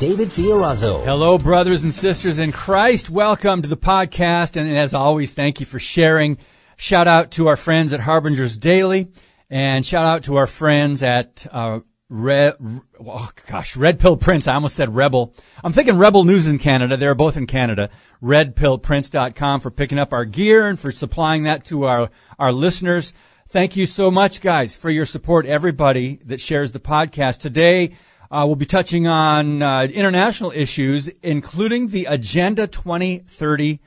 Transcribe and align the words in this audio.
David 0.00 0.28
Fiorazo. 0.28 1.04
Hello, 1.04 1.36
brothers 1.36 1.84
and 1.84 1.92
sisters 1.92 2.38
in 2.38 2.52
Christ. 2.52 3.10
Welcome 3.10 3.60
to 3.60 3.68
the 3.68 3.76
podcast. 3.76 4.56
And 4.56 4.74
as 4.74 4.94
always, 4.94 5.34
thank 5.34 5.60
you 5.60 5.66
for 5.66 5.78
sharing. 5.78 6.38
Shout 6.78 7.06
out 7.06 7.32
to 7.32 7.48
our 7.48 7.56
friends 7.58 7.92
at 7.92 8.00
Harbingers 8.00 8.56
Daily 8.56 9.08
and 9.50 9.84
shout 9.84 10.06
out 10.06 10.24
to 10.24 10.36
our 10.36 10.46
friends 10.46 11.02
at, 11.02 11.46
uh, 11.52 11.80
Red, 12.08 12.54
oh 12.98 13.30
gosh, 13.46 13.76
Red 13.76 14.00
Pill 14.00 14.16
Prints. 14.16 14.48
I 14.48 14.54
almost 14.54 14.74
said 14.74 14.94
Rebel. 14.94 15.34
I'm 15.62 15.74
thinking 15.74 15.98
Rebel 15.98 16.24
News 16.24 16.48
in 16.48 16.58
Canada. 16.58 16.96
They're 16.96 17.14
both 17.14 17.36
in 17.36 17.46
Canada. 17.46 17.90
RedPillPrints.com 18.22 19.60
for 19.60 19.70
picking 19.70 19.98
up 19.98 20.14
our 20.14 20.24
gear 20.24 20.66
and 20.66 20.80
for 20.80 20.90
supplying 20.90 21.42
that 21.42 21.66
to 21.66 21.84
our, 21.84 22.10
our 22.38 22.52
listeners. 22.52 23.12
Thank 23.48 23.76
you 23.76 23.84
so 23.84 24.10
much, 24.10 24.40
guys, 24.40 24.74
for 24.74 24.88
your 24.88 25.04
support. 25.04 25.44
Everybody 25.44 26.20
that 26.24 26.40
shares 26.40 26.72
the 26.72 26.80
podcast 26.80 27.40
today. 27.40 27.92
Uh, 28.32 28.44
we'll 28.46 28.54
be 28.54 28.64
touching 28.64 29.08
on 29.08 29.60
uh, 29.60 29.82
international 29.92 30.52
issues, 30.52 31.08
including 31.20 31.88
the 31.88 32.04
Agenda 32.04 32.68
2030 32.68 33.80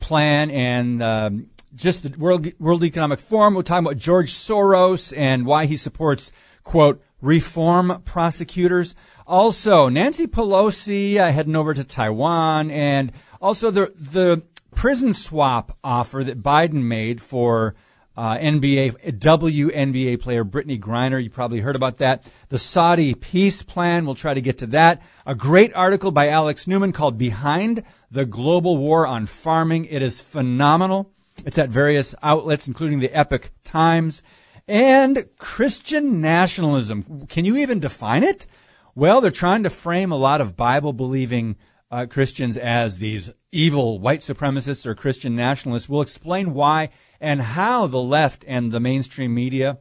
plan 0.00 0.50
and 0.50 1.02
um, 1.02 1.46
just 1.74 2.02
the 2.02 2.18
World 2.18 2.46
World 2.58 2.84
Economic 2.84 3.20
Forum. 3.20 3.54
We're 3.54 3.62
talking 3.62 3.86
about 3.86 3.96
George 3.96 4.32
Soros 4.32 5.16
and 5.16 5.46
why 5.46 5.64
he 5.64 5.78
supports 5.78 6.30
quote 6.62 7.02
reform 7.22 8.02
prosecutors. 8.04 8.94
Also, 9.26 9.88
Nancy 9.88 10.26
Pelosi 10.26 11.16
uh, 11.16 11.32
heading 11.32 11.56
over 11.56 11.72
to 11.72 11.82
Taiwan, 11.82 12.70
and 12.70 13.12
also 13.40 13.70
the 13.70 13.94
the 13.96 14.42
prison 14.74 15.14
swap 15.14 15.78
offer 15.82 16.22
that 16.22 16.42
Biden 16.42 16.82
made 16.82 17.22
for 17.22 17.74
uh, 18.20 18.36
NBA 18.36 19.18
WNBA 19.18 20.20
player 20.20 20.44
Brittney 20.44 20.78
Griner. 20.78 21.22
You 21.22 21.30
probably 21.30 21.60
heard 21.60 21.74
about 21.74 21.96
that. 21.96 22.30
The 22.50 22.58
Saudi 22.58 23.14
peace 23.14 23.62
plan. 23.62 24.04
We'll 24.04 24.14
try 24.14 24.34
to 24.34 24.42
get 24.42 24.58
to 24.58 24.66
that. 24.66 25.00
A 25.24 25.34
great 25.34 25.72
article 25.72 26.10
by 26.10 26.28
Alex 26.28 26.66
Newman 26.66 26.92
called 26.92 27.16
"Behind 27.16 27.82
the 28.10 28.26
Global 28.26 28.76
War 28.76 29.06
on 29.06 29.24
Farming." 29.24 29.86
It 29.86 30.02
is 30.02 30.20
phenomenal. 30.20 31.10
It's 31.46 31.56
at 31.56 31.70
various 31.70 32.14
outlets, 32.22 32.68
including 32.68 32.98
the 32.98 33.10
Epoch 33.16 33.52
Times. 33.64 34.22
And 34.68 35.24
Christian 35.38 36.20
nationalism. 36.20 37.26
Can 37.26 37.46
you 37.46 37.56
even 37.56 37.80
define 37.80 38.22
it? 38.22 38.46
Well, 38.94 39.22
they're 39.22 39.30
trying 39.30 39.62
to 39.62 39.70
frame 39.70 40.12
a 40.12 40.18
lot 40.18 40.42
of 40.42 40.58
Bible 40.58 40.92
believing 40.92 41.56
uh, 41.90 42.06
Christians 42.06 42.56
as 42.56 42.98
these 42.98 43.30
evil 43.52 43.98
white 43.98 44.20
supremacists 44.20 44.86
or 44.86 44.94
Christian 44.94 45.34
nationalists. 45.34 45.88
We'll 45.88 46.02
explain 46.02 46.54
why 46.54 46.90
and 47.20 47.42
how 47.42 47.86
the 47.86 48.00
left 48.00 48.44
and 48.46 48.70
the 48.70 48.80
mainstream 48.80 49.34
media 49.34 49.78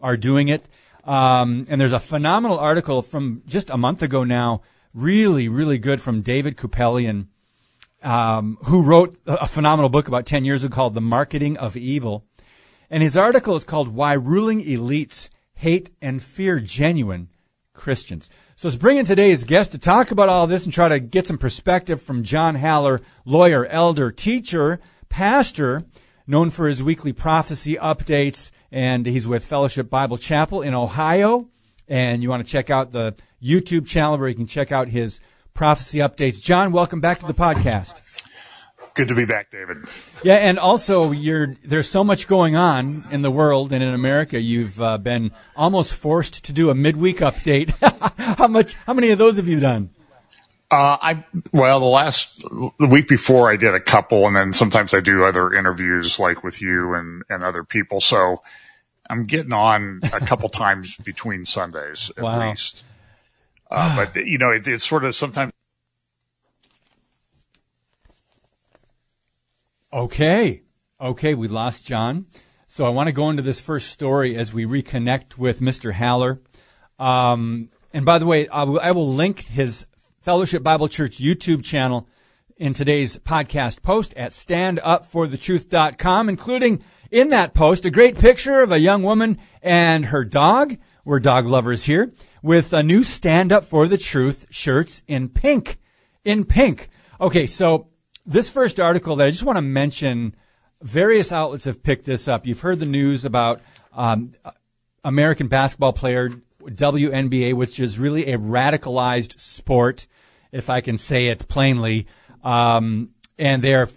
are 0.00 0.16
doing 0.16 0.48
it. 0.48 0.68
Um, 1.04 1.64
and 1.68 1.80
there's 1.80 1.92
a 1.92 2.00
phenomenal 2.00 2.58
article 2.58 3.02
from 3.02 3.42
just 3.46 3.70
a 3.70 3.76
month 3.76 4.02
ago 4.02 4.24
now, 4.24 4.62
really, 4.94 5.48
really 5.48 5.78
good 5.78 6.00
from 6.00 6.22
David 6.22 6.56
Kupelian, 6.56 7.28
um, 8.02 8.58
who 8.64 8.82
wrote 8.82 9.16
a 9.26 9.46
phenomenal 9.46 9.88
book 9.88 10.08
about 10.08 10.26
10 10.26 10.44
years 10.44 10.64
ago 10.64 10.74
called 10.74 10.94
The 10.94 11.00
Marketing 11.00 11.56
of 11.56 11.76
Evil. 11.76 12.26
And 12.90 13.02
his 13.02 13.16
article 13.16 13.56
is 13.56 13.64
called 13.64 13.88
Why 13.88 14.12
Ruling 14.12 14.60
Elites 14.60 15.30
Hate 15.54 15.90
and 16.00 16.22
Fear 16.22 16.60
Genuine 16.60 17.28
Christians. 17.72 18.30
So 18.62 18.68
let's 18.68 18.78
bring 18.78 18.98
in 18.98 19.04
today's 19.04 19.42
guest 19.42 19.72
to 19.72 19.78
talk 19.78 20.12
about 20.12 20.28
all 20.28 20.46
this 20.46 20.66
and 20.66 20.72
try 20.72 20.86
to 20.86 21.00
get 21.00 21.26
some 21.26 21.36
perspective 21.36 22.00
from 22.00 22.22
John 22.22 22.54
Haller, 22.54 23.00
lawyer, 23.24 23.66
elder, 23.66 24.12
teacher, 24.12 24.78
pastor, 25.08 25.82
known 26.28 26.48
for 26.48 26.68
his 26.68 26.80
weekly 26.80 27.12
prophecy 27.12 27.74
updates. 27.74 28.52
And 28.70 29.04
he's 29.04 29.26
with 29.26 29.44
Fellowship 29.44 29.90
Bible 29.90 30.16
Chapel 30.16 30.62
in 30.62 30.74
Ohio. 30.74 31.48
And 31.88 32.22
you 32.22 32.30
want 32.30 32.46
to 32.46 32.52
check 32.52 32.70
out 32.70 32.92
the 32.92 33.16
YouTube 33.42 33.88
channel 33.88 34.16
where 34.16 34.28
you 34.28 34.36
can 34.36 34.46
check 34.46 34.70
out 34.70 34.86
his 34.86 35.18
prophecy 35.54 35.98
updates. 35.98 36.40
John, 36.40 36.70
welcome 36.70 37.00
back 37.00 37.18
to 37.18 37.26
the 37.26 37.34
podcast. 37.34 38.00
Good 38.94 39.08
to 39.08 39.14
be 39.14 39.24
back, 39.24 39.50
David. 39.50 39.78
Yeah, 40.22 40.34
and 40.34 40.58
also 40.58 41.12
you're 41.12 41.54
there's 41.64 41.88
so 41.88 42.04
much 42.04 42.26
going 42.26 42.56
on 42.56 43.02
in 43.10 43.22
the 43.22 43.30
world 43.30 43.72
and 43.72 43.82
in 43.82 43.94
America. 43.94 44.38
You've 44.38 44.80
uh, 44.82 44.98
been 44.98 45.30
almost 45.56 45.94
forced 45.94 46.44
to 46.44 46.52
do 46.52 46.68
a 46.68 46.74
midweek 46.74 47.18
update. 47.18 47.70
how 48.36 48.48
much? 48.48 48.74
How 48.74 48.92
many 48.92 49.10
of 49.10 49.18
those 49.18 49.36
have 49.36 49.48
you 49.48 49.60
done? 49.60 49.90
Uh, 50.70 50.96
I 51.00 51.24
well, 51.52 51.80
the 51.80 51.86
last 51.86 52.40
the 52.42 52.86
week 52.86 53.08
before 53.08 53.50
I 53.50 53.56
did 53.56 53.74
a 53.74 53.80
couple, 53.80 54.26
and 54.26 54.36
then 54.36 54.52
sometimes 54.52 54.92
I 54.94 55.00
do 55.00 55.24
other 55.24 55.52
interviews 55.52 56.18
like 56.18 56.42
with 56.44 56.60
you 56.60 56.94
and 56.94 57.22
and 57.30 57.44
other 57.44 57.64
people. 57.64 58.00
So 58.00 58.42
I'm 59.08 59.24
getting 59.26 59.52
on 59.52 60.00
a 60.12 60.20
couple 60.20 60.48
times 60.50 60.96
between 60.96 61.44
Sundays 61.44 62.10
at 62.16 62.22
Wow. 62.24 62.50
least. 62.50 62.84
Uh, 63.70 63.96
but 63.96 64.26
you 64.26 64.36
know, 64.38 64.50
it, 64.50 64.68
it's 64.68 64.86
sort 64.86 65.04
of 65.04 65.14
sometimes 65.16 65.52
Okay. 69.92 70.62
Okay, 70.98 71.34
we 71.34 71.48
lost 71.48 71.84
John. 71.86 72.26
So 72.66 72.86
I 72.86 72.88
want 72.88 73.08
to 73.08 73.12
go 73.12 73.28
into 73.28 73.42
this 73.42 73.60
first 73.60 73.88
story 73.88 74.36
as 74.36 74.54
we 74.54 74.64
reconnect 74.64 75.36
with 75.36 75.60
Mr. 75.60 75.92
Haller. 75.92 76.40
Um, 76.98 77.68
and 77.92 78.06
by 78.06 78.18
the 78.18 78.24
way, 78.24 78.48
I 78.48 78.62
will, 78.62 78.80
I 78.80 78.92
will 78.92 79.12
link 79.12 79.40
his 79.40 79.84
Fellowship 80.22 80.62
Bible 80.62 80.88
Church 80.88 81.18
YouTube 81.18 81.62
channel 81.62 82.08
in 82.56 82.72
today's 82.72 83.18
podcast 83.18 83.82
post 83.82 84.14
at 84.14 84.30
standupforthetruth.com, 84.30 86.28
including 86.30 86.82
in 87.10 87.28
that 87.30 87.52
post 87.52 87.84
a 87.84 87.90
great 87.90 88.16
picture 88.18 88.62
of 88.62 88.72
a 88.72 88.78
young 88.78 89.02
woman 89.02 89.38
and 89.60 90.06
her 90.06 90.24
dog. 90.24 90.78
We're 91.04 91.20
dog 91.20 91.46
lovers 91.46 91.84
here 91.84 92.14
with 92.42 92.72
a 92.72 92.82
new 92.82 93.02
Stand 93.02 93.52
Up 93.52 93.64
for 93.64 93.86
the 93.86 93.98
Truth 93.98 94.46
shirts 94.48 95.02
in 95.06 95.28
pink. 95.28 95.78
In 96.24 96.46
pink. 96.46 96.88
Okay, 97.20 97.46
so 97.46 97.88
this 98.24 98.48
first 98.50 98.78
article 98.80 99.16
that 99.16 99.26
I 99.26 99.30
just 99.30 99.42
want 99.42 99.56
to 99.56 99.62
mention, 99.62 100.34
various 100.80 101.32
outlets 101.32 101.64
have 101.64 101.82
picked 101.82 102.04
this 102.04 102.28
up. 102.28 102.46
You've 102.46 102.60
heard 102.60 102.78
the 102.78 102.86
news 102.86 103.24
about 103.24 103.60
um, 103.92 104.26
American 105.04 105.48
basketball 105.48 105.92
player 105.92 106.30
WNBA, 106.62 107.54
which 107.54 107.80
is 107.80 107.98
really 107.98 108.32
a 108.32 108.38
radicalized 108.38 109.38
sport, 109.40 110.06
if 110.52 110.70
I 110.70 110.80
can 110.80 110.96
say 110.96 111.28
it 111.28 111.48
plainly. 111.48 112.06
Um, 112.44 113.10
and 113.38 113.62
they're 113.62 113.88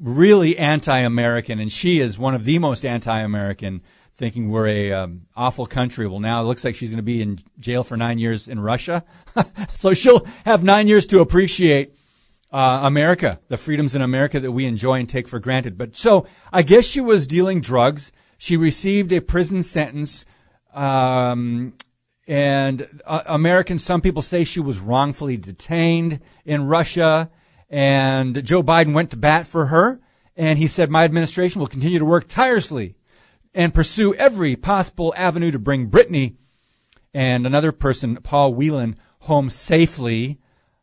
really 0.00 0.58
anti-American, 0.58 1.60
and 1.60 1.72
she 1.72 2.00
is 2.00 2.18
one 2.18 2.34
of 2.34 2.44
the 2.44 2.58
most 2.58 2.84
anti-American, 2.84 3.82
thinking 4.14 4.50
we're 4.50 4.66
a 4.66 4.92
um, 4.92 5.22
awful 5.34 5.66
country. 5.66 6.06
Well, 6.06 6.20
now 6.20 6.42
it 6.42 6.44
looks 6.44 6.64
like 6.64 6.74
she's 6.74 6.90
going 6.90 6.98
to 6.98 7.02
be 7.02 7.22
in 7.22 7.38
jail 7.58 7.82
for 7.82 7.96
nine 7.96 8.18
years 8.18 8.48
in 8.48 8.60
Russia, 8.60 9.04
so 9.74 9.94
she'll 9.94 10.24
have 10.44 10.62
nine 10.62 10.88
years 10.88 11.06
to 11.06 11.20
appreciate 11.20 11.94
uh, 12.52 12.80
America, 12.82 13.40
the 13.48 13.56
freedoms 13.56 13.94
in 13.94 14.02
America 14.02 14.38
that 14.38 14.52
we 14.52 14.66
enjoy 14.66 15.00
and 15.00 15.08
take 15.08 15.26
for 15.26 15.40
granted. 15.40 15.78
But 15.78 15.96
so 15.96 16.26
I 16.52 16.62
guess 16.62 16.84
she 16.84 17.00
was 17.00 17.26
dealing 17.26 17.60
drugs. 17.60 18.12
She 18.36 18.56
received 18.56 19.12
a 19.12 19.20
prison 19.20 19.62
sentence. 19.62 20.26
Um, 20.74 21.74
and 22.26 23.00
uh, 23.06 23.22
Americans, 23.26 23.82
some 23.82 24.00
people 24.00 24.22
say 24.22 24.44
she 24.44 24.60
was 24.60 24.80
wrongfully 24.80 25.36
detained 25.36 26.20
in 26.44 26.66
Russia. 26.66 27.30
And 27.70 28.44
Joe 28.44 28.62
Biden 28.62 28.92
went 28.92 29.10
to 29.10 29.16
bat 29.16 29.46
for 29.46 29.66
her. 29.66 30.00
And 30.36 30.58
he 30.58 30.66
said, 30.66 30.90
my 30.90 31.04
administration 31.04 31.60
will 31.60 31.68
continue 31.68 31.98
to 31.98 32.04
work 32.04 32.28
tirelessly 32.28 32.96
and 33.54 33.74
pursue 33.74 34.14
every 34.14 34.56
possible 34.56 35.12
avenue 35.16 35.50
to 35.50 35.58
bring 35.58 35.90
Brittney 35.90 36.36
and 37.14 37.46
another 37.46 37.72
person, 37.72 38.16
Paul 38.16 38.54
Whelan, 38.54 38.96
home 39.20 39.50
safely. 39.50 40.38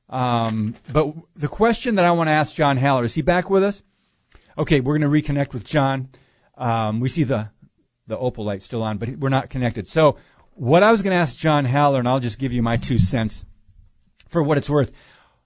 Um, 0.09 0.75
but 0.91 1.13
the 1.35 1.47
question 1.47 1.95
that 1.95 2.05
I 2.05 2.11
want 2.11 2.27
to 2.27 2.33
ask 2.33 2.55
John 2.55 2.77
Haller 2.77 3.05
is 3.05 3.13
he 3.13 3.21
back 3.21 3.49
with 3.49 3.63
us? 3.63 3.83
Okay, 4.57 4.79
we're 4.79 4.97
going 4.97 5.09
to 5.11 5.33
reconnect 5.33 5.53
with 5.53 5.63
John. 5.63 6.09
Um, 6.57 6.99
we 6.99 7.09
see 7.09 7.23
the 7.23 7.51
the 8.07 8.17
opal 8.17 8.43
light 8.43 8.63
still 8.63 8.81
on, 8.81 8.97
but 8.97 9.09
we're 9.17 9.29
not 9.29 9.51
connected. 9.51 9.87
So 9.87 10.17
what 10.55 10.81
I 10.81 10.91
was 10.91 11.03
going 11.03 11.11
to 11.11 11.21
ask 11.21 11.37
John 11.37 11.63
Haller, 11.63 11.99
and 11.99 12.07
I'll 12.07 12.19
just 12.19 12.39
give 12.39 12.51
you 12.51 12.63
my 12.63 12.75
two 12.75 12.97
cents 12.97 13.45
for 14.27 14.41
what 14.41 14.57
it's 14.57 14.69
worth. 14.69 14.91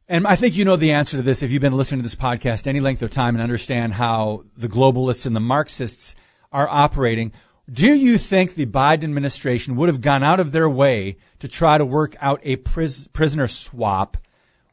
And 0.08 0.26
I 0.26 0.36
think 0.36 0.56
you 0.56 0.66
know 0.66 0.76
the 0.76 0.92
answer 0.92 1.18
to 1.18 1.24
this 1.24 1.44
if 1.44 1.52
you've 1.52 1.62
been 1.62 1.78
listening 1.78 2.00
to 2.00 2.04
this 2.04 2.16
podcast 2.16 2.68
any 2.68 2.80
length 2.80 3.02
of 3.02 3.12
time 3.12 3.36
and 3.36 3.42
understand 3.42 3.94
how 3.94 4.46
the 4.58 4.68
globalists 4.68 5.26
and 5.26 5.36
the 5.36 5.40
Marxists 5.40 6.16
are 6.52 6.68
operating. 6.68 7.32
Do 7.72 7.96
you 7.96 8.18
think 8.18 8.56
the 8.56 8.66
Biden 8.66 9.04
administration 9.04 9.76
would 9.76 9.88
have 9.88 10.02
gone 10.02 10.24
out 10.24 10.40
of 10.40 10.52
their 10.52 10.70
way 10.70 11.18
to 11.40 11.48
try 11.48 11.78
to 11.78 11.86
work 11.86 12.16
out 12.20 12.42
a 12.44 12.58
pris- 12.58 13.08
prisoner 13.08 13.48
swap 13.48 14.18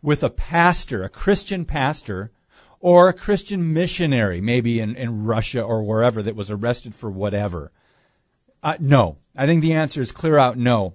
with 0.03 0.23
a 0.23 0.31
pastor, 0.31 1.03
a 1.03 1.09
Christian 1.09 1.65
pastor, 1.65 2.31
or 2.81 3.09
a 3.09 3.13
Christian 3.15 3.73
missionary, 3.73 4.41
maybe 4.41 4.81
in, 4.81 4.97
in 4.97 5.25
Russia 5.25 5.63
or 5.63 5.83
wherever, 5.83 6.23
that 6.23 6.37
was 6.37 6.51
arrested 6.51 6.95
for 6.95 7.11
whatever? 7.11 7.73
Uh, 8.63 8.77
no. 8.81 9.19
I 9.37 9.47
think 9.47 9.63
the 9.63 9.75
answer 9.75 10.01
is 10.01 10.13
clear 10.13 10.39
out 10.39 10.57
no. 10.57 10.95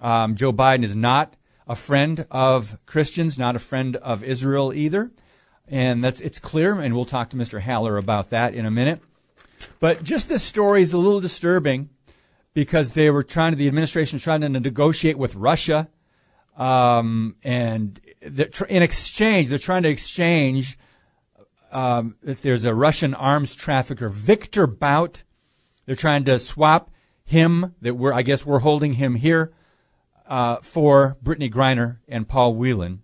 Um, 0.00 0.34
Joe 0.36 0.52
Biden 0.52 0.82
is 0.82 0.96
not 0.96 1.36
a 1.66 1.74
friend 1.74 2.26
of 2.30 2.78
Christians, 2.86 3.38
not 3.38 3.56
a 3.56 3.60
friend 3.60 3.96
of 3.96 4.22
Israel 4.22 4.72
either. 4.72 5.10
And 5.68 6.02
that's, 6.02 6.20
it's 6.20 6.38
clear, 6.38 6.80
and 6.80 6.94
we'll 6.94 7.04
talk 7.04 7.30
to 7.30 7.36
Mr. 7.36 7.60
Haller 7.60 7.96
about 7.96 8.30
that 8.30 8.54
in 8.54 8.66
a 8.66 8.70
minute. 8.70 9.00
But 9.80 10.02
just 10.02 10.28
this 10.28 10.42
story 10.42 10.82
is 10.82 10.92
a 10.92 10.98
little 10.98 11.20
disturbing 11.20 11.88
because 12.52 12.94
they 12.94 13.10
were 13.10 13.22
trying 13.22 13.52
to, 13.52 13.56
the 13.56 13.68
administration 13.68 14.18
trying 14.18 14.40
to 14.42 14.48
negotiate 14.48 15.16
with 15.16 15.34
Russia. 15.34 15.88
Um, 16.56 17.36
and 17.42 17.98
in 18.20 18.82
exchange, 18.82 19.48
they're 19.48 19.58
trying 19.58 19.84
to 19.84 19.88
exchange, 19.88 20.78
um, 21.70 22.16
if 22.22 22.42
there's 22.42 22.64
a 22.64 22.74
Russian 22.74 23.14
arms 23.14 23.54
trafficker, 23.54 24.08
Victor 24.08 24.66
Bout, 24.66 25.22
they're 25.86 25.96
trying 25.96 26.24
to 26.24 26.38
swap 26.38 26.90
him 27.24 27.74
that 27.80 27.94
we're, 27.94 28.12
I 28.12 28.22
guess 28.22 28.44
we're 28.44 28.58
holding 28.58 28.94
him 28.94 29.14
here, 29.14 29.52
uh, 30.26 30.56
for 30.56 31.16
Brittney 31.24 31.52
Griner 31.52 31.98
and 32.06 32.28
Paul 32.28 32.54
Whelan. 32.54 33.02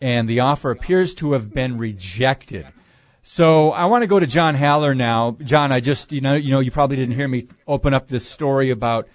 And 0.00 0.28
the 0.28 0.40
offer 0.40 0.70
appears 0.70 1.14
to 1.16 1.32
have 1.32 1.52
been 1.52 1.78
rejected. 1.78 2.66
So 3.22 3.72
I 3.72 3.86
want 3.86 4.02
to 4.02 4.08
go 4.08 4.18
to 4.18 4.26
John 4.26 4.54
Haller 4.54 4.94
now. 4.94 5.36
John, 5.42 5.70
I 5.72 5.80
just, 5.80 6.12
you 6.12 6.20
know, 6.20 6.34
you 6.34 6.50
know, 6.50 6.60
you 6.60 6.70
probably 6.70 6.96
didn't 6.96 7.14
hear 7.14 7.28
me 7.28 7.48
open 7.66 7.92
up 7.92 8.08
this 8.08 8.26
story 8.26 8.70
about 8.70 9.08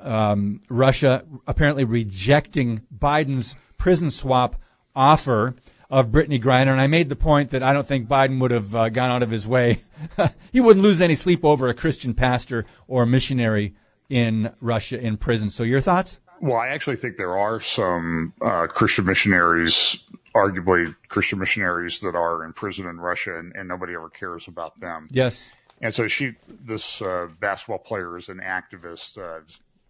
um, 0.00 0.60
Russia 0.68 1.24
apparently 1.46 1.84
rejecting 1.84 2.82
Biden's 2.96 3.56
prison 3.78 4.10
swap 4.10 4.56
offer 4.94 5.54
of 5.90 6.08
Brittney 6.08 6.40
Griner, 6.40 6.72
and 6.72 6.80
I 6.80 6.86
made 6.86 7.08
the 7.08 7.16
point 7.16 7.50
that 7.50 7.62
I 7.62 7.72
don't 7.72 7.86
think 7.86 8.08
Biden 8.08 8.40
would 8.40 8.50
have 8.50 8.74
uh, 8.74 8.88
gone 8.88 9.10
out 9.10 9.22
of 9.22 9.30
his 9.30 9.46
way. 9.46 9.82
he 10.52 10.60
wouldn't 10.60 10.82
lose 10.82 11.00
any 11.00 11.14
sleep 11.14 11.44
over 11.44 11.68
a 11.68 11.74
Christian 11.74 12.14
pastor 12.14 12.64
or 12.88 13.02
a 13.02 13.06
missionary 13.06 13.74
in 14.08 14.52
Russia 14.60 15.00
in 15.00 15.16
prison. 15.16 15.50
So 15.50 15.62
your 15.62 15.80
thoughts? 15.80 16.20
Well, 16.40 16.56
I 16.56 16.68
actually 16.68 16.96
think 16.96 17.16
there 17.16 17.38
are 17.38 17.60
some 17.60 18.32
uh, 18.42 18.66
Christian 18.66 19.06
missionaries, 19.06 19.98
arguably 20.34 20.94
Christian 21.08 21.38
missionaries, 21.38 22.00
that 22.00 22.14
are 22.14 22.44
in 22.44 22.52
prison 22.52 22.86
in 22.86 22.98
Russia, 22.98 23.38
and, 23.38 23.54
and 23.54 23.68
nobody 23.68 23.94
ever 23.94 24.10
cares 24.10 24.48
about 24.48 24.78
them. 24.78 25.08
Yes. 25.10 25.52
And 25.84 25.94
so 25.94 26.08
she, 26.08 26.32
this 26.48 27.02
uh, 27.02 27.28
basketball 27.40 27.76
player, 27.76 28.16
is 28.16 28.30
an 28.30 28.40
activist 28.42 29.18
uh, 29.18 29.44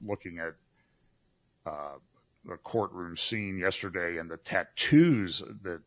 looking 0.05 0.41
at 0.41 0.55
uh, 1.65 1.99
the 2.45 2.57
courtroom 2.57 3.17
scene 3.17 3.59
yesterday, 3.59 4.19
and 4.19 4.29
the 4.29 4.39
tattoos 4.39 5.41
that 5.63 5.81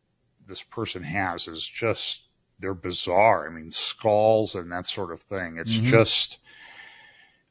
this 0.46 0.62
person 0.62 1.02
has 1.02 1.46
is 1.46 1.62
just 1.62 2.22
they're 2.58 2.72
bizarre. 2.72 3.46
I 3.46 3.50
mean, 3.50 3.70
skulls 3.70 4.54
and 4.54 4.72
that 4.72 4.86
sort 4.86 5.12
of 5.12 5.20
thing. 5.20 5.58
It's 5.58 5.76
mm-hmm. 5.76 5.90
just 5.90 6.38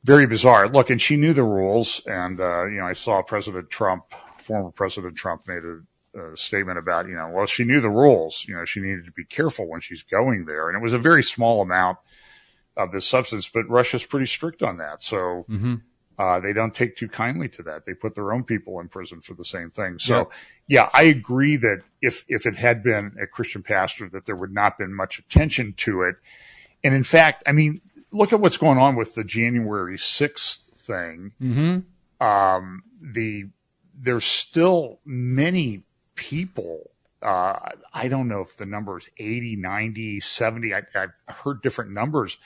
very 0.04 0.26
bizarre. 0.26 0.68
Look, 0.68 0.90
and 0.90 1.00
she 1.00 1.16
knew 1.16 1.34
the 1.34 1.44
rules, 1.44 2.02
and 2.08 2.42
uh, 2.42 2.66
you 2.66 2.80
know, 2.80 2.88
I 2.88 2.94
saw 2.94 3.22
President 3.22 3.70
Trump, 3.70 4.06
former 4.40 4.72
President 4.72 5.16
Trump, 5.16 5.48
made 5.48 5.62
a, 5.64 6.32
a 6.32 6.36
statement 6.36 6.80
about, 6.80 7.08
you 7.08 7.14
know, 7.14 7.30
well, 7.32 7.46
she 7.46 7.66
knew 7.66 7.82
the 7.82 7.90
rules. 7.92 8.46
You 8.48 8.56
know, 8.56 8.66
she 8.66 8.80
needed 8.80 9.06
to 9.06 9.12
be 9.12 9.26
careful 9.26 9.68
when 9.68 9.82
she's 9.82 10.02
going 10.02 10.46
there, 10.46 10.70
and 10.70 10.76
it 10.76 10.82
was 10.82 10.94
a 10.94 10.98
very 10.98 11.22
small 11.22 11.62
amount 11.62 12.00
of 12.78 12.92
this 12.92 13.08
substance, 13.08 13.50
but 13.50 13.68
Russia's 13.70 14.06
pretty 14.06 14.28
strict 14.28 14.64
on 14.64 14.78
that. 14.78 15.02
So 15.02 15.46
mm-hmm. 15.50 15.76
uh, 16.18 16.40
they 16.40 16.54
don't 16.54 16.74
take 16.74 16.96
too 16.96 17.10
kindly 17.10 17.50
to 17.50 17.64
that. 17.64 17.86
They 17.86 17.94
put 17.94 18.16
their 18.16 18.32
own 18.32 18.44
people 18.44 18.80
in 18.80 18.88
prison 18.88 19.22
for 19.22 19.34
the 19.34 19.44
same 19.44 19.72
thing. 19.72 20.00
So 20.00 20.30
yeah. 20.68 20.84
yeah, 20.84 20.90
I 20.94 21.04
agree 21.04 21.58
that 21.58 21.82
if 22.02 22.24
if 22.28 22.46
it 22.46 22.56
had 22.56 22.84
been 22.84 23.18
a 23.22 23.28
Christian 23.28 23.64
pastor, 23.64 24.08
that 24.10 24.26
there 24.26 24.36
would 24.36 24.54
not 24.54 24.78
been 24.78 24.94
much 24.94 25.20
attention 25.20 25.74
to 25.78 26.04
it. 26.04 26.16
And 26.84 26.94
in 26.94 27.04
fact, 27.04 27.44
I 27.48 27.52
mean, 27.52 27.82
look 28.12 28.32
at 28.32 28.40
what's 28.40 28.58
going 28.58 28.78
on 28.78 28.96
with 28.96 29.16
the 29.16 29.24
January 29.24 29.98
sixth 29.98 30.62
thing. 30.76 31.34
Mm-hmm. 31.42 32.26
Um, 32.26 32.84
the 33.02 33.46
there's 34.00 34.26
still 34.26 35.00
many 35.04 35.84
people 36.16 36.92
uh, 37.22 37.72
I 37.94 38.08
don't 38.08 38.28
know 38.28 38.42
if 38.42 38.58
the 38.58 38.66
number 38.66 38.98
is 38.98 39.10
80, 39.18 39.56
90, 39.56 40.20
70. 40.20 40.74
I, 40.74 40.82
have 40.94 41.12
heard 41.28 41.62
different 41.62 41.92
numbers 41.92 42.38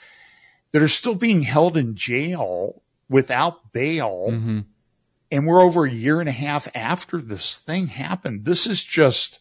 that 0.72 0.82
are 0.82 0.88
still 0.88 1.14
being 1.14 1.42
held 1.42 1.76
in 1.76 1.94
jail 1.94 2.82
without 3.08 3.72
bail. 3.72 4.28
Mm-hmm. 4.30 4.60
And 5.30 5.46
we're 5.46 5.62
over 5.62 5.84
a 5.84 5.90
year 5.90 6.20
and 6.20 6.28
a 6.28 6.32
half 6.32 6.68
after 6.74 7.18
this 7.18 7.58
thing 7.58 7.86
happened. 7.86 8.44
This 8.44 8.66
is 8.66 8.82
just 8.82 9.38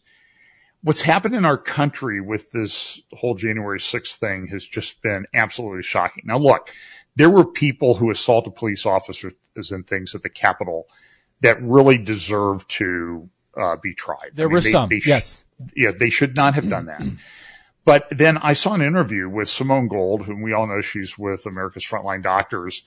what's 0.84 1.02
happened 1.02 1.36
in 1.36 1.46
our 1.46 1.58
country 1.58 2.22
with 2.22 2.52
this 2.52 3.02
whole 3.14 3.36
January 3.36 3.80
6th 3.80 4.16
thing 4.16 4.48
has 4.48 4.66
just 4.66 5.02
been 5.02 5.26
absolutely 5.34 5.84
shocking. 5.84 6.24
Now, 6.26 6.38
look, 6.38 6.70
there 7.16 7.30
were 7.30 7.46
people 7.46 7.96
who 7.96 8.10
assaulted 8.10 8.56
police 8.56 8.86
officers 8.86 9.34
and 9.56 9.86
things 9.86 10.16
at 10.16 10.24
the 10.24 10.30
Capitol 10.30 10.88
that 11.42 11.62
really 11.62 11.98
deserve 11.98 12.68
to 12.70 13.30
uh, 13.60 13.76
be 13.78 13.94
tried. 13.94 14.32
There 14.34 14.46
I 14.46 14.48
mean, 14.48 14.54
were 14.54 14.62
they, 14.62 14.72
some, 14.72 14.90
they 14.90 15.00
sh- 15.00 15.08
yes. 15.08 15.46
Yeah, 15.76 15.92
they 15.92 16.10
should 16.10 16.36
not 16.36 16.56
have 16.56 16.70
done 16.70 16.86
that. 16.86 17.04
But 17.84 18.08
then 18.12 18.38
I 18.38 18.54
saw 18.54 18.74
an 18.74 18.82
interview 18.82 19.28
with 19.28 19.48
Simone 19.48 19.88
Gold, 19.88 20.24
whom 20.24 20.42
we 20.42 20.54
all 20.54 20.68
know 20.68 20.82
she's 20.82 21.18
with 21.18 21.46
America's 21.46 21.86
Frontline 21.86 22.22
Doctors, 22.22 22.84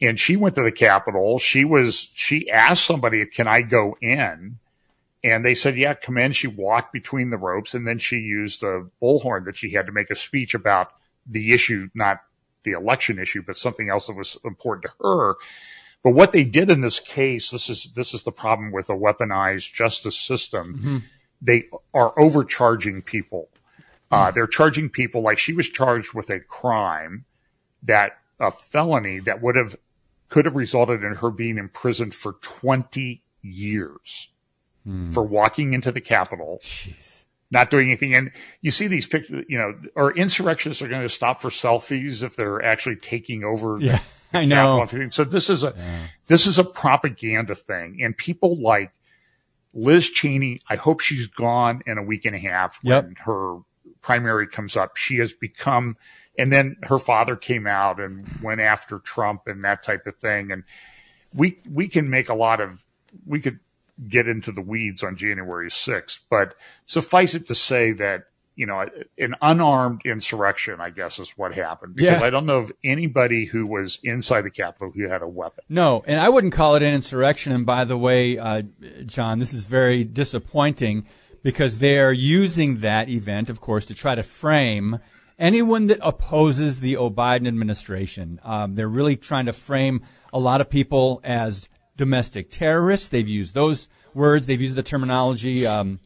and 0.00 0.18
she 0.18 0.36
went 0.36 0.54
to 0.54 0.62
the 0.62 0.72
Capitol. 0.72 1.38
She 1.38 1.64
was 1.64 2.10
she 2.14 2.50
asked 2.50 2.84
somebody, 2.84 3.24
"Can 3.26 3.46
I 3.46 3.62
go 3.62 3.96
in?" 4.00 4.58
And 5.22 5.44
they 5.44 5.54
said, 5.54 5.76
"Yeah, 5.76 5.94
come 5.94 6.16
in." 6.16 6.32
She 6.32 6.46
walked 6.46 6.92
between 6.92 7.28
the 7.28 7.36
ropes, 7.36 7.74
and 7.74 7.86
then 7.86 7.98
she 7.98 8.16
used 8.16 8.62
a 8.62 8.86
bullhorn 9.02 9.44
that 9.44 9.56
she 9.56 9.70
had 9.70 9.86
to 9.86 9.92
make 9.92 10.10
a 10.10 10.16
speech 10.16 10.54
about 10.54 10.92
the 11.26 11.52
issue, 11.52 11.88
not 11.94 12.20
the 12.62 12.72
election 12.72 13.18
issue, 13.18 13.42
but 13.46 13.58
something 13.58 13.90
else 13.90 14.06
that 14.06 14.16
was 14.16 14.38
important 14.44 14.84
to 14.84 15.04
her. 15.04 15.34
But 16.02 16.12
what 16.12 16.32
they 16.32 16.44
did 16.44 16.70
in 16.70 16.80
this 16.80 16.98
case, 16.98 17.50
this 17.50 17.68
is 17.68 17.92
this 17.94 18.14
is 18.14 18.22
the 18.22 18.32
problem 18.32 18.72
with 18.72 18.88
a 18.88 18.96
weaponized 18.96 19.74
justice 19.74 20.16
system. 20.16 20.78
Mm-hmm. 20.78 20.98
They 21.42 21.68
are 21.92 22.18
overcharging 22.18 23.02
people 23.02 23.50
uh, 24.10 24.30
they're 24.30 24.46
charging 24.46 24.88
people 24.88 25.22
like 25.22 25.38
she 25.38 25.52
was 25.52 25.68
charged 25.68 26.14
with 26.14 26.30
a 26.30 26.40
crime 26.40 27.24
that 27.82 28.18
a 28.38 28.50
felony 28.50 29.20
that 29.20 29.40
would 29.42 29.56
have 29.56 29.76
could 30.28 30.44
have 30.44 30.56
resulted 30.56 31.04
in 31.04 31.14
her 31.14 31.30
being 31.30 31.58
imprisoned 31.58 32.14
for 32.14 32.34
20 32.34 33.22
years 33.42 34.28
hmm. 34.84 35.10
for 35.12 35.22
walking 35.22 35.74
into 35.74 35.92
the 35.92 36.00
Capitol. 36.00 36.58
Jeez. 36.62 37.24
Not 37.50 37.68
doing 37.68 37.86
anything. 37.86 38.14
And 38.14 38.30
you 38.60 38.70
see 38.70 38.86
these 38.86 39.06
pictures, 39.06 39.44
you 39.48 39.58
know, 39.58 39.74
or 39.96 40.12
insurrectionists 40.12 40.82
are 40.82 40.88
going 40.88 41.02
to 41.02 41.08
stop 41.08 41.42
for 41.42 41.48
selfies 41.48 42.22
if 42.22 42.36
they're 42.36 42.64
actually 42.64 42.96
taking 42.96 43.42
over. 43.42 43.78
Yeah, 43.80 43.98
I 44.32 44.44
know. 44.44 44.86
So 45.08 45.24
this 45.24 45.50
is 45.50 45.64
a, 45.64 45.74
yeah. 45.76 46.06
this 46.28 46.46
is 46.46 46.60
a 46.60 46.64
propaganda 46.64 47.56
thing. 47.56 47.98
And 48.02 48.16
people 48.16 48.56
like 48.56 48.92
Liz 49.74 50.08
Cheney, 50.08 50.60
I 50.68 50.76
hope 50.76 51.00
she's 51.00 51.26
gone 51.26 51.82
in 51.86 51.98
a 51.98 52.04
week 52.04 52.24
and 52.24 52.36
a 52.36 52.38
half 52.38 52.78
when 52.82 53.08
yep. 53.08 53.18
her 53.24 53.58
primary 54.00 54.46
comes 54.46 54.76
up, 54.76 54.96
she 54.96 55.18
has 55.18 55.32
become, 55.32 55.96
and 56.38 56.52
then 56.52 56.76
her 56.82 56.98
father 56.98 57.36
came 57.36 57.66
out 57.66 58.00
and 58.00 58.26
went 58.42 58.60
after 58.60 58.98
Trump 58.98 59.46
and 59.46 59.64
that 59.64 59.82
type 59.82 60.06
of 60.06 60.16
thing. 60.16 60.50
And 60.52 60.64
we, 61.34 61.58
we 61.70 61.88
can 61.88 62.10
make 62.10 62.28
a 62.28 62.34
lot 62.34 62.60
of, 62.60 62.82
we 63.26 63.40
could 63.40 63.58
get 64.08 64.28
into 64.28 64.52
the 64.52 64.62
weeds 64.62 65.02
on 65.02 65.16
January 65.16 65.68
6th, 65.68 66.20
but 66.30 66.54
suffice 66.86 67.34
it 67.34 67.46
to 67.46 67.54
say 67.54 67.92
that, 67.92 68.24
you 68.56 68.66
know, 68.66 68.84
an 69.16 69.34
unarmed 69.40 70.02
insurrection, 70.04 70.80
I 70.80 70.90
guess, 70.90 71.18
is 71.18 71.30
what 71.30 71.54
happened. 71.54 71.94
Because 71.94 72.20
yeah. 72.20 72.26
I 72.26 72.30
don't 72.30 72.44
know 72.46 72.58
of 72.58 72.72
anybody 72.84 73.46
who 73.46 73.66
was 73.66 73.98
inside 74.02 74.42
the 74.42 74.50
Capitol 74.50 74.90
who 74.90 75.08
had 75.08 75.22
a 75.22 75.28
weapon. 75.28 75.64
No, 75.68 76.02
and 76.06 76.20
I 76.20 76.28
wouldn't 76.28 76.52
call 76.52 76.74
it 76.74 76.82
an 76.82 76.92
insurrection. 76.92 77.52
And 77.52 77.64
by 77.64 77.84
the 77.84 77.96
way, 77.96 78.36
uh, 78.36 78.62
John, 79.06 79.38
this 79.38 79.54
is 79.54 79.64
very 79.64 80.04
disappointing 80.04 81.06
because 81.42 81.78
they 81.78 81.98
are 81.98 82.12
using 82.12 82.80
that 82.80 83.08
event, 83.08 83.50
of 83.50 83.60
course, 83.60 83.84
to 83.86 83.94
try 83.94 84.14
to 84.14 84.22
frame 84.22 84.98
anyone 85.38 85.86
that 85.86 85.98
opposes 86.02 86.80
the 86.80 86.94
Biden 86.94 87.48
administration. 87.48 88.40
Um, 88.44 88.74
they're 88.74 88.88
really 88.88 89.16
trying 89.16 89.46
to 89.46 89.52
frame 89.52 90.02
a 90.32 90.38
lot 90.38 90.60
of 90.60 90.68
people 90.68 91.20
as 91.24 91.68
domestic 91.96 92.50
terrorists. 92.50 93.08
They've 93.08 93.28
used 93.28 93.54
those 93.54 93.88
words. 94.14 94.46
They've 94.46 94.60
used 94.60 94.76
the 94.76 94.82
terminology. 94.82 95.66
Um, 95.66 96.00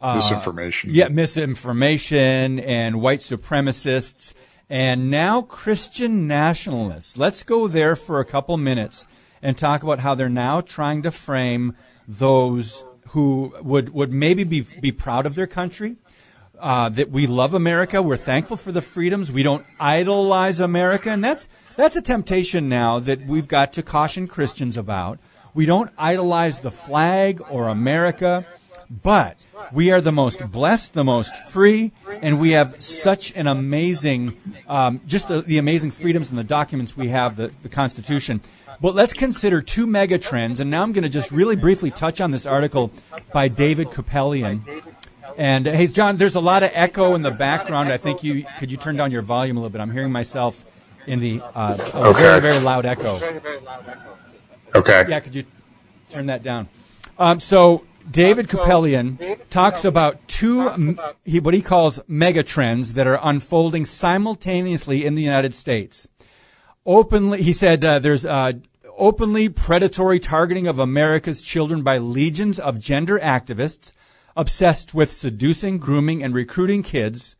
uh, 0.00 0.16
misinformation. 0.16 0.90
Yeah, 0.92 1.08
misinformation 1.08 2.58
and 2.60 3.02
white 3.02 3.18
supremacists 3.20 4.34
and 4.70 5.10
now 5.10 5.42
Christian 5.42 6.28
nationalists. 6.28 7.18
Let's 7.18 7.42
go 7.42 7.66
there 7.66 7.96
for 7.96 8.20
a 8.20 8.24
couple 8.24 8.56
minutes 8.56 9.06
and 9.42 9.58
talk 9.58 9.82
about 9.82 9.98
how 9.98 10.14
they're 10.14 10.28
now 10.28 10.60
trying 10.60 11.02
to 11.02 11.10
frame 11.10 11.74
those 12.06 12.84
who 13.10 13.54
would, 13.60 13.90
would 13.90 14.12
maybe 14.12 14.44
be, 14.44 14.64
be 14.80 14.92
proud 14.92 15.26
of 15.26 15.34
their 15.34 15.46
country, 15.46 15.96
uh, 16.60 16.88
that 16.90 17.10
we 17.10 17.26
love 17.26 17.54
America. 17.54 18.02
We're 18.02 18.16
thankful 18.16 18.56
for 18.56 18.70
the 18.70 18.82
freedoms. 18.82 19.32
We 19.32 19.42
don't 19.42 19.64
idolize 19.80 20.60
America. 20.60 21.10
And 21.10 21.24
that's, 21.24 21.48
that's 21.76 21.96
a 21.96 22.02
temptation 22.02 22.68
now 22.68 22.98
that 23.00 23.26
we've 23.26 23.48
got 23.48 23.72
to 23.74 23.82
caution 23.82 24.26
Christians 24.26 24.76
about. 24.76 25.18
We 25.54 25.66
don't 25.66 25.90
idolize 25.98 26.60
the 26.60 26.70
flag 26.70 27.42
or 27.50 27.68
America, 27.68 28.46
But 28.90 29.36
we 29.72 29.92
are 29.92 30.00
the 30.00 30.10
most 30.10 30.50
blessed, 30.50 30.94
the 30.94 31.04
most 31.04 31.34
free, 31.50 31.92
and 32.22 32.40
we 32.40 32.50
have 32.52 32.82
such 32.82 33.36
an 33.36 33.46
amazing, 33.46 34.36
um, 34.66 35.00
just 35.06 35.28
the, 35.28 35.42
the, 35.42 35.58
amazing 35.58 35.92
freedoms 35.92 36.30
and 36.30 36.38
the 36.38 36.44
documents 36.44 36.96
we 36.96 37.08
have, 37.08 37.36
the, 37.36 37.52
the 37.62 37.68
Constitution. 37.68 38.40
But 38.80 38.96
let's 38.96 39.12
consider 39.12 39.62
two 39.62 39.86
mega 39.86 40.18
trends, 40.18 40.58
and 40.58 40.70
now 40.70 40.82
I'm 40.82 40.90
going 40.90 41.04
to 41.04 41.08
just 41.08 41.30
really 41.30 41.54
briefly 41.54 41.92
touch 41.92 42.20
on 42.20 42.32
this 42.32 42.46
article 42.46 42.90
by 43.32 43.46
David 43.46 43.88
Kupelian. 43.88 44.62
And 45.36 45.66
hey, 45.66 45.86
John, 45.86 46.16
there's 46.16 46.34
a 46.34 46.40
lot 46.40 46.64
of 46.64 46.70
echo 46.74 47.14
in 47.14 47.22
the 47.22 47.30
background. 47.30 47.92
I 47.92 47.96
think 47.96 48.24
you 48.24 48.44
could 48.58 48.72
you 48.72 48.76
turn 48.76 48.96
down 48.96 49.12
your 49.12 49.22
volume 49.22 49.56
a 49.56 49.60
little 49.60 49.70
bit. 49.70 49.80
I'm 49.80 49.92
hearing 49.92 50.10
myself 50.10 50.64
in 51.06 51.20
the 51.20 51.40
uh, 51.54 51.76
okay. 51.94 52.20
very 52.20 52.40
very 52.40 52.58
loud 52.58 52.86
echo. 52.86 53.20
Okay. 54.74 55.04
Yeah, 55.08 55.20
could 55.20 55.34
you 55.36 55.44
turn 56.08 56.26
that 56.26 56.42
down? 56.42 56.68
Um, 57.18 57.38
so 57.38 57.84
David 58.08 58.48
Kupelian 58.48 59.38
talks 59.50 59.84
about 59.84 60.26
two 60.28 60.96
he, 61.24 61.40
what 61.40 61.54
he 61.54 61.62
calls 61.62 62.00
mega 62.06 62.42
trends 62.42 62.94
that 62.94 63.06
are 63.06 63.18
unfolding 63.22 63.84
simultaneously 63.84 65.04
in 65.04 65.14
the 65.14 65.22
United 65.22 65.54
States. 65.54 66.06
Openly, 66.86 67.42
he 67.42 67.52
said 67.52 67.84
uh, 67.84 67.98
there's 67.98 68.24
uh, 68.24 68.52
openly 68.96 69.48
predatory 69.48 70.18
targeting 70.20 70.66
of 70.66 70.78
America's 70.78 71.40
children 71.40 71.82
by 71.82 71.98
legions 71.98 72.58
of 72.58 72.78
gender 72.78 73.18
activists 73.18 73.92
obsessed 74.36 74.94
with 74.94 75.10
seducing, 75.10 75.78
grooming, 75.78 76.22
and 76.22 76.34
recruiting 76.34 76.82
kids 76.82 77.36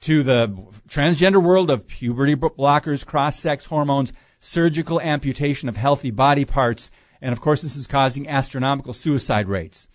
to 0.00 0.22
the 0.22 0.48
transgender 0.88 1.42
world 1.42 1.70
of 1.70 1.86
puberty 1.86 2.34
blockers, 2.34 3.06
cross-sex 3.06 3.66
hormones, 3.66 4.12
surgical 4.40 5.00
amputation 5.00 5.68
of 5.68 5.76
healthy 5.76 6.10
body 6.10 6.44
parts, 6.44 6.90
and 7.20 7.32
of 7.32 7.40
course 7.40 7.60
this 7.62 7.76
is 7.76 7.86
causing 7.86 8.26
astronomical 8.26 8.94
suicide 8.94 9.46
rates. 9.46 9.88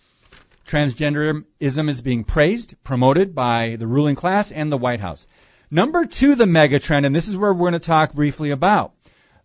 Transgenderism 0.66 1.88
is 1.88 2.00
being 2.02 2.24
praised, 2.24 2.74
promoted 2.82 3.34
by 3.34 3.76
the 3.78 3.86
ruling 3.86 4.16
class 4.16 4.50
and 4.50 4.70
the 4.70 4.76
White 4.76 5.00
House. 5.00 5.28
Number 5.70 6.04
two, 6.04 6.34
the 6.34 6.44
megatrend, 6.44 7.06
and 7.06 7.14
this 7.14 7.28
is 7.28 7.36
where 7.36 7.52
we're 7.52 7.70
going 7.70 7.80
to 7.80 7.86
talk 7.86 8.14
briefly 8.14 8.50
about. 8.50 8.92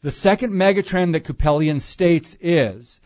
The 0.01 0.09
second 0.09 0.51
megatrend 0.51 1.13
that 1.13 1.23
Kupelian 1.23 1.79
states 1.79 2.37
is, 2.41 3.01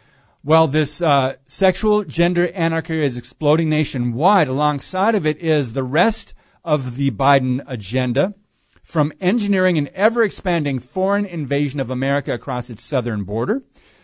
well, 0.45 0.67
this 0.67 1.01
uh, 1.01 1.35
sexual 1.45 2.05
gender 2.05 2.49
anarchy 2.53 3.03
is 3.03 3.17
exploding 3.17 3.67
nationwide. 3.67 4.47
Alongside 4.47 5.13
of 5.15 5.25
it 5.25 5.37
is 5.39 5.73
the 5.73 5.83
rest 5.83 6.33
of 6.63 6.95
the 6.95 7.11
Biden 7.11 7.63
agenda, 7.67 8.33
from 8.81 9.11
engineering 9.19 9.77
an 9.77 9.89
ever 9.93 10.23
expanding 10.23 10.79
foreign 10.79 11.25
invasion 11.25 11.81
of 11.81 11.91
America 11.91 12.33
across 12.33 12.69
its 12.69 12.83
southern 12.83 13.25
border, 13.25 13.61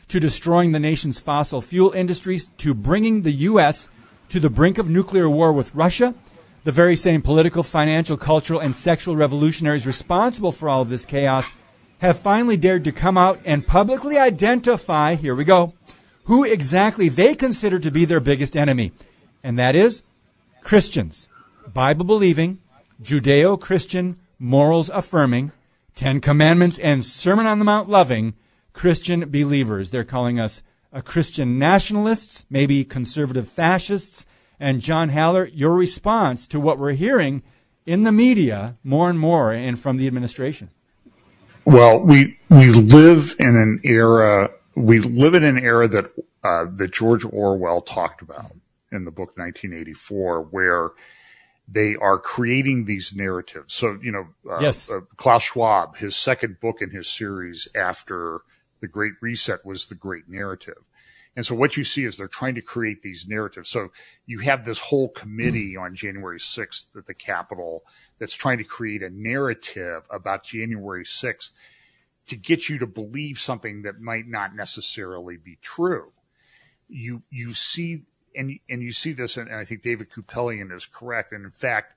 to 0.10 0.20
destroying 0.20 0.74
the 0.74 0.80
nation's 0.80 1.22
fossil 1.22 1.62
fuel 1.62 1.92
industries, 1.92 2.48
to 2.58 2.74
bringing 2.74 3.22
the 3.22 3.32
U.S 3.32 3.88
to 4.32 4.40
the 4.40 4.50
brink 4.50 4.78
of 4.78 4.90
nuclear 4.90 5.30
war 5.30 5.52
with 5.52 5.76
Russia, 5.76 6.16
the 6.64 6.72
very 6.72 6.96
same 6.96 7.22
political, 7.22 7.64
financial, 7.64 8.16
cultural, 8.16 8.62
and 8.62 8.74
sexual 8.74 9.16
revolutionaries 9.16 9.86
responsible 9.86 10.54
for 10.54 10.70
all 10.70 10.82
of 10.82 10.90
this 10.90 11.06
chaos 11.06 11.52
have 12.00 12.18
finally 12.18 12.56
dared 12.56 12.86
to 12.86 12.94
come 12.94 13.18
out 13.18 13.40
and 13.44 13.68
publicly 13.68 14.18
identify, 14.18 15.16
here 15.16 15.36
we 15.36 15.44
go, 15.44 15.74
who 16.26 16.46
exactly 16.46 17.10
they 17.10 17.36
consider 17.36 17.78
to 17.78 17.92
be 17.92 18.06
their 18.06 18.22
biggest 18.22 18.56
enemy. 18.56 18.94
And 19.44 19.60
that 19.60 19.76
is 19.76 20.02
Christians, 20.62 21.28
Bible 21.74 22.06
believing, 22.06 22.60
Judeo 23.04 23.60
Christian, 23.60 24.18
morals 24.40 24.90
affirming, 24.90 25.52
Ten 25.94 26.22
Commandments 26.22 26.80
and 26.80 27.04
Sermon 27.04 27.46
on 27.46 27.60
the 27.60 27.66
Mount 27.66 27.90
loving 27.90 28.34
Christian 28.72 29.30
believers. 29.30 29.90
They're 29.90 30.06
calling 30.06 30.40
us 30.40 30.64
Christian 31.00 31.58
nationalists, 31.58 32.46
maybe 32.50 32.84
conservative 32.84 33.48
fascists. 33.48 34.26
And 34.60 34.82
John 34.82 35.10
Haller, 35.10 35.46
your 35.46 35.74
response 35.74 36.46
to 36.48 36.60
what 36.60 36.78
we're 36.78 36.92
hearing 36.92 37.44
in 37.86 38.02
the 38.02 38.12
media 38.12 38.78
more 38.84 39.10
and 39.10 39.18
more 39.18 39.52
and 39.52 39.80
from 39.80 39.98
the 39.98 40.08
administration. 40.08 40.70
Well, 41.66 42.00
we 42.00 42.38
we 42.50 42.70
live 42.70 43.36
in 43.40 43.56
an 43.56 43.82
era. 43.84 44.52
We 44.76 45.00
live 45.00 45.36
in 45.36 45.44
an 45.44 45.60
era 45.60 45.88
that 45.88 46.12
uh, 46.44 46.66
that 46.76 46.92
George 46.92 47.24
Orwell 47.24 47.82
talked 47.82 48.22
about 48.22 48.52
in 48.92 49.06
the 49.06 49.12
book 49.12 49.38
1984, 49.38 50.42
where 50.44 50.90
they 51.68 51.96
are 51.96 52.20
creating 52.20 52.86
these 52.86 53.14
narratives. 53.16 53.74
So, 53.74 53.98
you 54.02 54.12
know, 54.12 54.28
uh, 54.50 54.60
yes. 54.60 54.92
uh, 54.92 55.02
Klaus 55.16 55.44
Schwab, 55.44 55.96
his 55.96 56.16
second 56.16 56.60
book 56.60 56.82
in 56.82 56.90
his 56.90 57.08
series 57.08 57.68
after 57.74 58.42
the 58.82 58.88
Great 58.88 59.14
Reset 59.22 59.66
was 59.66 59.86
the 59.86 59.96
Great 59.96 60.28
Narrative. 60.28 60.84
And 61.36 61.46
so 61.46 61.56
what 61.56 61.78
you 61.78 61.86
see 61.86 62.04
is 62.04 62.18
they're 62.18 62.28
trying 62.28 62.56
to 62.56 62.62
create 62.62 63.02
these 63.02 63.26
narratives. 63.28 63.70
So 63.70 63.90
you 64.26 64.40
have 64.40 64.66
this 64.66 64.80
whole 64.80 65.08
committee 65.08 65.76
hmm. 65.76 65.82
on 65.82 65.96
January 65.96 66.40
6th 66.40 66.98
at 66.98 67.06
the 67.06 67.14
Capitol 67.14 67.84
that's 68.20 68.34
trying 68.34 68.58
to 68.58 68.64
create 68.64 69.02
a 69.02 69.10
narrative 69.10 70.04
about 70.10 70.44
January 70.44 71.06
6th 71.06 71.54
to 72.28 72.36
get 72.36 72.70
you 72.70 72.80
to 72.80 72.88
believe 72.88 73.40
something 73.40 73.84
that 73.84 74.00
might 74.00 74.28
not 74.28 74.56
necessarily 74.56 75.38
be 75.38 75.58
true. 75.62 76.12
You, 76.88 77.24
you 77.30 77.54
see, 77.54 78.04
and, 78.36 78.60
and 78.70 78.82
you 78.82 78.92
see 78.92 79.14
this, 79.14 79.38
and 79.38 79.54
I 79.54 79.64
think 79.64 79.82
David 79.82 80.10
Kupelian 80.10 80.76
is 80.76 80.86
correct. 80.86 81.32
And 81.32 81.46
in 81.46 81.52
fact, 81.52 81.94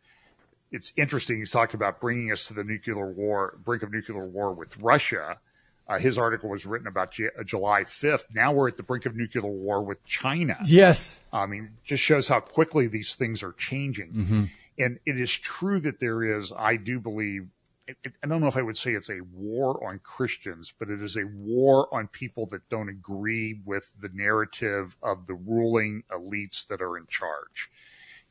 it's 0.70 0.92
interesting. 0.96 1.38
He's 1.38 1.50
talked 1.50 1.74
about 1.74 2.00
bringing 2.00 2.32
us 2.32 2.46
to 2.46 2.54
the 2.54 2.64
nuclear 2.64 3.10
war, 3.10 3.58
brink 3.62 3.82
of 3.82 3.92
nuclear 3.92 4.26
war 4.26 4.52
with 4.52 4.76
Russia 4.78 5.38
uh, 5.86 5.98
his 5.98 6.16
article 6.16 6.48
was 6.48 6.64
written 6.64 6.86
about 6.86 7.12
J- 7.12 7.30
uh, 7.38 7.42
July 7.42 7.82
5th. 7.82 8.24
Now 8.32 8.52
we're 8.52 8.68
at 8.68 8.76
the 8.76 8.82
brink 8.82 9.06
of 9.06 9.14
nuclear 9.14 9.44
war 9.44 9.82
with 9.82 10.04
China. 10.06 10.56
Yes. 10.64 11.20
I 11.32 11.46
mean, 11.46 11.70
just 11.84 12.02
shows 12.02 12.26
how 12.26 12.40
quickly 12.40 12.86
these 12.86 13.14
things 13.14 13.42
are 13.42 13.52
changing. 13.52 14.12
Mm-hmm. 14.12 14.44
And 14.78 14.98
it 15.06 15.20
is 15.20 15.30
true 15.30 15.80
that 15.80 16.00
there 16.00 16.36
is, 16.38 16.52
I 16.56 16.76
do 16.76 17.00
believe, 17.00 17.48
it, 17.86 17.96
it, 18.02 18.12
I 18.22 18.26
don't 18.26 18.40
know 18.40 18.46
if 18.46 18.56
I 18.56 18.62
would 18.62 18.78
say 18.78 18.92
it's 18.92 19.10
a 19.10 19.20
war 19.20 19.86
on 19.86 19.98
Christians, 19.98 20.72
but 20.78 20.88
it 20.88 21.02
is 21.02 21.16
a 21.16 21.24
war 21.24 21.94
on 21.94 22.08
people 22.08 22.46
that 22.46 22.68
don't 22.70 22.88
agree 22.88 23.60
with 23.64 23.86
the 24.00 24.08
narrative 24.12 24.96
of 25.02 25.26
the 25.26 25.34
ruling 25.34 26.02
elites 26.10 26.66
that 26.68 26.80
are 26.80 26.96
in 26.96 27.06
charge 27.06 27.70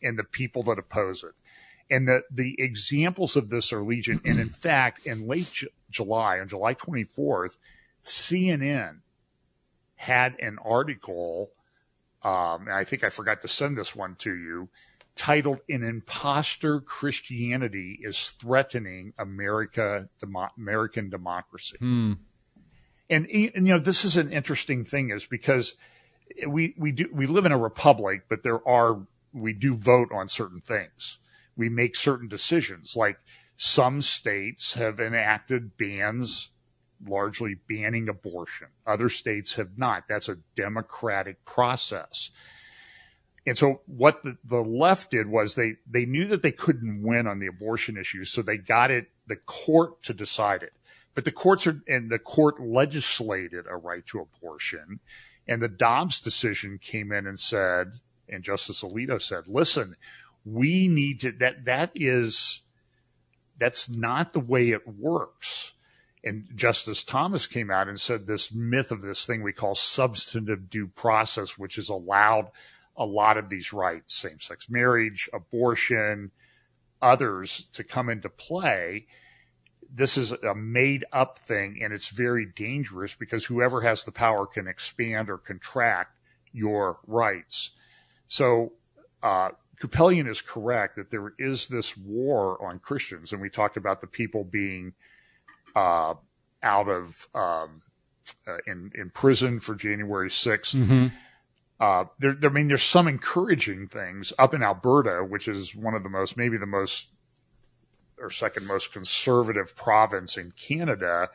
and 0.01 0.17
the 0.17 0.23
people 0.23 0.63
that 0.63 0.79
oppose 0.79 1.23
it. 1.23 1.33
And 1.93 2.07
the, 2.07 2.23
the 2.31 2.55
examples 2.57 3.35
of 3.35 3.51
this 3.51 3.71
are 3.71 3.83
legion. 3.83 4.19
And 4.25 4.39
in 4.39 4.49
fact, 4.65 5.05
in 5.05 5.27
late 5.27 5.51
J- 5.53 5.67
July, 5.91 6.39
on 6.39 6.47
July 6.47 6.73
24th, 6.73 7.55
CNN 8.03 9.01
had 9.95 10.35
an 10.39 10.57
article, 10.65 11.51
um, 12.23 12.67
and 12.67 12.73
I 12.73 12.83
think 12.83 13.03
I 13.03 13.09
forgot 13.09 13.43
to 13.43 13.47
send 13.47 13.77
this 13.77 13.95
one 13.95 14.15
to 14.19 14.33
you, 14.33 14.69
titled 15.15 15.59
"An 15.69 15.83
Imposter 15.83 16.81
Christianity 16.81 17.99
is 18.01 18.31
Threatening 18.41 19.13
America, 19.19 20.09
Demo- 20.19 20.49
American 20.57 21.11
Democracy." 21.11 21.77
Hmm. 21.77 22.13
And, 23.07 23.27
and 23.27 23.67
you 23.67 23.73
know, 23.73 23.79
this 23.79 24.03
is 24.03 24.17
an 24.17 24.33
interesting 24.33 24.83
thing, 24.83 25.11
is 25.11 25.27
because 25.27 25.75
we 26.47 26.73
we 26.75 26.91
do 26.91 27.07
we 27.13 27.27
live 27.27 27.45
in 27.45 27.51
a 27.51 27.57
republic, 27.57 28.23
but 28.29 28.41
there 28.41 28.67
are 28.67 29.05
we 29.31 29.53
do 29.53 29.75
vote 29.75 30.09
on 30.11 30.27
certain 30.27 30.59
things 30.59 31.19
we 31.55 31.69
make 31.69 31.95
certain 31.95 32.27
decisions. 32.27 32.95
Like 32.95 33.17
some 33.57 34.01
states 34.01 34.73
have 34.73 34.99
enacted 34.99 35.77
bans 35.77 36.49
largely 37.07 37.55
banning 37.67 38.09
abortion. 38.09 38.67
Other 38.87 39.09
states 39.09 39.55
have 39.55 39.77
not. 39.77 40.03
That's 40.07 40.29
a 40.29 40.37
democratic 40.55 41.43
process. 41.45 42.31
And 43.45 43.57
so 43.57 43.81
what 43.87 44.23
the, 44.23 44.37
the 44.45 44.61
left 44.61 45.11
did 45.11 45.27
was 45.27 45.55
they, 45.55 45.75
they 45.89 46.05
knew 46.05 46.27
that 46.27 46.41
they 46.41 46.51
couldn't 46.51 47.03
win 47.03 47.27
on 47.27 47.39
the 47.39 47.47
abortion 47.47 47.97
issue. 47.97 48.23
So 48.23 48.41
they 48.41 48.57
got 48.57 48.89
it, 48.89 49.07
the 49.27 49.35
court 49.35 50.01
to 50.03 50.13
decide 50.13 50.63
it. 50.63 50.73
But 51.13 51.25
the 51.25 51.31
courts 51.31 51.67
are, 51.67 51.81
and 51.87 52.09
the 52.09 52.19
court 52.19 52.61
legislated 52.61 53.65
a 53.69 53.75
right 53.75 54.05
to 54.07 54.19
abortion. 54.21 54.99
And 55.47 55.61
the 55.61 55.67
Dobbs 55.67 56.21
decision 56.21 56.79
came 56.81 57.11
in 57.11 57.27
and 57.27 57.37
said, 57.37 57.99
and 58.29 58.43
Justice 58.43 58.81
Alito 58.81 59.21
said, 59.21 59.47
listen, 59.47 59.95
we 60.45 60.87
need 60.87 61.21
to 61.21 61.31
that 61.33 61.65
that 61.65 61.91
is 61.95 62.61
that's 63.57 63.89
not 63.89 64.33
the 64.33 64.39
way 64.39 64.71
it 64.71 64.87
works. 64.87 65.73
And 66.23 66.47
Justice 66.55 67.03
Thomas 67.03 67.47
came 67.47 67.69
out 67.69 67.89
and 67.89 67.99
said 67.99 68.25
this 68.25 68.53
myth 68.53 68.91
of 68.91 69.01
this 69.01 69.25
thing 69.25 69.43
we 69.43 69.51
call 69.51 69.75
substantive 69.75 70.69
due 70.69 70.87
process, 70.87 71.57
which 71.57 71.75
has 71.75 71.89
allowed 71.89 72.49
a 72.95 73.05
lot 73.05 73.37
of 73.37 73.49
these 73.49 73.73
rights, 73.73 74.13
same 74.13 74.39
sex 74.39 74.69
marriage, 74.69 75.29
abortion, 75.33 76.31
others 77.01 77.65
to 77.73 77.83
come 77.83 78.09
into 78.09 78.29
play. 78.29 79.07
This 79.93 80.17
is 80.17 80.31
a 80.31 80.55
made 80.55 81.05
up 81.11 81.37
thing 81.37 81.79
and 81.83 81.93
it's 81.93 82.07
very 82.07 82.45
dangerous 82.45 83.13
because 83.13 83.45
whoever 83.45 83.81
has 83.81 84.03
the 84.03 84.11
power 84.11 84.47
can 84.47 84.67
expand 84.67 85.29
or 85.29 85.37
contract 85.37 86.17
your 86.51 86.99
rights. 87.05 87.71
So, 88.27 88.73
uh, 89.21 89.49
Kupelian 89.83 90.29
is 90.29 90.39
correct 90.39 90.95
that 90.95 91.11
there 91.11 91.33
is 91.37 91.67
this 91.67 91.97
war 91.97 92.63
on 92.65 92.79
Christians, 92.79 93.33
and 93.33 93.41
we 93.41 93.49
talked 93.49 93.75
about 93.75 93.99
the 93.99 94.07
people 94.07 94.45
being 94.45 94.93
uh, 95.75 96.13
out 96.63 96.87
of 96.87 97.27
um, 97.35 97.81
uh, 98.47 98.57
in 98.65 98.91
in 98.95 99.09
prison 99.09 99.59
for 99.59 99.75
January 99.75 100.29
6th. 100.29 100.75
Mm-hmm. 100.75 101.07
uh, 101.81 102.05
there, 102.17 102.37
I 102.43 102.47
mean, 102.47 102.69
there's 102.69 102.81
some 102.81 103.09
encouraging 103.09 103.87
things 103.87 104.31
up 104.39 104.53
in 104.53 104.63
Alberta, 104.63 105.21
which 105.21 105.49
is 105.49 105.75
one 105.75 105.95
of 105.95 106.03
the 106.03 106.09
most, 106.09 106.37
maybe 106.37 106.55
the 106.55 106.65
most 106.65 107.07
or 108.17 108.29
second 108.29 108.65
most 108.65 108.93
conservative 108.93 109.75
province 109.75 110.37
in 110.37 110.51
Canada. 110.51 111.29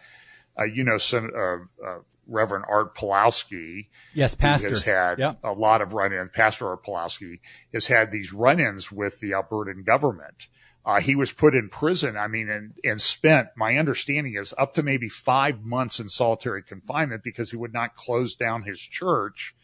Uh, 0.58 0.64
you 0.64 0.84
know, 0.84 0.96
Sen- 0.96 1.32
uh, 1.36 1.58
uh, 1.86 1.98
Reverend 2.28 2.66
Art 2.68 2.94
Pawlowski. 2.94 3.88
Yes, 4.14 4.34
pastor. 4.34 4.70
Has 4.70 4.82
had 4.82 5.18
yep. 5.18 5.38
a 5.42 5.52
lot 5.52 5.82
of 5.82 5.94
run-ins. 5.94 6.30
Pastor 6.32 6.68
Art 6.68 6.84
Pawlowski 6.84 7.40
has 7.72 7.86
had 7.86 8.12
these 8.12 8.32
run-ins 8.32 8.92
with 8.92 9.18
the 9.20 9.30
Albertan 9.30 9.84
government. 9.84 10.46
Uh, 10.86 11.00
he 11.00 11.16
was 11.16 11.32
put 11.32 11.54
in 11.54 11.68
prison. 11.68 12.16
I 12.16 12.28
mean, 12.28 12.48
and, 12.48 12.74
and 12.84 13.00
spent, 13.00 13.48
my 13.56 13.76
understanding 13.76 14.36
is 14.36 14.54
up 14.56 14.74
to 14.74 14.82
maybe 14.82 15.08
five 15.08 15.62
months 15.62 15.98
in 15.98 16.08
solitary 16.08 16.62
confinement 16.62 17.22
because 17.24 17.50
he 17.50 17.56
would 17.56 17.72
not 17.72 17.96
close 17.96 18.36
down 18.36 18.62
his 18.62 18.78
church 18.78 19.54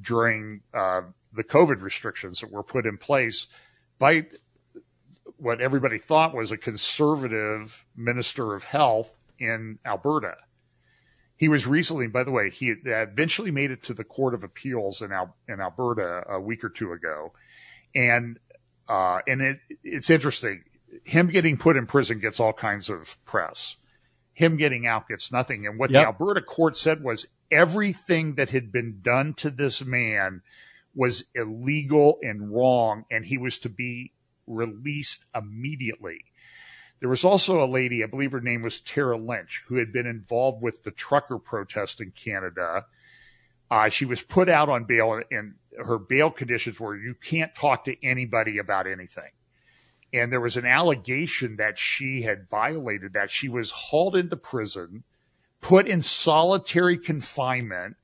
during, 0.00 0.62
uh, 0.72 1.02
the 1.32 1.44
COVID 1.44 1.82
restrictions 1.82 2.40
that 2.40 2.50
were 2.50 2.62
put 2.62 2.86
in 2.86 2.96
place 2.96 3.48
by 3.98 4.26
what 5.36 5.60
everybody 5.60 5.98
thought 5.98 6.34
was 6.34 6.50
a 6.50 6.56
conservative 6.56 7.84
minister 7.96 8.54
of 8.54 8.64
health 8.64 9.14
in 9.38 9.78
Alberta. 9.84 10.36
He 11.38 11.48
was 11.48 11.66
recently, 11.66 12.08
by 12.08 12.24
the 12.24 12.32
way, 12.32 12.50
he 12.50 12.74
eventually 12.84 13.52
made 13.52 13.70
it 13.70 13.84
to 13.84 13.94
the 13.94 14.04
Court 14.04 14.34
of 14.34 14.42
Appeals 14.42 15.02
in, 15.02 15.12
Al- 15.12 15.36
in 15.48 15.60
Alberta 15.60 16.24
a 16.28 16.40
week 16.40 16.64
or 16.64 16.68
two 16.68 16.92
ago. 16.92 17.32
And, 17.94 18.38
uh, 18.88 19.20
and 19.26 19.40
it, 19.40 19.60
it's 19.84 20.10
interesting. 20.10 20.64
Him 21.04 21.28
getting 21.28 21.56
put 21.56 21.76
in 21.76 21.86
prison 21.86 22.18
gets 22.18 22.40
all 22.40 22.52
kinds 22.52 22.90
of 22.90 23.16
press. 23.24 23.76
Him 24.32 24.56
getting 24.56 24.86
out 24.86 25.08
gets 25.08 25.30
nothing. 25.30 25.66
And 25.66 25.78
what 25.78 25.90
yep. 25.90 26.02
the 26.02 26.06
Alberta 26.08 26.42
court 26.42 26.76
said 26.76 27.04
was 27.04 27.26
everything 27.52 28.34
that 28.34 28.50
had 28.50 28.72
been 28.72 28.98
done 29.00 29.34
to 29.34 29.50
this 29.50 29.84
man 29.84 30.42
was 30.92 31.24
illegal 31.36 32.18
and 32.20 32.52
wrong, 32.52 33.04
and 33.12 33.24
he 33.24 33.38
was 33.38 33.60
to 33.60 33.68
be 33.68 34.12
released 34.48 35.24
immediately. 35.34 36.24
There 37.00 37.08
was 37.08 37.24
also 37.24 37.62
a 37.62 37.66
lady, 37.66 38.02
I 38.02 38.06
believe 38.06 38.32
her 38.32 38.40
name 38.40 38.62
was 38.62 38.80
Tara 38.80 39.16
Lynch, 39.16 39.64
who 39.68 39.76
had 39.76 39.92
been 39.92 40.06
involved 40.06 40.62
with 40.62 40.82
the 40.82 40.90
trucker 40.90 41.38
protest 41.38 42.00
in 42.00 42.10
Canada. 42.10 42.86
Uh, 43.70 43.88
she 43.88 44.04
was 44.04 44.22
put 44.22 44.48
out 44.48 44.68
on 44.68 44.84
bail 44.84 45.20
and 45.30 45.54
her 45.84 45.98
bail 45.98 46.30
conditions 46.30 46.80
were 46.80 46.96
you 46.96 47.14
can't 47.14 47.54
talk 47.54 47.84
to 47.84 48.04
anybody 48.04 48.58
about 48.58 48.86
anything. 48.86 49.30
And 50.12 50.32
there 50.32 50.40
was 50.40 50.56
an 50.56 50.64
allegation 50.64 51.56
that 51.56 51.78
she 51.78 52.22
had 52.22 52.48
violated 52.48 53.12
that. 53.12 53.30
She 53.30 53.48
was 53.48 53.70
hauled 53.70 54.16
into 54.16 54.36
prison, 54.36 55.04
put 55.60 55.86
in 55.86 56.00
solitary 56.02 56.96
confinement, 56.96 57.96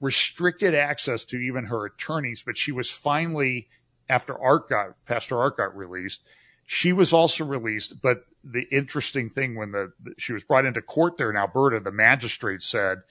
restricted 0.00 0.74
access 0.74 1.24
to 1.26 1.36
even 1.36 1.66
her 1.66 1.86
attorneys, 1.86 2.42
but 2.44 2.58
she 2.58 2.72
was 2.72 2.90
finally, 2.90 3.68
after 4.08 4.36
Art 4.36 4.68
got, 4.68 5.04
Pastor 5.06 5.38
Art 5.38 5.56
got 5.56 5.76
released, 5.76 6.24
she 6.66 6.92
was 6.92 7.12
also 7.12 7.44
released, 7.44 8.00
but 8.00 8.24
the 8.44 8.62
interesting 8.70 9.30
thing 9.30 9.56
when 9.56 9.72
the, 9.72 9.92
the, 10.02 10.14
she 10.18 10.32
was 10.32 10.44
brought 10.44 10.66
into 10.66 10.82
court 10.82 11.16
there 11.16 11.30
in 11.30 11.36
Alberta, 11.36 11.80
the 11.80 11.92
magistrate 11.92 12.62
said, 12.62 13.02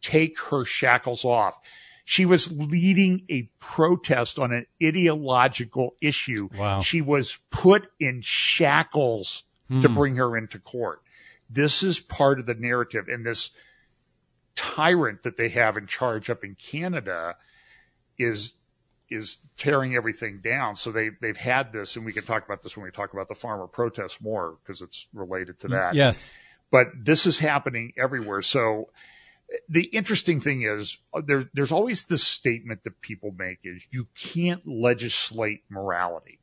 take 0.00 0.38
her 0.38 0.64
shackles 0.64 1.24
off. 1.24 1.58
She 2.04 2.24
was 2.24 2.50
leading 2.52 3.24
a 3.28 3.50
protest 3.60 4.38
on 4.38 4.52
an 4.52 4.66
ideological 4.82 5.94
issue. 6.00 6.48
Wow. 6.56 6.80
She 6.80 7.02
was 7.02 7.38
put 7.50 7.90
in 8.00 8.20
shackles 8.22 9.44
hmm. 9.68 9.80
to 9.80 9.88
bring 9.88 10.16
her 10.16 10.36
into 10.36 10.58
court. 10.58 11.02
This 11.50 11.82
is 11.82 11.98
part 11.98 12.40
of 12.40 12.46
the 12.46 12.54
narrative 12.54 13.08
and 13.08 13.24
this 13.24 13.50
tyrant 14.54 15.22
that 15.22 15.36
they 15.36 15.50
have 15.50 15.76
in 15.76 15.86
charge 15.86 16.30
up 16.30 16.44
in 16.44 16.56
Canada 16.56 17.36
is 18.18 18.52
is 19.10 19.38
tearing 19.56 19.94
everything 19.94 20.40
down. 20.42 20.76
So 20.76 20.92
they 20.92 21.10
they've 21.20 21.36
had 21.36 21.72
this, 21.72 21.96
and 21.96 22.04
we 22.04 22.12
can 22.12 22.24
talk 22.24 22.44
about 22.44 22.62
this 22.62 22.76
when 22.76 22.84
we 22.84 22.90
talk 22.90 23.12
about 23.12 23.28
the 23.28 23.34
farmer 23.34 23.66
protests 23.66 24.20
more 24.20 24.56
because 24.62 24.82
it's 24.82 25.08
related 25.12 25.60
to 25.60 25.68
that. 25.68 25.94
Yes, 25.94 26.32
but 26.70 26.88
this 26.96 27.26
is 27.26 27.38
happening 27.38 27.92
everywhere. 27.96 28.42
So 28.42 28.90
the 29.68 29.84
interesting 29.84 30.40
thing 30.40 30.62
is 30.62 30.98
uh, 31.14 31.22
there's 31.24 31.46
there's 31.54 31.72
always 31.72 32.04
this 32.04 32.22
statement 32.22 32.84
that 32.84 33.00
people 33.00 33.34
make 33.36 33.58
is 33.64 33.86
you 33.90 34.06
can't 34.14 34.66
legislate 34.66 35.62
morality. 35.68 36.38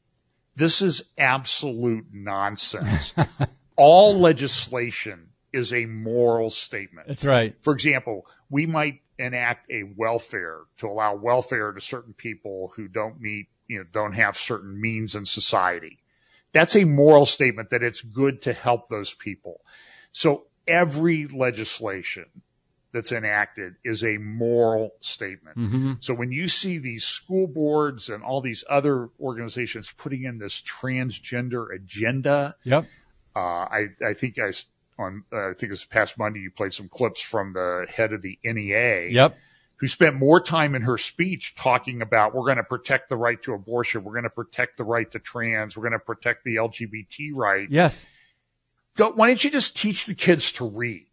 This 0.55 0.81
is 0.81 1.11
absolute 1.17 2.07
nonsense. 2.13 3.13
All 3.75 4.17
legislation 4.17 5.29
is 5.51 5.73
a 5.73 5.85
moral 5.85 6.49
statement. 6.49 7.07
That's 7.07 7.25
right. 7.25 7.55
For 7.61 7.73
example, 7.73 8.25
we 8.49 8.65
might 8.65 9.01
enact 9.17 9.69
a 9.71 9.83
welfare 9.95 10.61
to 10.77 10.87
allow 10.87 11.15
welfare 11.15 11.71
to 11.71 11.81
certain 11.81 12.13
people 12.13 12.71
who 12.75 12.87
don't 12.87 13.19
meet, 13.19 13.47
you 13.67 13.79
know, 13.79 13.85
don't 13.91 14.13
have 14.13 14.37
certain 14.37 14.79
means 14.79 15.15
in 15.15 15.25
society. 15.25 15.99
That's 16.51 16.75
a 16.75 16.85
moral 16.85 17.25
statement 17.25 17.69
that 17.71 17.83
it's 17.83 18.01
good 18.01 18.43
to 18.43 18.53
help 18.53 18.89
those 18.89 19.13
people. 19.13 19.61
So 20.11 20.45
every 20.67 21.27
legislation 21.27 22.25
that's 22.93 23.11
enacted 23.11 23.75
is 23.83 24.05
a 24.05 24.17
moral 24.17 24.91
statement. 25.01 25.57
Mm-hmm. 25.57 25.93
So 25.99 26.13
when 26.13 26.31
you 26.31 26.47
see 26.47 26.77
these 26.77 27.03
school 27.03 27.47
boards 27.47 28.09
and 28.09 28.23
all 28.23 28.39
these 28.39 28.63
other 28.69 29.09
organizations 29.19 29.91
putting 29.97 30.23
in 30.23 30.37
this 30.37 30.61
transgender 30.61 31.75
agenda, 31.75 32.55
yep. 32.63 32.85
Uh, 33.35 33.67
I, 33.69 33.87
I 34.01 34.13
think 34.13 34.39
I 34.39 34.51
on 34.97 35.23
uh, 35.31 35.49
I 35.49 35.53
think 35.53 35.63
it 35.63 35.69
was 35.71 35.85
past 35.85 36.17
Monday 36.17 36.39
you 36.39 36.51
played 36.51 36.73
some 36.73 36.89
clips 36.89 37.21
from 37.21 37.53
the 37.53 37.87
head 37.93 38.13
of 38.13 38.21
the 38.21 38.39
NEA. 38.43 39.09
Yep. 39.09 39.37
Who 39.77 39.87
spent 39.89 40.15
more 40.15 40.39
time 40.39 40.73
in 40.73 40.83
her 40.83 40.97
speech 40.97 41.53
talking 41.55 42.01
about 42.01 42.33
we're 42.33 42.45
going 42.45 42.57
to 42.57 42.63
protect 42.63 43.09
the 43.09 43.17
right 43.17 43.41
to 43.43 43.53
abortion, 43.53 44.05
we're 44.05 44.13
going 44.13 44.23
to 44.23 44.29
protect 44.29 44.77
the 44.77 44.85
right 44.85 45.09
to 45.11 45.19
trans, 45.19 45.75
we're 45.75 45.83
going 45.83 45.93
to 45.93 45.99
protect 45.99 46.45
the 46.45 46.55
LGBT 46.55 47.31
right. 47.33 47.67
Yes. 47.69 48.05
Go, 48.95 49.11
why 49.11 49.27
don't 49.27 49.43
you 49.43 49.51
just 49.51 49.75
teach 49.75 50.05
the 50.05 50.15
kids 50.15 50.53
to 50.53 50.65
read? 50.65 51.07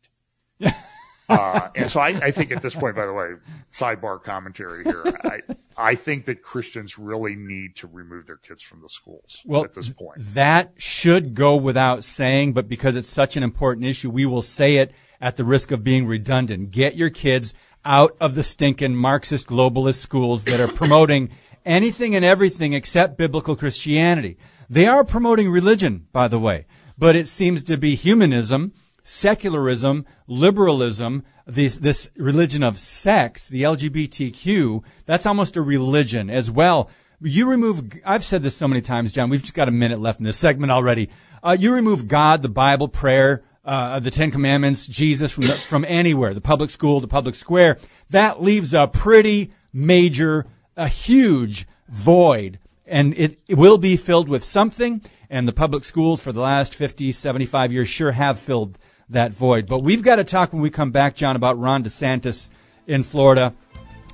uh, 1.28 1.68
and 1.74 1.90
so 1.90 2.00
I, 2.00 2.08
I, 2.08 2.30
think 2.30 2.50
at 2.52 2.62
this 2.62 2.74
point, 2.74 2.96
by 2.96 3.06
the 3.06 3.12
way, 3.12 3.34
sidebar 3.72 4.22
commentary 4.22 4.84
here, 4.84 5.02
I, 5.24 5.40
I 5.76 5.94
think 5.94 6.26
that 6.26 6.42
Christians 6.42 6.98
really 6.98 7.34
need 7.34 7.76
to 7.76 7.86
remove 7.86 8.26
their 8.26 8.36
kids 8.36 8.62
from 8.62 8.82
the 8.82 8.88
schools 8.88 9.40
well, 9.44 9.64
at 9.64 9.72
this 9.72 9.88
point. 9.90 10.18
That 10.18 10.72
should 10.76 11.34
go 11.34 11.56
without 11.56 12.04
saying, 12.04 12.52
but 12.52 12.68
because 12.68 12.96
it's 12.96 13.08
such 13.08 13.36
an 13.36 13.42
important 13.42 13.86
issue, 13.86 14.10
we 14.10 14.26
will 14.26 14.42
say 14.42 14.76
it 14.76 14.92
at 15.20 15.36
the 15.36 15.44
risk 15.44 15.70
of 15.70 15.84
being 15.84 16.06
redundant. 16.06 16.70
Get 16.70 16.96
your 16.96 17.10
kids 17.10 17.54
out 17.84 18.16
of 18.20 18.34
the 18.34 18.42
stinking 18.42 18.96
Marxist 18.96 19.46
globalist 19.46 20.00
schools 20.00 20.44
that 20.44 20.60
are 20.60 20.68
promoting 20.68 21.30
anything 21.64 22.14
and 22.14 22.24
everything 22.24 22.72
except 22.72 23.18
biblical 23.18 23.56
Christianity. 23.56 24.38
They 24.68 24.86
are 24.86 25.04
promoting 25.04 25.50
religion, 25.50 26.06
by 26.12 26.28
the 26.28 26.38
way, 26.38 26.66
but 26.98 27.16
it 27.16 27.28
seems 27.28 27.62
to 27.64 27.76
be 27.76 27.94
humanism 27.94 28.72
secularism, 29.02 30.06
liberalism, 30.26 31.24
this, 31.46 31.78
this 31.78 32.10
religion 32.16 32.62
of 32.62 32.78
sex, 32.78 33.48
the 33.48 33.62
LGBTQ, 33.62 34.82
that's 35.04 35.26
almost 35.26 35.56
a 35.56 35.62
religion 35.62 36.30
as 36.30 36.50
well. 36.50 36.90
You 37.20 37.48
remove, 37.48 38.00
I've 38.04 38.24
said 38.24 38.42
this 38.42 38.56
so 38.56 38.66
many 38.66 38.80
times, 38.80 39.12
John, 39.12 39.30
we've 39.30 39.42
just 39.42 39.54
got 39.54 39.68
a 39.68 39.72
minute 39.72 40.00
left 40.00 40.18
in 40.18 40.24
this 40.24 40.36
segment 40.36 40.72
already. 40.72 41.08
Uh, 41.42 41.56
you 41.58 41.72
remove 41.72 42.08
God, 42.08 42.42
the 42.42 42.48
Bible, 42.48 42.88
prayer, 42.88 43.44
uh, 43.64 44.00
the 44.00 44.10
Ten 44.10 44.30
Commandments, 44.30 44.86
Jesus 44.86 45.32
from, 45.32 45.46
the, 45.46 45.54
from 45.54 45.84
anywhere, 45.86 46.34
the 46.34 46.40
public 46.40 46.70
school, 46.70 47.00
the 47.00 47.08
public 47.08 47.34
square. 47.34 47.78
That 48.10 48.42
leaves 48.42 48.74
a 48.74 48.88
pretty 48.88 49.52
major, 49.72 50.46
a 50.76 50.88
huge 50.88 51.66
void. 51.88 52.58
And 52.86 53.14
it, 53.16 53.38
it 53.46 53.54
will 53.54 53.78
be 53.78 53.96
filled 53.96 54.28
with 54.28 54.42
something. 54.42 55.02
And 55.30 55.46
the 55.46 55.52
public 55.52 55.84
schools 55.84 56.22
for 56.22 56.32
the 56.32 56.40
last 56.40 56.74
50, 56.74 57.12
75 57.12 57.72
years 57.72 57.88
sure 57.88 58.12
have 58.12 58.38
filled 58.38 58.78
that 59.08 59.32
void. 59.32 59.66
But 59.66 59.80
we've 59.80 60.02
got 60.02 60.16
to 60.16 60.24
talk 60.24 60.52
when 60.52 60.62
we 60.62 60.70
come 60.70 60.90
back, 60.90 61.14
John, 61.14 61.36
about 61.36 61.58
Ron 61.58 61.82
DeSantis 61.84 62.48
in 62.86 63.02
Florida. 63.02 63.54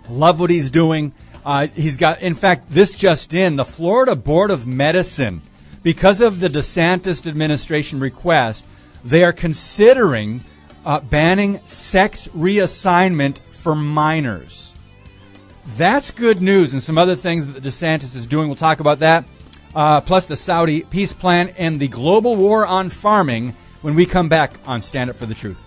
Love 0.08 0.40
what 0.40 0.50
he's 0.50 0.70
doing. 0.70 1.12
Uh, 1.44 1.66
he's 1.68 1.96
got, 1.96 2.20
in 2.20 2.34
fact, 2.34 2.70
this 2.70 2.94
just 2.94 3.32
in, 3.32 3.56
the 3.56 3.64
Florida 3.64 4.16
Board 4.16 4.50
of 4.50 4.66
Medicine, 4.66 5.42
because 5.82 6.20
of 6.20 6.40
the 6.40 6.48
DeSantis 6.48 7.26
administration 7.26 8.00
request, 8.00 8.66
they 9.04 9.24
are 9.24 9.32
considering 9.32 10.44
uh, 10.84 11.00
banning 11.00 11.60
sex 11.64 12.28
reassignment 12.28 13.40
for 13.50 13.74
minors. 13.74 14.74
That's 15.76 16.10
good 16.10 16.40
news, 16.40 16.72
and 16.72 16.82
some 16.82 16.98
other 16.98 17.14
things 17.14 17.52
that 17.52 17.62
DeSantis 17.62 18.16
is 18.16 18.26
doing. 18.26 18.48
We'll 18.48 18.56
talk 18.56 18.80
about 18.80 19.00
that. 19.00 19.24
Uh, 19.74 20.00
plus 20.00 20.26
the 20.26 20.36
Saudi 20.36 20.80
peace 20.82 21.12
plan 21.12 21.50
and 21.58 21.78
the 21.78 21.88
global 21.88 22.36
war 22.36 22.66
on 22.66 22.88
farming 22.88 23.54
when 23.82 23.94
we 23.94 24.06
come 24.06 24.28
back 24.28 24.52
on 24.66 24.80
Stand 24.80 25.10
Up 25.10 25.16
for 25.16 25.26
the 25.26 25.34
Truth. 25.34 25.64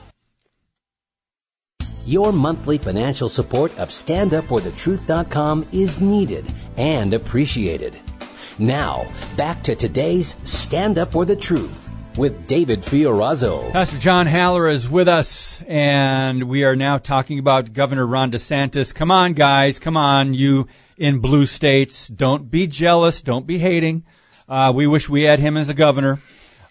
Your 2.05 2.33
monthly 2.33 2.77
financial 2.77 3.29
support 3.29 3.71
of 3.77 3.89
StandUpForTheTruth.com 3.89 5.67
is 5.71 6.01
needed 6.01 6.51
and 6.75 7.13
appreciated. 7.13 7.97
Now, 8.57 9.05
back 9.37 9.61
to 9.63 9.75
today's 9.75 10.35
Stand 10.43 10.97
Up 10.97 11.11
for 11.11 11.25
the 11.25 11.35
Truth 11.35 11.91
with 12.17 12.47
David 12.47 12.81
Fiorazo. 12.81 13.71
Pastor 13.71 13.97
John 13.97 14.27
Haller 14.27 14.67
is 14.67 14.89
with 14.89 15.07
us, 15.07 15.61
and 15.67 16.43
we 16.43 16.63
are 16.63 16.75
now 16.75 16.97
talking 16.97 17.39
about 17.39 17.73
Governor 17.73 18.05
Ron 18.05 18.31
DeSantis. 18.31 18.93
Come 18.93 19.11
on, 19.11 19.33
guys. 19.33 19.79
Come 19.79 19.95
on, 19.95 20.33
you 20.33 20.67
in 20.97 21.19
blue 21.19 21.45
states. 21.45 22.07
Don't 22.07 22.51
be 22.51 22.67
jealous. 22.67 23.21
Don't 23.21 23.47
be 23.47 23.59
hating. 23.59 24.03
Uh, 24.49 24.71
we 24.75 24.87
wish 24.87 25.07
we 25.07 25.23
had 25.23 25.39
him 25.39 25.55
as 25.55 25.69
a 25.69 25.73
governor. 25.73 26.19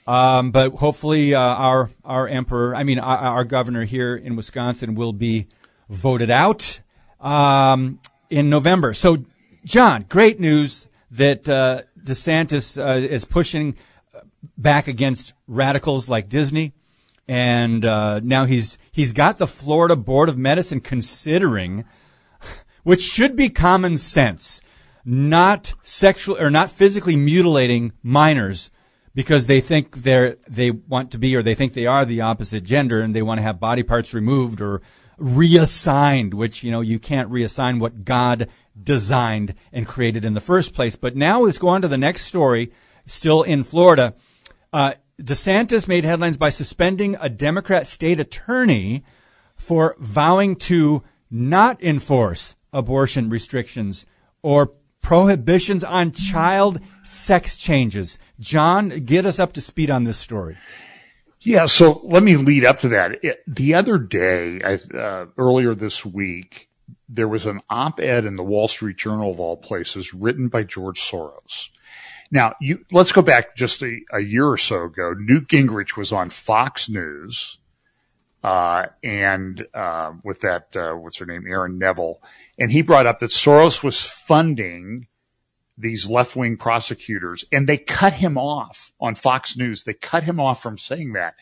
Um, 0.07 0.51
but 0.51 0.73
hopefully, 0.73 1.35
uh, 1.35 1.41
our 1.41 1.91
our 2.05 2.27
emperor, 2.27 2.75
I 2.75 2.85
mean, 2.85 2.99
our, 2.99 3.19
our, 3.19 3.45
governor 3.45 3.85
here 3.85 4.17
in 4.17 4.35
Wisconsin, 4.35 4.95
will 4.95 5.13
be 5.13 5.47
voted 5.89 6.31
out 6.31 6.81
um, 7.21 8.01
in 8.31 8.49
November. 8.49 8.95
So, 8.95 9.19
John, 9.65 10.07
great 10.09 10.41
news 10.41 10.89
that 11.11 11.49
uh, 11.49 11.83
DeSantis 12.03 12.83
uh, 12.83 13.07
is 13.07 13.25
pushing 13.25 13.77
back 14.57 14.89
against 14.89 15.35
radicals 15.47 16.09
like 16.09 16.29
Disney, 16.29 16.73
and 17.29 17.85
uh, 17.85 18.21
now 18.21 18.47
he's 18.47 18.79
he's 18.91 19.13
got 19.13 19.39
the 19.39 19.47
Florida 19.47 19.97
Board 19.97 20.29
of 20.29 20.39
Medicine 20.39 20.81
considering, 20.81 21.85
which 22.85 23.03
should 23.03 23.37
be 23.37 23.49
common 23.51 23.99
sense, 23.99 24.61
not 25.05 25.75
sexual 25.83 26.39
or 26.39 26.51
not 26.51 26.71
physically 26.71 27.17
mutilating 27.17 27.93
minors 28.03 28.71
because 29.15 29.47
they 29.47 29.61
think 29.61 29.99
they're 29.99 30.37
they 30.49 30.71
want 30.71 31.11
to 31.13 31.19
be 31.19 31.35
or 31.35 31.43
they 31.43 31.55
think 31.55 31.75
they 31.75 31.87
are 31.87 32.05
the 32.05 32.21
opposite 32.21 32.65
gender 32.65 33.01
and 33.01 33.15
they 33.15 33.23
want 33.23 33.39
to 33.39 33.43
have 33.43 33.59
body 33.61 33.83
parts 33.83 34.15
removed 34.15 34.61
or 34.61 34.83
reassigned, 35.19 36.35
which 36.35 36.63
you 36.65 36.71
know 36.71 36.81
you 36.81 36.99
can't 36.99 37.31
reassign 37.31 37.81
what 37.81 38.05
God 38.05 38.49
designed 38.81 39.55
and 39.73 39.87
created 39.87 40.25
in 40.25 40.35
the 40.35 40.41
first 40.41 40.75
place. 40.75 40.97
But 40.97 41.17
now 41.17 41.41
let's 41.43 41.59
go 41.59 41.69
on 41.69 41.83
to 41.83 41.89
the 41.89 41.99
next 41.99 42.23
story, 42.23 42.73
still 43.07 43.43
in 43.43 43.65
Florida. 43.65 44.15
Uh, 44.73 44.95
DeSantis 45.21 45.87
made 45.87 46.05
headlines 46.05 46.39
by 46.39 46.49
suspending 46.49 47.17
a 47.21 47.29
Democrat 47.29 47.87
state 47.87 48.19
attorney 48.19 49.05
for 49.55 49.95
vowing 49.99 50.57
to 50.57 51.03
not 51.31 51.83
enforce 51.83 52.57
abortion 52.73 53.29
restrictions 53.29 54.07
or 54.43 54.73
prohibitions 55.03 55.85
on 55.85 56.13
child 56.13 56.81
sex 57.03 57.57
changes. 57.57 58.19
John, 58.39 58.89
get 58.89 59.27
us 59.27 59.39
up 59.39 59.53
to 59.55 59.61
speed 59.61 59.91
on 59.91 60.05
this 60.05 60.19
story. 60.19 60.57
Yeah, 61.41 61.67
so 61.67 62.03
let 62.05 62.23
me 62.23 62.37
lead 62.37 62.65
up 62.67 62.81
to 62.81 62.89
that. 62.89 63.25
It, 63.25 63.43
the 63.47 63.75
other 63.75 63.97
day, 63.97 64.61
I, 64.63 64.75
uh, 64.97 65.27
earlier 65.39 65.75
this 65.75 66.05
week, 66.05 66.69
there 67.09 67.29
was 67.29 67.47
an 67.47 67.61
op-ed 67.71 68.27
in 68.27 68.37
the 68.37 68.45
Wall 68.45 68.69
Street 68.69 68.99
Journal 68.99 69.31
of 69.31 69.41
all 69.41 69.57
places 69.57 70.13
written 70.13 70.49
by 70.49 70.63
George 70.63 71.01
Soros. 71.01 71.71
Now, 72.31 72.55
you, 72.61 72.85
let's 72.93 73.13
go 73.13 73.23
back 73.23 73.57
just 73.57 73.83
a, 73.83 74.01
a, 74.13 74.21
year 74.21 74.47
or 74.47 74.57
so 74.57 74.85
ago. 74.85 75.15
Newt 75.19 75.49
Gingrich 75.49 75.97
was 75.97 76.13
on 76.13 76.31
Fox 76.31 76.89
News, 76.89 77.59
uh, 78.45 78.87
and 79.03 79.67
uh, 79.75 80.13
with 80.23 80.43
that, 80.43 80.77
uh, 80.77 80.93
what's 80.93 81.19
her 81.19 81.27
name, 81.27 81.47
Aaron 81.49 81.79
Neville, 81.79 82.21
and 82.61 82.71
he 82.71 82.83
brought 82.83 83.07
up 83.07 83.19
that 83.19 83.31
Soros 83.31 83.83
was 83.83 84.01
funding 84.01 85.09
these 85.79 86.09
left-wing 86.09 86.59
prosecutors, 86.59 87.47
and 87.51 87.67
they 87.67 87.79
cut 87.79 88.13
him 88.13 88.37
off 88.37 88.93
on 89.01 89.15
Fox 89.15 89.57
News. 89.57 89.85
They 89.85 89.95
cut 89.95 90.23
him 90.23 90.39
off 90.39 90.63
from 90.63 90.77
saying 90.77 91.15
that. 91.15 91.35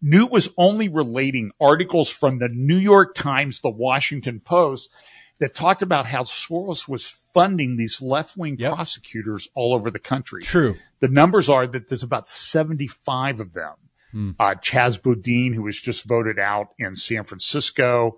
Newt 0.00 0.30
was 0.30 0.48
only 0.56 0.88
relating 0.88 1.50
articles 1.60 2.08
from 2.08 2.38
the 2.38 2.48
New 2.48 2.76
York 2.76 3.14
Times, 3.14 3.60
the 3.60 3.68
Washington 3.70 4.40
Post, 4.40 4.94
that 5.40 5.54
talked 5.54 5.82
about 5.82 6.06
how 6.06 6.22
Soros 6.22 6.86
was 6.86 7.04
funding 7.04 7.76
these 7.76 8.00
left 8.00 8.36
wing 8.36 8.56
yep. 8.58 8.74
prosecutors 8.74 9.48
all 9.54 9.74
over 9.74 9.90
the 9.90 9.98
country. 9.98 10.42
True. 10.42 10.76
The 11.00 11.08
numbers 11.08 11.48
are 11.48 11.66
that 11.66 11.88
there's 11.88 12.02
about 12.02 12.28
75 12.28 13.40
of 13.40 13.52
them. 13.52 13.74
Hmm. 14.12 14.30
Uh, 14.38 14.54
Chesa 14.54 15.02
Boudin, 15.02 15.52
who 15.52 15.62
was 15.62 15.80
just 15.80 16.04
voted 16.04 16.38
out 16.38 16.68
in 16.78 16.94
San 16.96 17.24
Francisco, 17.24 18.16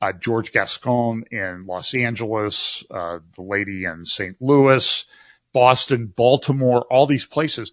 uh, 0.00 0.12
George 0.12 0.52
Gascon 0.52 1.24
in 1.30 1.66
Los 1.66 1.94
Angeles, 1.94 2.84
uh, 2.90 3.18
the 3.36 3.42
lady 3.42 3.84
in 3.84 4.04
St. 4.04 4.36
Louis, 4.40 5.04
Boston, 5.52 6.06
Baltimore, 6.06 6.86
all 6.90 7.06
these 7.06 7.26
places. 7.26 7.72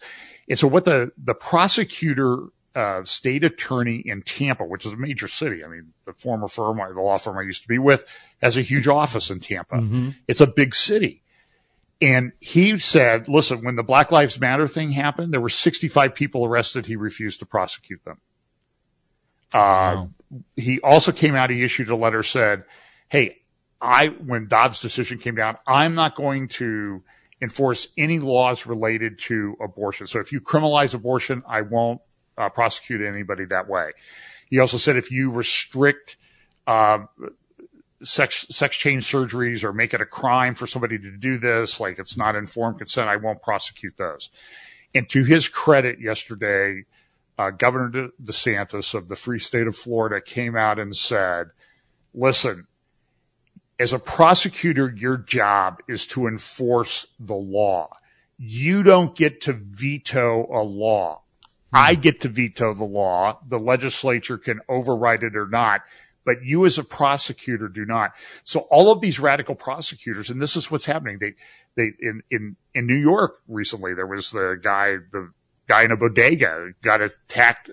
And 0.49 0.57
so 0.57 0.67
what 0.67 0.85
the, 0.85 1.11
the 1.17 1.33
prosecutor 1.33 2.47
uh, 2.77 3.03
state 3.03 3.43
attorney 3.43 4.03
in 4.05 4.21
Tampa, 4.21 4.63
which 4.63 4.85
is 4.85 4.93
a 4.93 4.97
major 4.97 5.27
city. 5.27 5.65
I 5.65 5.67
mean, 5.67 5.93
the 6.05 6.13
former 6.13 6.47
firm, 6.47 6.77
the 6.77 7.01
law 7.01 7.17
firm 7.17 7.35
I 7.39 7.41
used 7.41 7.63
to 7.63 7.67
be 7.67 7.79
with, 7.79 8.05
has 8.39 8.55
a 8.55 8.61
huge 8.61 8.87
office 8.87 9.31
in 9.31 9.39
Tampa. 9.39 9.77
Mm-hmm. 9.77 10.09
It's 10.27 10.41
a 10.41 10.47
big 10.47 10.75
city. 10.75 11.23
And 11.99 12.33
he 12.39 12.77
said, 12.77 13.27
listen, 13.27 13.63
when 13.63 13.77
the 13.77 13.83
Black 13.83 14.11
Lives 14.11 14.39
Matter 14.39 14.67
thing 14.67 14.91
happened, 14.91 15.33
there 15.33 15.41
were 15.41 15.49
65 15.49 16.13
people 16.13 16.45
arrested. 16.45 16.85
He 16.85 16.95
refused 16.95 17.39
to 17.39 17.47
prosecute 17.47 18.05
them. 18.05 18.19
Uh, 19.51 19.57
wow. 19.57 20.09
He 20.55 20.79
also 20.81 21.11
came 21.11 21.35
out, 21.35 21.49
he 21.49 21.63
issued 21.63 21.89
a 21.89 21.95
letter 21.95 22.23
said, 22.23 22.63
Hey, 23.09 23.37
I, 23.81 24.07
when 24.07 24.47
Dobbs 24.47 24.81
decision 24.81 25.19
came 25.19 25.35
down, 25.35 25.57
I'm 25.67 25.95
not 25.95 26.15
going 26.15 26.47
to 26.49 27.03
enforce 27.41 27.87
any 27.97 28.19
laws 28.19 28.65
related 28.65 29.19
to 29.19 29.55
abortion. 29.61 30.07
So 30.07 30.19
if 30.19 30.31
you 30.31 30.41
criminalize 30.41 30.93
abortion, 30.93 31.43
I 31.47 31.61
won't 31.61 32.01
uh, 32.37 32.49
prosecute 32.49 33.01
anybody 33.01 33.45
that 33.45 33.69
way. 33.69 33.91
He 34.49 34.59
also 34.59 34.77
said 34.77 34.97
if 34.97 35.11
you 35.11 35.31
restrict 35.31 36.17
uh, 36.65 36.99
sex 38.01 38.47
sex 38.49 38.75
change 38.75 39.09
surgeries 39.09 39.63
or 39.63 39.73
make 39.73 39.93
it 39.93 40.01
a 40.01 40.05
crime 40.05 40.55
for 40.55 40.67
somebody 40.67 40.97
to 40.97 41.11
do 41.11 41.37
this, 41.37 41.79
like 41.79 41.99
it's 41.99 42.17
not 42.17 42.35
informed 42.35 42.79
consent, 42.79 43.09
I 43.09 43.17
won't 43.17 43.41
prosecute 43.41 43.97
those. 43.97 44.29
And 44.95 45.07
to 45.09 45.23
his 45.23 45.47
credit, 45.47 45.99
yesterday, 45.99 46.85
uh, 47.37 47.51
Governor 47.51 48.09
DeSantis 48.23 48.93
of 48.93 49.07
the 49.07 49.15
free 49.15 49.39
state 49.39 49.67
of 49.67 49.75
Florida 49.75 50.21
came 50.21 50.55
out 50.55 50.79
and 50.79 50.95
said, 50.95 51.47
"Listen." 52.13 52.67
As 53.79 53.93
a 53.93 53.99
prosecutor, 53.99 54.91
your 54.97 55.17
job 55.17 55.83
is 55.87 56.07
to 56.07 56.25
enforce 56.25 57.05
the 57.19 57.35
law. 57.35 57.89
You 58.39 58.81
don't 58.81 59.15
get 59.15 59.41
to 59.41 59.53
veto 59.53 60.47
a 60.51 60.63
law. 60.63 61.21
I 61.73 61.95
hmm. 61.95 62.01
get 62.01 62.21
to 62.21 62.29
veto 62.29 62.73
the 62.73 62.85
law. 62.85 63.39
The 63.47 63.59
legislature 63.59 64.37
can 64.37 64.61
override 64.69 65.23
it 65.23 65.35
or 65.35 65.47
not, 65.47 65.81
but 66.25 66.43
you 66.43 66.65
as 66.65 66.77
a 66.77 66.83
prosecutor 66.83 67.67
do 67.67 67.85
not. 67.85 68.11
So 68.43 68.61
all 68.61 68.91
of 68.91 69.01
these 69.01 69.19
radical 69.19 69.55
prosecutors, 69.55 70.29
and 70.29 70.41
this 70.41 70.55
is 70.55 70.71
what's 70.71 70.85
happening. 70.85 71.19
They, 71.19 71.33
they, 71.75 71.91
in, 71.99 72.23
in, 72.29 72.55
in 72.73 72.87
New 72.87 72.95
York 72.95 73.39
recently, 73.47 73.93
there 73.93 74.07
was 74.07 74.31
the 74.31 74.59
guy, 74.61 74.97
the 75.11 75.31
guy 75.67 75.83
in 75.83 75.91
a 75.91 75.97
bodega 75.97 76.71
got 76.81 77.01
attacked 77.01 77.71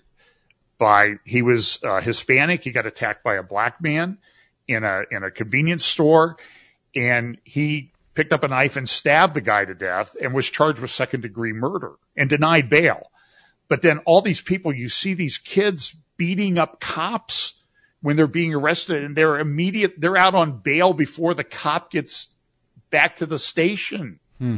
by, 0.79 1.15
he 1.25 1.43
was 1.43 1.79
uh, 1.83 2.01
Hispanic. 2.01 2.65
He 2.65 2.71
got 2.71 2.87
attacked 2.87 3.23
by 3.23 3.37
a 3.37 3.43
black 3.43 3.81
man 3.81 4.19
in 4.67 4.85
a, 4.85 5.03
in 5.11 5.23
a 5.23 5.31
convenience 5.31 5.85
store 5.85 6.37
and 6.95 7.39
he 7.45 7.93
picked 8.15 8.33
up 8.33 8.45
a 8.45 8.49
knife 8.49 8.77
and 8.77 8.89
stabbed 8.89 9.35
the 9.35 9.41
guy 9.41 9.65
to 9.65 9.75
death 9.75 10.17
and 10.21 10.33
was 10.33 10.49
charged 10.49 10.81
with 10.81 10.91
second 10.91 11.21
degree 11.21 11.53
murder 11.53 11.93
and 12.17 12.31
denied 12.31 12.71
bail. 12.71 13.11
But 13.69 13.83
then 13.83 13.99
all 14.01 14.23
these 14.23 14.41
people, 14.41 14.73
you 14.73 14.89
see 14.89 15.15
these 15.15 15.39
kids 15.39 15.97
beating 16.17 16.59
up 16.59 16.81
cops 16.81 17.55
when 18.03 18.17
they're 18.17 18.27
being 18.27 18.55
arrested 18.55 19.03
and 19.03 19.17
they're 19.17 19.39
immediate, 19.39 19.95
they're 19.99 20.17
out 20.17 20.35
on 20.35 20.59
bail 20.59 20.93
before 20.93 21.35
the 21.35 21.45
cop 21.45 21.91
gets 21.91 22.29
back 22.91 23.17
to 23.17 23.27
the 23.27 23.39
station, 23.39 24.21
hmm. 24.39 24.57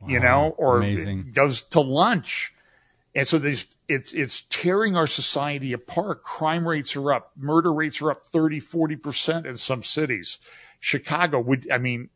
Wow, 0.00 0.08
you 0.08 0.20
know, 0.20 0.54
or 0.58 0.84
goes 1.32 1.62
to 1.62 1.80
lunch. 1.80 2.52
And 3.14 3.26
so 3.26 3.38
these, 3.38 3.66
it's, 3.88 4.12
it's 4.12 4.42
tearing 4.50 4.94
our 4.94 5.06
society 5.06 5.72
apart. 5.72 6.22
Crime 6.22 6.68
rates 6.68 6.96
are 6.96 7.14
up. 7.14 7.32
Murder 7.36 7.72
rates 7.72 8.02
are 8.02 8.10
up 8.10 8.26
30, 8.26 8.60
40% 8.60 9.46
in 9.46 9.56
some 9.56 9.82
cities. 9.82 10.38
Chicago 10.80 11.40
would, 11.40 11.70
I 11.70 11.78
mean, 11.78 12.10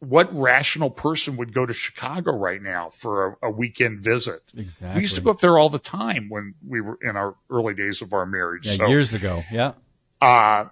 what 0.00 0.36
rational 0.36 0.90
person 0.90 1.36
would 1.36 1.54
go 1.54 1.64
to 1.64 1.72
Chicago 1.72 2.32
right 2.32 2.60
now 2.60 2.88
for 2.88 3.38
a, 3.40 3.46
a, 3.48 3.50
weekend 3.50 4.00
visit? 4.00 4.42
Exactly. 4.56 4.96
We 4.96 5.02
used 5.02 5.14
to 5.14 5.20
go 5.20 5.30
up 5.30 5.40
there 5.40 5.56
all 5.56 5.70
the 5.70 5.78
time 5.78 6.28
when 6.28 6.54
we 6.66 6.80
were 6.80 6.98
in 7.00 7.16
our 7.16 7.36
early 7.48 7.74
days 7.74 8.02
of 8.02 8.12
our 8.12 8.26
marriage. 8.26 8.66
Yeah, 8.66 8.78
so, 8.78 8.86
years 8.88 9.14
ago. 9.14 9.44
Yeah. 9.52 9.74
Uh, 10.20 10.64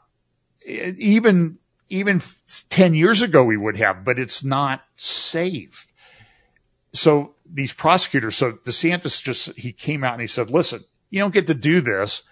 even, 0.66 1.58
even 1.88 2.20
10 2.70 2.94
years 2.94 3.22
ago 3.22 3.44
we 3.44 3.56
would 3.56 3.76
have, 3.76 4.04
but 4.04 4.18
it's 4.18 4.42
not 4.42 4.82
safe. 4.96 5.86
So 6.92 7.34
these 7.46 7.72
prosecutors, 7.72 8.36
so 8.36 8.52
DeSantis 8.52 9.22
just, 9.22 9.56
he 9.58 9.72
came 9.72 10.04
out 10.04 10.12
and 10.12 10.20
he 10.20 10.26
said, 10.26 10.50
listen, 10.50 10.84
you 11.10 11.20
don't 11.20 11.34
get 11.34 11.46
to 11.48 11.54
do 11.54 11.80
this. 11.80 12.22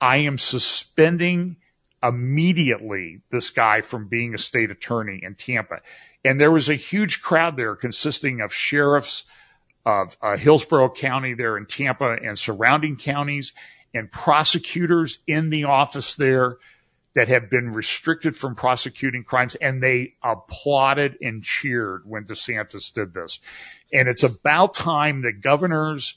I 0.00 0.18
am 0.18 0.38
suspending 0.38 1.56
immediately 2.02 3.20
this 3.30 3.50
guy 3.50 3.80
from 3.80 4.08
being 4.08 4.34
a 4.34 4.38
state 4.38 4.70
attorney 4.70 5.20
in 5.22 5.34
Tampa. 5.34 5.80
And 6.24 6.40
there 6.40 6.50
was 6.50 6.68
a 6.68 6.74
huge 6.74 7.22
crowd 7.22 7.56
there 7.56 7.76
consisting 7.76 8.40
of 8.40 8.52
sheriffs 8.52 9.24
of 9.84 10.16
uh, 10.20 10.36
Hillsborough 10.36 10.90
County 10.90 11.34
there 11.34 11.56
in 11.56 11.66
Tampa 11.66 12.16
and 12.22 12.38
surrounding 12.38 12.96
counties 12.96 13.52
and 13.94 14.10
prosecutors 14.10 15.20
in 15.26 15.50
the 15.50 15.64
office 15.64 16.16
there 16.16 16.58
that 17.14 17.28
have 17.28 17.48
been 17.48 17.70
restricted 17.70 18.36
from 18.36 18.54
prosecuting 18.54 19.24
crimes. 19.24 19.54
And 19.54 19.82
they 19.82 20.14
applauded 20.22 21.16
and 21.22 21.42
cheered 21.42 22.02
when 22.04 22.24
DeSantis 22.24 22.92
did 22.92 23.14
this. 23.14 23.40
And 23.92 24.08
it's 24.08 24.22
about 24.22 24.74
time 24.74 25.22
that 25.22 25.40
governors 25.40 26.16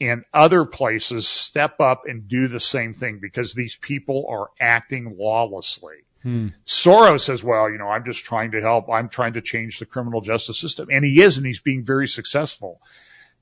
and 0.00 0.24
other 0.32 0.64
places 0.64 1.28
step 1.28 1.80
up 1.80 2.02
and 2.06 2.26
do 2.26 2.48
the 2.48 2.60
same 2.60 2.94
thing 2.94 3.18
because 3.20 3.52
these 3.52 3.76
people 3.76 4.26
are 4.28 4.48
acting 4.58 5.16
lawlessly. 5.18 5.96
Hmm. 6.22 6.48
Soros 6.66 7.20
says, 7.20 7.42
well, 7.42 7.70
you 7.70 7.78
know, 7.78 7.88
I'm 7.88 8.04
just 8.04 8.24
trying 8.24 8.50
to 8.52 8.60
help. 8.60 8.88
I'm 8.90 9.08
trying 9.08 9.34
to 9.34 9.40
change 9.40 9.78
the 9.78 9.86
criminal 9.86 10.20
justice 10.20 10.58
system. 10.58 10.88
And 10.90 11.04
he 11.04 11.22
is, 11.22 11.36
and 11.36 11.46
he's 11.46 11.60
being 11.60 11.84
very 11.84 12.06
successful. 12.06 12.80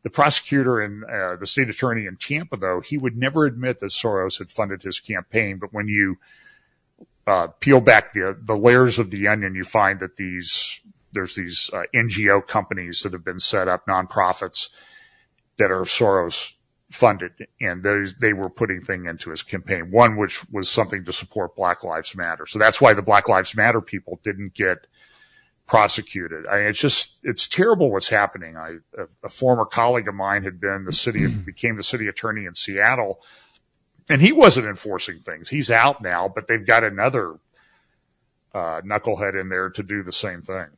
The 0.02 0.10
prosecutor 0.10 0.80
and 0.80 1.04
uh, 1.04 1.36
the 1.36 1.46
state 1.46 1.68
attorney 1.68 2.06
in 2.06 2.16
Tampa, 2.16 2.56
though, 2.56 2.80
he 2.80 2.96
would 2.96 3.16
never 3.16 3.46
admit 3.46 3.80
that 3.80 3.90
Soros 3.90 4.38
had 4.38 4.50
funded 4.50 4.82
his 4.82 5.00
campaign. 5.00 5.58
But 5.58 5.72
when 5.72 5.88
you 5.88 6.18
uh, 7.26 7.48
peel 7.60 7.80
back 7.80 8.12
the 8.12 8.36
the 8.40 8.56
layers 8.56 8.98
of 8.98 9.10
the 9.10 9.26
onion, 9.28 9.54
you 9.54 9.64
find 9.64 10.00
that 10.00 10.16
these 10.16 10.80
there's 11.12 11.34
these 11.34 11.70
uh, 11.72 11.82
NGO 11.94 12.46
companies 12.46 13.00
that 13.02 13.12
have 13.12 13.24
been 13.24 13.38
set 13.38 13.68
up, 13.68 13.86
nonprofits 13.86 14.68
that 15.56 15.70
are 15.70 15.82
Soros 15.82 16.52
funded, 16.90 17.32
and 17.60 17.82
those 17.82 18.14
they 18.14 18.32
were 18.32 18.48
putting 18.48 18.80
thing 18.80 19.06
into 19.06 19.30
his 19.30 19.42
campaign. 19.42 19.90
One 19.90 20.16
which 20.16 20.48
was 20.50 20.70
something 20.70 21.04
to 21.04 21.12
support 21.12 21.56
Black 21.56 21.84
Lives 21.84 22.16
Matter. 22.16 22.46
So 22.46 22.58
that's 22.58 22.80
why 22.80 22.94
the 22.94 23.02
Black 23.02 23.28
Lives 23.28 23.54
Matter 23.54 23.80
people 23.80 24.20
didn't 24.24 24.54
get 24.54 24.86
prosecuted. 25.66 26.46
I 26.46 26.60
mean, 26.60 26.68
it's 26.68 26.78
just 26.78 27.18
it's 27.22 27.46
terrible 27.46 27.90
what's 27.90 28.08
happening. 28.08 28.56
I 28.56 28.76
a, 28.96 29.06
a 29.24 29.28
former 29.28 29.66
colleague 29.66 30.08
of 30.08 30.14
mine 30.14 30.44
had 30.44 30.60
been 30.60 30.84
the 30.84 30.92
city 30.92 31.26
became 31.46 31.76
the 31.76 31.84
city 31.84 32.08
attorney 32.08 32.46
in 32.46 32.54
Seattle, 32.54 33.20
and 34.08 34.20
he 34.20 34.32
wasn't 34.32 34.66
enforcing 34.66 35.20
things. 35.20 35.48
He's 35.48 35.70
out 35.70 36.02
now, 36.02 36.28
but 36.28 36.48
they've 36.48 36.66
got 36.66 36.84
another 36.84 37.36
uh, 38.54 38.80
knucklehead 38.80 39.38
in 39.38 39.48
there 39.48 39.68
to 39.70 39.82
do 39.82 40.02
the 40.02 40.12
same 40.12 40.42
thing. 40.42 40.68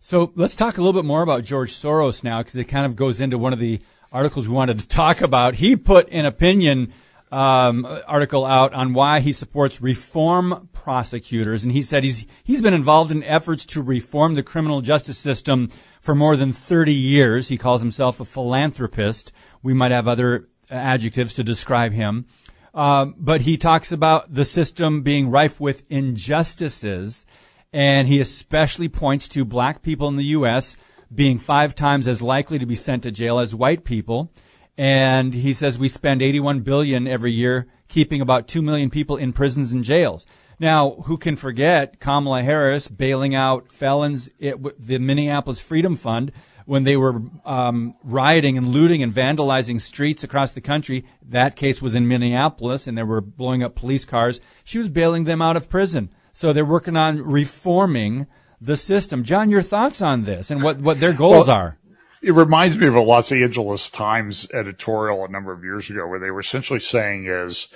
So 0.00 0.32
let's 0.36 0.54
talk 0.54 0.78
a 0.78 0.80
little 0.80 0.92
bit 0.92 1.06
more 1.06 1.22
about 1.22 1.42
George 1.42 1.72
Soros 1.72 2.22
now, 2.22 2.38
because 2.38 2.54
it 2.56 2.64
kind 2.64 2.86
of 2.86 2.94
goes 2.94 3.20
into 3.20 3.36
one 3.36 3.52
of 3.52 3.58
the 3.58 3.80
articles 4.12 4.46
we 4.46 4.54
wanted 4.54 4.78
to 4.78 4.86
talk 4.86 5.20
about. 5.20 5.56
He 5.56 5.74
put 5.74 6.08
an 6.12 6.24
opinion 6.24 6.92
um, 7.32 7.84
article 8.06 8.44
out 8.44 8.72
on 8.72 8.94
why 8.94 9.20
he 9.20 9.32
supports 9.32 9.82
reform 9.82 10.68
prosecutors, 10.72 11.64
and 11.64 11.72
he 11.72 11.82
said 11.82 12.04
he's 12.04 12.26
he's 12.44 12.62
been 12.62 12.74
involved 12.74 13.10
in 13.10 13.22
efforts 13.24 13.66
to 13.66 13.82
reform 13.82 14.34
the 14.34 14.42
criminal 14.42 14.80
justice 14.80 15.18
system 15.18 15.68
for 16.00 16.14
more 16.14 16.36
than 16.36 16.52
30 16.52 16.92
years. 16.92 17.48
He 17.48 17.58
calls 17.58 17.82
himself 17.82 18.20
a 18.20 18.24
philanthropist. 18.24 19.32
We 19.62 19.74
might 19.74 19.90
have 19.90 20.08
other 20.08 20.48
adjectives 20.70 21.34
to 21.34 21.44
describe 21.44 21.92
him. 21.92 22.26
Uh, 22.72 23.06
but 23.16 23.42
he 23.42 23.56
talks 23.56 23.90
about 23.90 24.32
the 24.32 24.44
system 24.44 25.02
being 25.02 25.30
rife 25.30 25.58
with 25.60 25.90
injustices, 25.90 27.26
and 27.72 28.08
he 28.08 28.20
especially 28.20 28.88
points 28.88 29.28
to 29.28 29.44
black 29.44 29.82
people 29.82 30.08
in 30.08 30.16
the 30.16 30.24
U.S 30.24 30.76
being 31.14 31.38
five 31.38 31.74
times 31.74 32.06
as 32.06 32.22
likely 32.22 32.58
to 32.58 32.66
be 32.66 32.74
sent 32.74 33.02
to 33.02 33.10
jail 33.10 33.38
as 33.38 33.54
white 33.54 33.84
people. 33.84 34.32
And 34.76 35.34
he 35.34 35.52
says 35.52 35.78
we 35.78 35.88
spend 35.88 36.22
81 36.22 36.60
billion 36.60 37.06
every 37.08 37.32
year 37.32 37.66
keeping 37.88 38.20
about 38.20 38.46
2 38.46 38.62
million 38.62 38.90
people 38.90 39.16
in 39.16 39.32
prisons 39.32 39.72
and 39.72 39.82
jails. 39.82 40.26
Now, 40.60 40.90
who 41.06 41.16
can 41.16 41.36
forget 41.36 42.00
Kamala 42.00 42.42
Harris 42.42 42.88
bailing 42.88 43.34
out 43.34 43.72
felons 43.72 44.28
at 44.42 44.56
the 44.78 44.98
Minneapolis 44.98 45.60
Freedom 45.60 45.96
Fund 45.96 46.32
when 46.66 46.84
they 46.84 46.96
were 46.96 47.22
um, 47.44 47.94
rioting 48.04 48.58
and 48.58 48.68
looting 48.68 49.02
and 49.02 49.12
vandalizing 49.12 49.80
streets 49.80 50.22
across 50.22 50.52
the 50.52 50.60
country? 50.60 51.04
That 51.22 51.56
case 51.56 51.80
was 51.80 51.94
in 51.94 52.06
Minneapolis 52.06 52.86
and 52.86 52.98
they 52.98 53.04
were 53.04 53.20
blowing 53.20 53.62
up 53.62 53.74
police 53.74 54.04
cars. 54.04 54.40
She 54.64 54.78
was 54.78 54.88
bailing 54.88 55.24
them 55.24 55.40
out 55.40 55.56
of 55.56 55.70
prison. 55.70 56.10
So 56.38 56.52
they're 56.52 56.64
working 56.64 56.96
on 56.96 57.20
reforming 57.20 58.28
the 58.60 58.76
system. 58.76 59.24
John, 59.24 59.50
your 59.50 59.60
thoughts 59.60 60.00
on 60.00 60.22
this 60.22 60.52
and 60.52 60.62
what, 60.62 60.80
what 60.80 61.00
their 61.00 61.12
goals 61.12 61.48
well, 61.48 61.56
are? 61.56 61.78
It 62.22 62.30
reminds 62.30 62.78
me 62.78 62.86
of 62.86 62.94
a 62.94 63.00
Los 63.00 63.32
Angeles 63.32 63.90
Times 63.90 64.46
editorial 64.54 65.24
a 65.24 65.28
number 65.28 65.52
of 65.52 65.64
years 65.64 65.90
ago 65.90 66.06
where 66.06 66.20
they 66.20 66.30
were 66.30 66.38
essentially 66.38 66.78
saying 66.78 67.26
is 67.26 67.66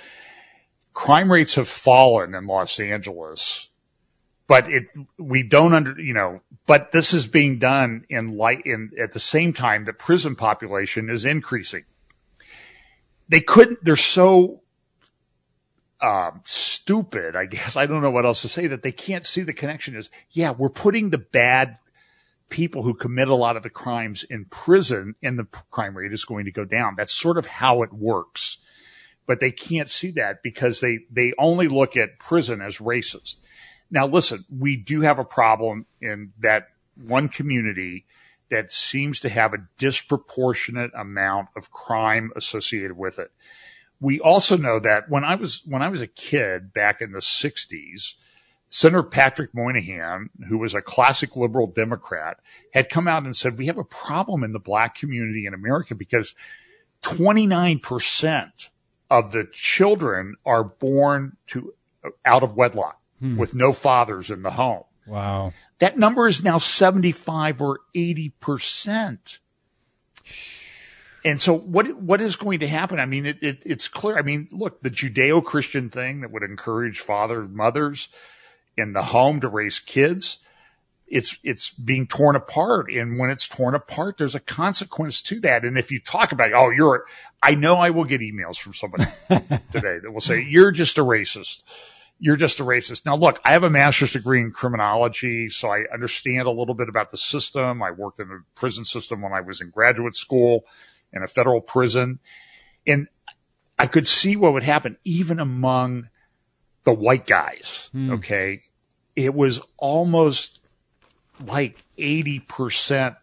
crime 0.93 1.29
rates 1.29 1.55
have 1.55 1.67
fallen 1.67 2.33
in 2.33 2.47
Los 2.47 2.79
Angeles, 2.79 3.67
but 4.47 4.71
it, 4.71 4.85
we 5.17 5.43
don't 5.43 5.73
under, 5.73 5.99
you 5.99 6.13
know, 6.13 6.39
but 6.65 6.93
this 6.93 7.13
is 7.13 7.27
being 7.27 7.59
done 7.59 8.05
in 8.09 8.37
light 8.37 8.61
in 8.63 8.91
at 8.97 9.11
the 9.11 9.19
same 9.19 9.51
time 9.51 9.83
the 9.83 9.91
prison 9.91 10.37
population 10.37 11.09
is 11.09 11.25
increasing. 11.25 11.83
They 13.27 13.41
couldn't, 13.41 13.83
they're 13.83 13.97
so 13.97 14.62
um, 16.03 16.41
stupid, 16.43 17.35
I 17.37 17.45
guess. 17.45 17.77
I 17.77 17.85
don't 17.85 18.01
know 18.01 18.11
what 18.11 18.25
else 18.25 18.41
to 18.41 18.49
say 18.49 18.67
that 18.67 18.83
they 18.83 18.91
can't 18.91 19.25
see 19.25 19.41
the 19.41 19.53
connection 19.53 19.95
is, 19.95 20.11
yeah, 20.31 20.51
we're 20.51 20.69
putting 20.69 21.09
the 21.09 21.17
bad 21.17 21.77
people 22.49 22.83
who 22.83 22.93
commit 22.93 23.29
a 23.29 23.35
lot 23.35 23.55
of 23.55 23.63
the 23.63 23.69
crimes 23.69 24.23
in 24.29 24.45
prison 24.45 25.15
and 25.23 25.39
the 25.39 25.45
crime 25.71 25.95
rate 25.95 26.11
is 26.11 26.25
going 26.25 26.45
to 26.45 26.51
go 26.51 26.65
down. 26.65 26.95
That's 26.97 27.13
sort 27.13 27.37
of 27.37 27.45
how 27.45 27.83
it 27.83 27.93
works. 27.93 28.57
But 29.25 29.39
they 29.39 29.51
can't 29.51 29.89
see 29.89 30.11
that 30.11 30.43
because 30.43 30.81
they, 30.81 30.99
they 31.09 31.33
only 31.39 31.69
look 31.69 31.95
at 31.95 32.19
prison 32.19 32.61
as 32.61 32.79
racist. 32.79 33.37
Now 33.89 34.05
listen, 34.05 34.43
we 34.55 34.75
do 34.75 35.01
have 35.01 35.19
a 35.19 35.25
problem 35.25 35.85
in 36.01 36.33
that 36.39 36.67
one 37.01 37.29
community 37.29 38.05
that 38.49 38.73
seems 38.73 39.21
to 39.21 39.29
have 39.29 39.53
a 39.53 39.65
disproportionate 39.77 40.91
amount 40.93 41.47
of 41.55 41.71
crime 41.71 42.33
associated 42.35 42.97
with 42.97 43.19
it 43.19 43.31
we 43.99 44.19
also 44.19 44.57
know 44.57 44.79
that 44.79 45.09
when 45.09 45.23
I 45.23 45.35
was 45.35 45.61
when 45.65 45.81
I 45.81 45.89
was 45.89 46.01
a 46.01 46.07
kid 46.07 46.73
back 46.73 47.01
in 47.01 47.11
the 47.11 47.19
60s, 47.19 48.13
Senator 48.73 49.03
Patrick 49.03 49.53
Moynihan, 49.53 50.29
who 50.49 50.57
was 50.57 50.73
a 50.73 50.81
classic 50.81 51.35
liberal 51.35 51.67
Democrat, 51.67 52.39
had 52.73 52.89
come 52.89 53.07
out 53.07 53.23
and 53.23 53.35
said, 53.35 53.57
we 53.57 53.67
have 53.67 53.77
a 53.77 53.83
problem 53.83 54.43
in 54.43 54.51
the 54.51 54.59
black 54.59 54.95
community 54.95 55.45
in 55.45 55.53
America 55.53 55.93
because 55.93 56.33
29% 57.03 58.69
of 59.11 59.31
the 59.31 59.47
children 59.53 60.35
are 60.43 60.63
born 60.63 61.37
to 61.47 61.73
out 62.25 62.41
of 62.41 62.55
wedlock 62.55 62.99
hmm. 63.19 63.37
with 63.37 63.53
no 63.53 63.73
fathers 63.73 64.31
in 64.31 64.41
the 64.41 64.51
home. 64.51 64.83
Wow. 65.05 65.53
That 65.77 65.99
number 65.99 66.27
is 66.27 66.43
now 66.43 66.57
75 66.57 67.61
or 67.61 67.79
80%. 67.95 69.37
And 71.25 71.39
so 71.39 71.57
what, 71.57 71.95
what 71.95 72.21
is 72.21 72.35
going 72.35 72.59
to 72.59 72.67
happen? 72.67 72.99
I 72.99 73.05
mean, 73.05 73.25
it, 73.25 73.37
it, 73.41 73.63
it's 73.65 73.87
clear. 73.87 74.17
I 74.17 74.23
mean, 74.23 74.49
look, 74.51 74.81
the 74.81 74.89
Judeo-Christian 74.89 75.89
thing 75.89 76.21
that 76.21 76.31
would 76.31 76.43
encourage 76.43 76.99
fathers, 76.99 77.47
mothers 77.49 78.09
in 78.75 78.93
the 78.93 79.03
home 79.03 79.39
to 79.41 79.47
raise 79.47 79.79
kids, 79.79 80.39
it's, 81.07 81.37
it's 81.43 81.69
being 81.69 82.07
torn 82.07 82.35
apart. 82.35 82.91
And 82.91 83.19
when 83.19 83.29
it's 83.29 83.47
torn 83.47 83.73
apart, 83.73 84.17
there's 84.17 84.35
a 84.35 84.39
consequence 84.39 85.21
to 85.23 85.39
that. 85.41 85.63
And 85.63 85.77
if 85.77 85.91
you 85.91 85.99
talk 86.01 86.33
about, 86.33 86.51
oh, 86.53 86.71
you're, 86.71 87.05
I 87.41 87.55
know 87.55 87.77
I 87.77 87.91
will 87.91 88.05
get 88.05 88.19
emails 88.19 88.57
from 88.57 88.73
somebody 88.73 89.05
today 89.71 89.99
that 89.99 90.11
will 90.11 90.21
say, 90.21 90.41
you're 90.41 90.71
just 90.71 90.97
a 90.97 91.03
racist. 91.03 91.63
You're 92.19 92.35
just 92.35 92.59
a 92.59 92.63
racist. 92.63 93.05
Now, 93.05 93.15
look, 93.15 93.39
I 93.45 93.51
have 93.51 93.63
a 93.63 93.69
master's 93.69 94.13
degree 94.13 94.41
in 94.41 94.51
criminology, 94.51 95.49
so 95.49 95.69
I 95.69 95.83
understand 95.93 96.47
a 96.47 96.51
little 96.51 96.73
bit 96.73 96.89
about 96.89 97.11
the 97.11 97.17
system. 97.17 97.81
I 97.81 97.91
worked 97.91 98.19
in 98.19 98.27
the 98.27 98.43
prison 98.55 98.83
system 98.83 99.21
when 99.21 99.33
I 99.33 99.41
was 99.41 99.61
in 99.61 99.69
graduate 99.69 100.15
school 100.15 100.65
in 101.13 101.23
a 101.23 101.27
federal 101.27 101.61
prison. 101.61 102.19
And 102.85 103.07
I 103.77 103.87
could 103.87 104.07
see 104.07 104.35
what 104.35 104.53
would 104.53 104.63
happen 104.63 104.97
even 105.03 105.39
among 105.39 106.09
the 106.83 106.93
white 106.93 107.25
guys. 107.25 107.89
Hmm. 107.91 108.11
Okay. 108.11 108.63
It 109.15 109.33
was 109.33 109.61
almost 109.77 110.61
like 111.45 111.83
80% 111.97 113.15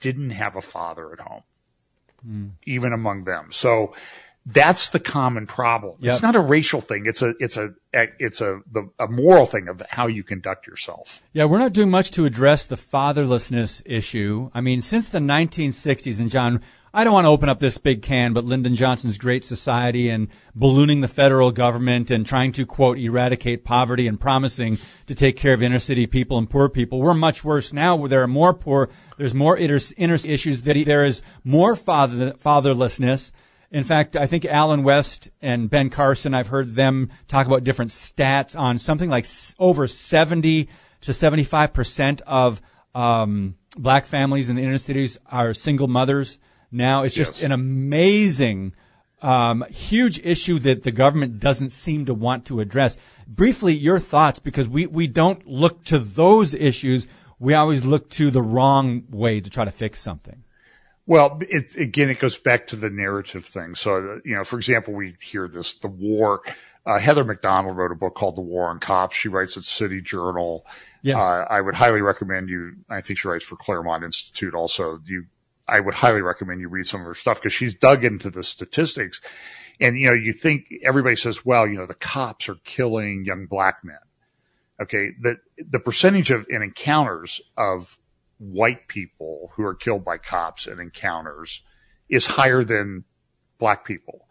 didn't 0.00 0.30
have 0.30 0.56
a 0.56 0.60
father 0.60 1.12
at 1.12 1.20
home, 1.20 1.42
hmm. 2.24 2.46
even 2.64 2.92
among 2.92 3.24
them. 3.24 3.48
So 3.52 3.94
that's 4.46 4.88
the 4.88 5.00
common 5.00 5.46
problem. 5.46 5.96
Yep. 6.00 6.12
It's 6.12 6.22
not 6.22 6.34
a 6.34 6.40
racial 6.40 6.80
thing. 6.80 7.04
It's 7.06 7.22
a, 7.22 7.34
it's 7.38 7.56
a, 7.56 7.74
it's 7.92 8.40
a, 8.40 8.60
the, 8.72 8.90
a 8.98 9.06
moral 9.06 9.46
thing 9.46 9.68
of 9.68 9.82
how 9.88 10.06
you 10.06 10.24
conduct 10.24 10.66
yourself. 10.66 11.22
Yeah. 11.32 11.44
We're 11.44 11.58
not 11.58 11.72
doing 11.72 11.90
much 11.90 12.10
to 12.12 12.24
address 12.24 12.66
the 12.66 12.76
fatherlessness 12.76 13.82
issue. 13.84 14.50
I 14.54 14.60
mean, 14.60 14.80
since 14.80 15.10
the 15.10 15.18
1960s, 15.18 16.20
and 16.20 16.30
John, 16.30 16.62
I 16.92 17.04
don't 17.04 17.12
want 17.12 17.26
to 17.26 17.30
open 17.30 17.48
up 17.48 17.60
this 17.60 17.78
big 17.78 18.02
can, 18.02 18.32
but 18.32 18.44
Lyndon 18.44 18.74
Johnson's 18.74 19.16
Great 19.16 19.44
Society 19.44 20.08
and 20.10 20.26
ballooning 20.56 21.02
the 21.02 21.08
federal 21.08 21.52
government 21.52 22.10
and 22.10 22.26
trying 22.26 22.50
to 22.52 22.66
quote 22.66 22.98
eradicate 22.98 23.64
poverty 23.64 24.08
and 24.08 24.18
promising 24.20 24.76
to 25.06 25.14
take 25.14 25.36
care 25.36 25.54
of 25.54 25.62
inner 25.62 25.78
city 25.78 26.08
people 26.08 26.36
and 26.36 26.50
poor 26.50 26.68
people. 26.68 27.00
We're 27.00 27.14
much 27.14 27.44
worse 27.44 27.72
now 27.72 27.94
where 27.94 28.08
there 28.08 28.22
are 28.22 28.28
more 28.28 28.52
poor, 28.52 28.90
there's 29.18 29.34
more 29.34 29.56
inner, 29.56 29.78
inner 29.96 30.14
issues 30.14 30.62
that 30.62 30.84
there 30.84 31.04
is 31.04 31.22
more 31.44 31.76
father, 31.76 32.32
fatherlessness. 32.32 33.30
In 33.70 33.84
fact, 33.84 34.16
I 34.16 34.26
think 34.26 34.44
Allen 34.44 34.82
West 34.82 35.30
and 35.40 35.70
Ben 35.70 35.90
Carson, 35.90 36.34
I've 36.34 36.48
heard 36.48 36.70
them 36.70 37.10
talk 37.28 37.46
about 37.46 37.62
different 37.62 37.92
stats 37.92 38.58
on 38.58 38.78
something 38.78 39.08
like 39.08 39.26
over 39.60 39.86
70 39.86 40.68
to 41.02 41.12
75% 41.12 42.20
of, 42.26 42.60
um, 42.96 43.54
black 43.76 44.06
families 44.06 44.50
in 44.50 44.56
the 44.56 44.62
inner 44.64 44.76
cities 44.76 45.16
are 45.30 45.54
single 45.54 45.86
mothers 45.86 46.40
now. 46.70 47.02
It's 47.02 47.14
just 47.14 47.36
yes. 47.36 47.42
an 47.44 47.52
amazing, 47.52 48.74
um, 49.22 49.64
huge 49.70 50.20
issue 50.24 50.58
that 50.60 50.82
the 50.82 50.92
government 50.92 51.40
doesn't 51.40 51.70
seem 51.70 52.06
to 52.06 52.14
want 52.14 52.46
to 52.46 52.60
address. 52.60 52.96
Briefly, 53.26 53.74
your 53.74 53.98
thoughts, 53.98 54.38
because 54.38 54.68
we, 54.68 54.86
we 54.86 55.06
don't 55.06 55.46
look 55.46 55.84
to 55.84 55.98
those 55.98 56.54
issues. 56.54 57.06
We 57.38 57.54
always 57.54 57.84
look 57.84 58.10
to 58.10 58.30
the 58.30 58.42
wrong 58.42 59.04
way 59.10 59.40
to 59.40 59.48
try 59.48 59.64
to 59.64 59.70
fix 59.70 60.00
something. 60.00 60.44
Well, 61.06 61.40
it, 61.48 61.74
again, 61.76 62.08
it 62.08 62.20
goes 62.20 62.38
back 62.38 62.68
to 62.68 62.76
the 62.76 62.90
narrative 62.90 63.44
thing. 63.44 63.74
So, 63.74 64.20
you 64.24 64.36
know, 64.36 64.44
for 64.44 64.56
example, 64.56 64.94
we 64.94 65.16
hear 65.20 65.48
this, 65.48 65.72
the 65.74 65.88
war. 65.88 66.42
Uh, 66.86 66.98
Heather 66.98 67.24
Mac 67.24 67.42
Donald 67.42 67.76
wrote 67.76 67.92
a 67.92 67.96
book 67.96 68.14
called 68.14 68.36
The 68.36 68.42
War 68.42 68.68
on 68.70 68.78
Cops. 68.78 69.16
She 69.16 69.28
writes 69.28 69.56
at 69.56 69.64
City 69.64 70.00
Journal. 70.00 70.64
Yes. 71.02 71.18
Uh, 71.18 71.46
I 71.50 71.60
would 71.60 71.74
highly 71.74 72.00
recommend 72.00 72.48
you. 72.48 72.76
I 72.88 73.00
think 73.00 73.18
she 73.18 73.28
writes 73.28 73.44
for 73.44 73.56
Claremont 73.56 74.04
Institute 74.04 74.54
also. 74.54 75.00
You, 75.04 75.26
I 75.70 75.78
would 75.78 75.94
highly 75.94 76.20
recommend 76.20 76.60
you 76.60 76.68
read 76.68 76.86
some 76.86 77.00
of 77.00 77.06
her 77.06 77.14
stuff 77.14 77.40
because 77.40 77.52
she's 77.52 77.76
dug 77.76 78.04
into 78.04 78.28
the 78.28 78.42
statistics. 78.42 79.20
And, 79.80 79.96
you 79.96 80.06
know, 80.06 80.14
you 80.14 80.32
think 80.32 80.66
everybody 80.82 81.14
says, 81.14 81.44
well, 81.44 81.66
you 81.66 81.78
know, 81.78 81.86
the 81.86 81.94
cops 81.94 82.48
are 82.48 82.56
killing 82.64 83.24
young 83.24 83.46
black 83.46 83.84
men. 83.84 83.96
Okay. 84.82 85.12
The, 85.20 85.36
the 85.58 85.78
percentage 85.78 86.32
of 86.32 86.46
in 86.50 86.62
encounters 86.62 87.40
of 87.56 87.96
white 88.38 88.88
people 88.88 89.52
who 89.54 89.64
are 89.64 89.74
killed 89.74 90.04
by 90.04 90.18
cops 90.18 90.66
in 90.66 90.80
encounters 90.80 91.62
is 92.08 92.26
higher 92.26 92.64
than 92.64 93.04
black 93.58 93.84
people. 93.84 94.26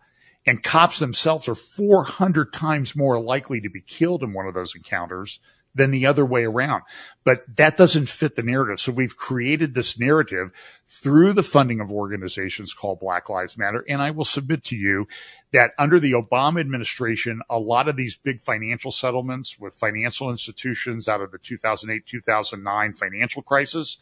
And 0.46 0.62
cops 0.62 1.00
themselves 1.00 1.48
are 1.48 1.56
400 1.56 2.52
times 2.52 2.96
more 2.96 3.22
likely 3.22 3.62
to 3.62 3.70
be 3.70 3.82
killed 3.82 4.24
in 4.24 4.34
one 4.34 4.48
of 4.48 4.54
those 4.54 4.76
encounters 4.76 5.40
than 5.76 5.92
the 5.92 6.08
other 6.08 6.26
way 6.26 6.46
around. 6.46 6.84
But 7.24 7.44
that 7.58 7.78
doesn't 7.78 8.10
fit 8.10 8.36
the 8.36 8.44
narrative. 8.44 8.80
So 8.80 8.92
we've 8.92 9.16
created 9.16 9.74
this 9.74 10.00
narrative 10.00 10.52
through 10.88 11.34
the 11.34 11.44
funding 11.44 11.80
of 11.80 11.92
organizations 11.92 12.74
called 12.74 13.00
Black 13.00 13.30
Lives 13.30 13.58
Matter. 13.58 13.86
And 13.88 14.02
I 14.02 14.12
will 14.12 14.26
submit 14.26 14.64
to 14.66 14.76
you 14.76 15.08
that 15.52 15.72
under 15.78 16.00
the 16.00 16.14
Obama 16.14 16.60
administration, 16.60 17.42
a 17.50 17.60
lot 17.60 17.88
of 17.88 17.96
these 17.96 18.18
big 18.18 18.42
financial 18.42 18.92
settlements 18.92 19.60
with 19.60 19.74
financial 19.76 20.32
institutions 20.32 21.08
out 21.08 21.22
of 21.22 21.32
the 21.32 21.38
2008, 21.38 22.06
2009 22.06 22.94
financial 22.94 23.44
crisis, 23.44 24.00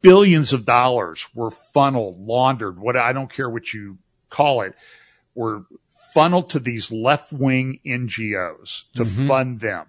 billions 0.00 0.52
of 0.52 0.64
dollars 0.64 1.26
were 1.34 1.50
funneled, 1.50 2.18
laundered, 2.18 2.78
what 2.78 2.96
I 2.96 3.12
don't 3.12 3.32
care 3.32 3.50
what 3.50 3.74
you 3.74 3.98
call 4.30 4.62
it, 4.62 4.74
were 5.34 5.64
funneled 6.14 6.50
to 6.50 6.60
these 6.60 6.90
left 6.92 7.32
wing 7.32 7.80
NGOs 7.84 8.84
to 8.94 9.04
mm-hmm. 9.04 9.28
fund 9.28 9.60
them. 9.60 9.86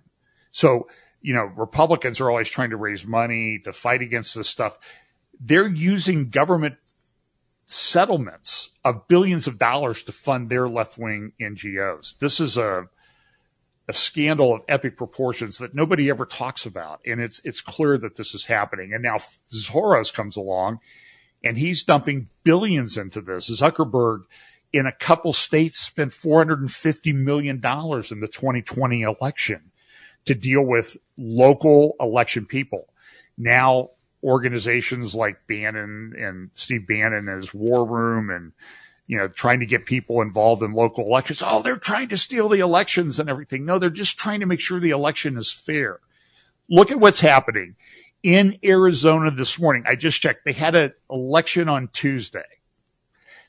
So, 0.57 0.87
you 1.21 1.35
know, 1.35 1.51
Republicans 1.55 2.19
are 2.19 2.31
always 2.31 2.49
trying 2.49 2.71
to 2.71 2.77
raise 2.77 3.05
money 3.05 3.59
to 3.59 3.71
fight 3.71 4.01
against 4.01 4.33
this 4.33 4.49
stuff. 4.49 4.79
They're 5.39 5.69
using 5.69 6.31
government 6.31 6.77
settlements 7.67 8.71
of 8.83 9.07
billions 9.07 9.45
of 9.45 9.59
dollars 9.59 10.01
to 10.05 10.11
fund 10.11 10.49
their 10.49 10.67
left 10.67 10.97
wing 10.97 11.33
NGOs. 11.39 12.17
This 12.17 12.39
is 12.39 12.57
a, 12.57 12.87
a 13.87 13.93
scandal 13.93 14.55
of 14.55 14.63
epic 14.67 14.97
proportions 14.97 15.59
that 15.59 15.75
nobody 15.75 16.09
ever 16.09 16.25
talks 16.25 16.65
about. 16.65 17.01
And 17.05 17.21
it's, 17.21 17.39
it's 17.45 17.61
clear 17.61 17.95
that 17.95 18.15
this 18.15 18.33
is 18.33 18.43
happening. 18.43 18.93
And 18.95 19.03
now 19.03 19.17
Soros 19.53 20.11
comes 20.11 20.37
along 20.37 20.79
and 21.43 21.55
he's 21.55 21.83
dumping 21.83 22.29
billions 22.43 22.97
into 22.97 23.21
this. 23.21 23.47
Zuckerberg 23.47 24.21
in 24.73 24.87
a 24.87 24.91
couple 24.91 25.33
states 25.33 25.77
spent 25.79 26.13
$450 26.13 27.13
million 27.13 27.57
in 27.57 27.61
the 27.61 28.27
2020 28.27 29.03
election 29.03 29.71
to 30.27 30.35
deal 30.35 30.61
with 30.61 30.97
local 31.17 31.95
election 31.99 32.45
people. 32.45 32.87
Now 33.37 33.89
organizations 34.23 35.15
like 35.15 35.47
Bannon 35.47 36.13
and 36.17 36.49
Steve 36.53 36.87
Bannon 36.87 37.27
and 37.27 37.37
his 37.37 37.53
war 37.53 37.85
room 37.85 38.29
and, 38.29 38.51
you 39.05 39.17
know, 39.17 39.27
trying 39.27 39.59
to 39.59 39.65
get 39.65 39.85
people 39.85 40.21
involved 40.21 40.63
in 40.63 40.73
local 40.73 41.05
elections. 41.05 41.43
Oh, 41.45 41.61
they're 41.61 41.77
trying 41.77 42.09
to 42.09 42.17
steal 42.17 42.49
the 42.49 42.59
elections 42.59 43.19
and 43.19 43.29
everything. 43.29 43.65
No, 43.65 43.79
they're 43.79 43.89
just 43.89 44.17
trying 44.17 44.39
to 44.41 44.45
make 44.45 44.59
sure 44.59 44.79
the 44.79 44.89
election 44.89 45.37
is 45.37 45.51
fair. 45.51 45.99
Look 46.69 46.91
at 46.91 46.99
what's 46.99 47.19
happening 47.19 47.75
in 48.23 48.57
Arizona 48.63 49.31
this 49.31 49.59
morning. 49.59 49.83
I 49.87 49.95
just 49.95 50.21
checked. 50.21 50.43
They 50.45 50.53
had 50.53 50.75
an 50.75 50.93
election 51.09 51.69
on 51.69 51.89
Tuesday. 51.93 52.43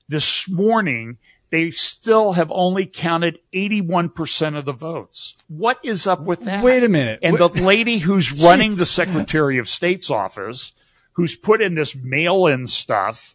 This 0.08 0.48
morning, 0.48 1.18
they 1.50 1.70
still 1.70 2.32
have 2.32 2.52
only 2.52 2.86
counted 2.86 3.38
81% 3.54 4.58
of 4.58 4.64
the 4.64 4.72
votes. 4.72 5.34
What 5.48 5.78
is 5.82 6.06
up 6.06 6.20
with 6.20 6.40
that? 6.44 6.62
Wait 6.62 6.84
a 6.84 6.88
minute. 6.88 7.20
And 7.22 7.38
the 7.38 7.48
lady 7.48 7.98
who's 7.98 8.42
running 8.44 8.76
the 8.76 8.84
Secretary 8.84 9.58
of 9.58 9.68
State's 9.68 10.10
office, 10.10 10.72
who's 11.12 11.36
put 11.36 11.62
in 11.62 11.74
this 11.74 11.96
mail-in 11.96 12.66
stuff, 12.66 13.34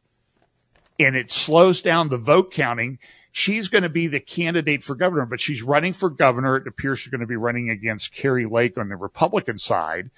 and 1.00 1.16
it 1.16 1.32
slows 1.32 1.82
down 1.82 2.10
the 2.10 2.18
vote 2.18 2.54
counting, 2.54 3.00
she's 3.32 3.68
going 3.68 3.84
to 3.84 3.90
be 3.90 4.08
the 4.08 4.20
candidate 4.20 4.84
for 4.84 4.96
governor, 4.96 5.26
but 5.26 5.42
she's 5.42 5.64
running 5.64 5.94
for 5.94 6.10
governor. 6.10 6.58
It 6.58 6.68
appears 6.68 7.00
she's 7.00 7.12
going 7.12 7.22
to 7.22 7.28
be 7.28 7.36
running 7.36 7.70
against 7.70 8.14
Kari 8.14 8.46
Lake 8.46 8.78
on 8.78 8.90
the 8.90 8.96
Republican 8.96 9.58
side 9.58 10.12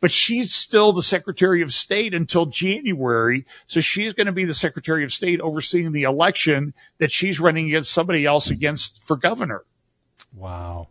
but 0.00 0.10
she's 0.10 0.54
still 0.54 0.92
the 0.92 1.02
Secretary 1.02 1.62
of 1.62 1.72
State 1.72 2.14
until 2.14 2.46
January. 2.46 3.46
So 3.66 3.80
she's 3.80 4.14
going 4.14 4.26
to 4.26 4.32
be 4.32 4.44
the 4.44 4.54
Secretary 4.54 5.04
of 5.04 5.12
State 5.12 5.40
overseeing 5.40 5.92
the 5.92 6.04
election 6.04 6.74
that 6.98 7.10
she's 7.10 7.40
running 7.40 7.66
against 7.66 7.92
somebody 7.92 8.24
else 8.24 8.50
against 8.50 9.02
for 9.02 9.16
governor. 9.16 9.64
Wow. 10.34 10.88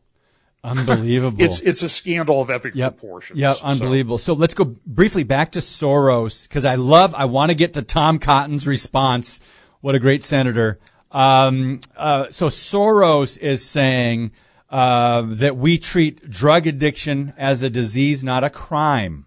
Unbelievable. 0.64 1.42
it's 1.44 1.60
it's 1.62 1.84
a 1.84 1.90
scandal 1.90 2.42
of 2.42 2.50
epic 2.50 2.74
yep. 2.76 2.98
proportions. 2.98 3.40
Yeah, 3.40 3.56
unbelievable. 3.62 4.18
So. 4.18 4.34
so 4.34 4.40
let's 4.40 4.54
go 4.54 4.66
briefly 4.86 5.24
back 5.24 5.54
to 5.54 5.60
Soros 5.60 6.48
because 6.48 6.66
I 6.66 6.76
love 6.76 7.16
I 7.16 7.26
want 7.26 7.52
to 7.52 7.56
get 7.56 7.74
to 7.76 7.82
Tom 7.82 8.20
Cotton's 8.20 8.68
response. 8.68 9.40
What 9.82 9.96
a 9.96 10.00
great 10.00 10.24
senator. 10.24 10.80
Um, 11.12 11.80
uh, 11.96 12.30
so 12.32 12.48
Soros 12.48 13.38
is 13.38 13.64
saying 13.64 14.32
uh, 14.70 15.24
that 15.28 15.58
we 15.58 15.78
treat 15.78 16.30
drug 16.30 16.68
addiction 16.68 17.34
as 17.38 17.62
a 17.62 17.70
disease, 17.70 18.24
not 18.24 18.44
a 18.44 18.50
crime. 18.50 19.26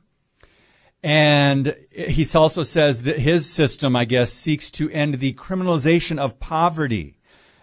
And 1.03 1.74
he 1.92 2.26
also 2.35 2.62
says 2.62 3.05
that 3.05 3.18
his 3.18 3.48
system, 3.48 3.96
I 3.96 4.05
guess, 4.05 4.33
seeks 4.33 4.70
to 4.72 4.90
end 4.90 5.14
the 5.14 5.33
criminalization 5.33 6.18
of 6.18 6.38
poverty. 6.40 7.16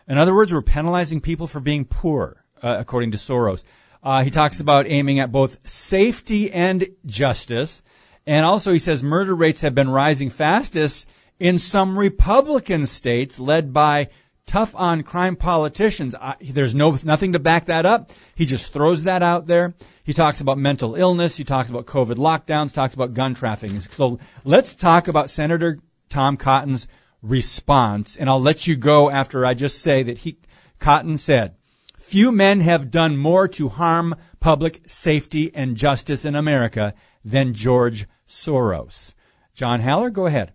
In 0.07 0.17
other 0.17 0.33
words, 0.33 0.51
we're 0.51 0.63
penalizing 0.63 1.21
people 1.21 1.45
for 1.45 1.59
being 1.59 1.85
poor, 1.85 2.43
uh, 2.63 2.77
according 2.79 3.11
to 3.11 3.17
Soros. 3.17 3.63
Uh, 4.01 4.23
he 4.23 4.31
talks 4.31 4.59
about 4.59 4.87
aiming 4.87 5.19
at 5.19 5.31
both 5.31 5.67
safety 5.67 6.51
and 6.51 6.87
justice. 7.05 7.83
And 8.25 8.45
also 8.45 8.73
he 8.73 8.79
says 8.79 9.03
murder 9.03 9.35
rates 9.35 9.61
have 9.61 9.75
been 9.75 9.89
rising 9.89 10.29
fastest 10.29 11.07
in 11.39 11.59
some 11.59 11.97
Republican 11.97 12.87
states 12.87 13.39
led 13.39 13.73
by 13.73 14.09
tough 14.47 14.73
on 14.75 15.03
crime 15.03 15.35
politicians. 15.35 16.15
I, 16.15 16.35
there's 16.41 16.73
no 16.73 16.97
nothing 17.03 17.33
to 17.33 17.39
back 17.39 17.65
that 17.65 17.85
up. 17.85 18.11
He 18.33 18.47
just 18.47 18.73
throws 18.73 19.03
that 19.03 19.21
out 19.21 19.45
there. 19.45 19.75
He 20.03 20.13
talks 20.13 20.41
about 20.41 20.57
mental 20.57 20.95
illness. 20.95 21.37
He 21.37 21.43
talks 21.43 21.69
about 21.69 21.85
COVID 21.85 22.15
lockdowns. 22.15 22.73
Talks 22.73 22.95
about 22.95 23.13
gun 23.13 23.35
trafficking. 23.35 23.79
So 23.81 24.17
let's 24.43 24.75
talk 24.75 25.07
about 25.07 25.29
Senator 25.29 25.79
Tom 26.09 26.37
Cotton's 26.37 26.87
response, 27.21 28.15
and 28.15 28.29
I'll 28.29 28.41
let 28.41 28.65
you 28.65 28.75
go 28.75 29.09
after 29.09 29.45
I 29.45 29.53
just 29.53 29.81
say 29.81 30.01
that 30.03 30.19
he 30.19 30.39
Cotton 30.79 31.17
said, 31.17 31.55
"Few 31.97 32.31
men 32.31 32.61
have 32.61 32.89
done 32.89 33.17
more 33.17 33.47
to 33.49 33.69
harm 33.69 34.15
public 34.39 34.81
safety 34.87 35.53
and 35.53 35.75
justice 35.75 36.25
in 36.25 36.35
America 36.35 36.93
than 37.23 37.53
George 37.53 38.07
Soros." 38.27 39.13
John 39.53 39.81
Haller, 39.81 40.11
go 40.11 40.27
ahead. 40.27 40.53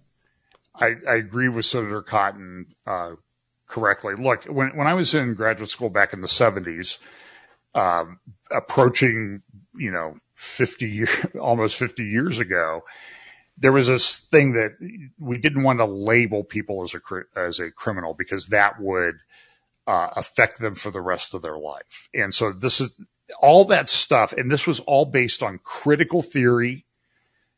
I, 0.74 0.94
I 1.08 1.16
agree 1.16 1.48
with 1.48 1.66
Senator 1.66 2.02
Cotton. 2.02 2.66
Uh, 2.86 3.12
correctly. 3.72 4.14
Look, 4.14 4.44
when, 4.44 4.76
when 4.76 4.86
I 4.86 4.92
was 4.92 5.14
in 5.14 5.32
graduate 5.34 5.70
school 5.70 5.88
back 5.88 6.12
in 6.12 6.20
the 6.20 6.28
seventies, 6.28 6.98
um, 7.74 8.20
approaching, 8.50 9.40
you 9.76 9.90
know, 9.90 10.16
50 10.34 10.88
years, 10.88 11.26
almost 11.40 11.76
50 11.76 12.04
years 12.04 12.38
ago, 12.38 12.82
there 13.56 13.72
was 13.72 13.86
this 13.86 14.18
thing 14.18 14.52
that 14.52 14.72
we 15.18 15.38
didn't 15.38 15.62
want 15.62 15.78
to 15.78 15.86
label 15.86 16.44
people 16.44 16.82
as 16.82 16.94
a, 16.94 17.00
as 17.34 17.60
a 17.60 17.70
criminal 17.70 18.12
because 18.12 18.48
that 18.48 18.78
would, 18.78 19.16
uh, 19.86 20.10
affect 20.16 20.60
them 20.60 20.74
for 20.74 20.90
the 20.90 21.00
rest 21.00 21.32
of 21.32 21.40
their 21.42 21.58
life. 21.58 22.10
And 22.14 22.32
so 22.32 22.52
this 22.52 22.80
is 22.80 22.94
all 23.40 23.64
that 23.66 23.88
stuff. 23.88 24.34
And 24.34 24.50
this 24.50 24.66
was 24.66 24.80
all 24.80 25.06
based 25.06 25.42
on 25.42 25.58
critical 25.64 26.22
theory. 26.22 26.84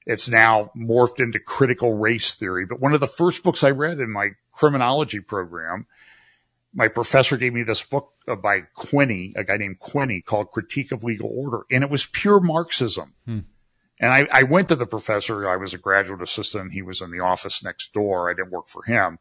It's 0.07 0.29
now 0.29 0.71
morphed 0.77 1.21
into 1.21 1.39
critical 1.39 1.95
race 1.95 2.35
theory. 2.35 2.67
But 2.67 2.81
one 2.81 2.93
of 2.93 3.01
the 3.01 3.07
first 3.07 3.43
books 3.43 3.65
I 3.65 3.71
read 3.71 4.01
in 4.01 4.11
my 4.11 4.31
criminology 4.53 5.21
program 5.21 5.87
my 6.75 6.89
professor 6.89 7.37
gave 7.37 7.55
me 7.55 7.63
this 7.63 7.83
book 7.83 8.13
by 8.27 8.63
Quinney, 8.77 9.33
a 9.37 9.45
guy 9.45 9.57
named 9.57 9.79
Quinney 9.79 10.25
called 10.25 10.51
Critique 10.51 10.93
of 10.93 11.05
Legal 11.05 11.31
Order. 11.33 11.63
And 11.71 11.85
it 11.85 11.91
was 11.91 12.07
pure 12.07 12.41
Marxism. 12.41 13.15
Hmm. 13.25 13.41
And 14.01 14.13
I, 14.13 14.27
I, 14.33 14.43
went 14.43 14.69
to 14.71 14.75
the 14.75 14.87
professor. 14.87 15.49
I 15.49 15.57
was 15.57 15.73
a 15.73 15.79
graduate 15.79 16.21
assistant. 16.21 16.73
He 16.73 16.83
was 16.83 17.01
in 17.01 17.13
the 17.13 17.21
office 17.21 17.63
next 17.63 17.93
door. 17.93 18.29
I 18.29 18.35
didn't 18.35 18.51
work 18.51 18.69
for 18.69 18.83
him. 18.83 19.21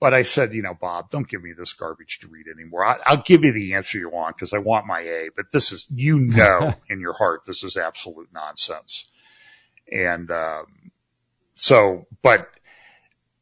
But 0.00 0.14
I 0.14 0.22
said, 0.22 0.52
you 0.52 0.62
know, 0.62 0.74
Bob, 0.74 1.10
don't 1.10 1.28
give 1.28 1.42
me 1.42 1.52
this 1.56 1.74
garbage 1.74 2.18
to 2.20 2.28
read 2.28 2.46
anymore. 2.48 2.84
I, 2.84 3.14
will 3.14 3.22
give 3.22 3.44
you 3.44 3.52
the 3.52 3.74
answer 3.74 3.98
you 3.98 4.10
want 4.10 4.34
because 4.34 4.52
I 4.52 4.58
want 4.58 4.86
my 4.86 5.00
A. 5.00 5.28
But 5.36 5.52
this 5.52 5.70
is, 5.70 5.86
you 5.90 6.18
know, 6.18 6.74
in 6.88 7.00
your 7.00 7.12
heart, 7.12 7.42
this 7.46 7.62
is 7.62 7.76
absolute 7.76 8.30
nonsense. 8.32 9.09
And 9.90 10.30
um, 10.30 10.66
so, 11.54 12.06
but 12.22 12.48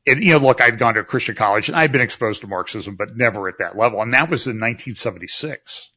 and, 0.09 0.23
you 0.23 0.33
know, 0.33 0.39
look, 0.39 0.63
I'd 0.63 0.79
gone 0.79 0.95
to 0.95 1.01
a 1.01 1.05
Christian 1.05 1.35
college 1.35 1.69
and 1.69 1.77
I'd 1.77 1.93
been 1.93 2.01
exposed 2.01 2.41
to 2.41 2.47
Marxism, 2.47 2.97
but 2.97 3.17
never 3.17 3.49
at 3.49 3.59
that 3.59 3.77
level. 3.77 4.01
And 4.01 4.13
that 4.15 4.31
was 4.31 4.47
in 4.47 4.57
1976. 4.57 5.93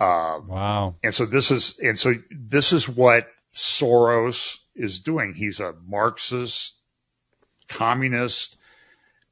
Uh, 0.00 0.40
wow. 0.46 0.94
And 1.02 1.14
so 1.14 1.26
this 1.26 1.50
is, 1.50 1.78
and 1.80 1.98
so 1.98 2.14
this 2.30 2.72
is 2.72 2.88
what 2.88 3.28
Soros 3.54 4.56
is 4.74 5.00
doing. 5.00 5.34
He's 5.34 5.60
a 5.60 5.74
Marxist 5.86 6.74
communist, 7.68 8.56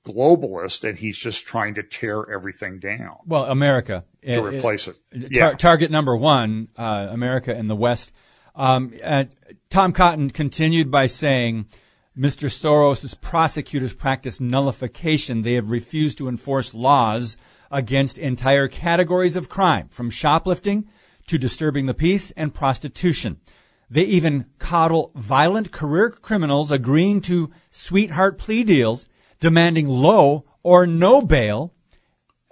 globalist, 0.07 0.87
and 0.87 0.99
he's 0.99 1.17
just 1.17 1.47
trying 1.47 1.75
to 1.75 1.83
tear 1.83 2.31
everything 2.31 2.79
down. 2.79 3.17
Well, 3.27 3.45
America 3.47 4.05
to 4.23 4.47
it, 4.47 4.57
replace 4.57 4.87
it. 4.87 4.97
it. 5.11 5.35
Yeah. 5.35 5.51
Tar- 5.51 5.55
target 5.55 5.91
number 5.91 6.17
one, 6.17 6.69
uh, 6.77 7.09
America 7.11 7.55
and 7.55 7.71
the 7.71 7.77
West. 7.77 8.13
Um, 8.55 8.93
Tom 9.71 9.93
Cotton 9.93 10.31
continued 10.31 10.91
by 10.91 11.07
saying, 11.07 11.67
Mr. 12.17 12.51
Soros' 12.51 13.19
prosecutors 13.19 13.95
practice 13.95 14.39
nullification. 14.39 15.43
They 15.43 15.55
have 15.55 15.71
refused 15.71 16.19
to 16.19 16.29
enforce 16.29 16.75
laws 16.75 17.39
against 17.71 18.19
entire 18.19 18.69
categories 18.69 19.35
of 19.35 19.49
crime, 19.49 19.89
from 19.89 20.11
shoplifting 20.11 20.89
to 21.27 21.39
disturbing 21.39 21.87
the 21.87 21.95
peace 21.95 22.31
and 22.33 22.53
prostitution. 22.53 23.41
They 23.89 24.03
even 24.03 24.47
coddle 24.59 25.13
violent 25.15 25.73
career 25.73 26.11
criminals 26.11 26.71
agreeing 26.71 27.23
to 27.23 27.51
sweetheart 27.71 28.39
plea 28.39 28.65
deals, 28.65 29.09
demanding 29.41 29.89
low 29.89 30.45
or 30.63 30.87
no 30.87 31.23
bail. 31.23 31.73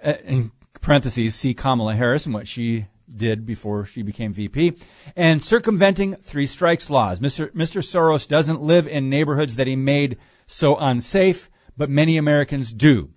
Uh, 0.03 0.14
in 0.24 0.53
parentheses, 0.80 1.34
see 1.34 1.53
Kamala 1.53 1.94
Harris 1.94 2.24
and 2.24 2.34
what 2.34 2.46
she 2.46 2.86
did 3.16 3.44
before 3.46 3.84
she 3.84 4.02
became 4.02 4.32
VP, 4.32 4.74
and 5.16 5.42
circumventing 5.42 6.14
three 6.16 6.46
strikes 6.46 6.90
laws. 6.90 7.20
Mr. 7.20 7.50
Mr. 7.50 7.82
Soros 7.82 8.28
doesn't 8.28 8.62
live 8.62 8.86
in 8.86 9.11
neighborhoods 9.11 9.56
that 9.56 9.66
he 9.66 9.76
made 9.76 10.16
so 10.46 10.76
unsafe, 10.76 11.50
but 11.76 11.90
many 11.90 12.16
Americans 12.16 12.72
do. 12.72 13.11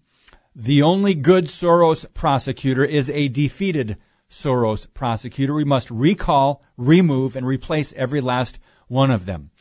The 0.55 0.81
only 0.81 1.15
good 1.15 1.45
Soros 1.45 2.05
prosecutor 2.13 2.85
is 2.85 3.09
a 3.09 3.27
defeated 3.27 3.97
Soros 4.29 4.91
prosecutor. 4.93 5.53
We 5.53 5.63
must 5.63 5.89
recall, 5.89 6.63
remove, 6.77 7.35
and 7.35 7.45
replace 7.45 7.93
every 7.93 8.21
last 8.21 8.59
one 8.87 9.11
of 9.11 9.25
them. 9.25 9.51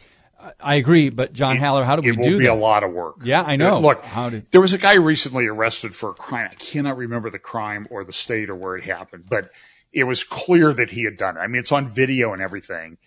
I 0.60 0.74
agree, 0.74 1.08
but 1.10 1.32
John 1.32 1.56
Haller, 1.56 1.84
how 1.84 1.96
do 1.96 2.02
we 2.02 2.10
do 2.10 2.16
that? 2.16 2.28
It 2.28 2.32
will 2.32 2.38
be 2.40 2.46
a 2.46 2.54
lot 2.54 2.82
of 2.82 2.90
work. 2.92 3.16
Yeah, 3.22 3.42
I 3.42 3.56
know. 3.56 3.78
Look, 3.78 4.04
there 4.50 4.60
was 4.60 4.72
a 4.72 4.78
guy 4.78 4.94
recently 4.94 5.46
arrested 5.46 5.94
for 5.94 6.10
a 6.10 6.14
crime. 6.14 6.48
I 6.50 6.54
cannot 6.56 6.96
remember 6.96 7.30
the 7.30 7.38
crime 7.38 7.86
or 7.90 8.02
the 8.02 8.12
state 8.12 8.50
or 8.50 8.56
where 8.56 8.74
it 8.74 8.82
happened, 8.82 9.24
but 9.28 9.50
it 9.92 10.04
was 10.04 10.24
clear 10.24 10.72
that 10.72 10.90
he 10.90 11.04
had 11.04 11.16
done 11.16 11.36
it. 11.36 11.40
I 11.40 11.46
mean, 11.46 11.60
it's 11.60 11.72
on 11.72 11.88
video 11.88 12.32
and 12.32 12.40
everything. 12.40 12.98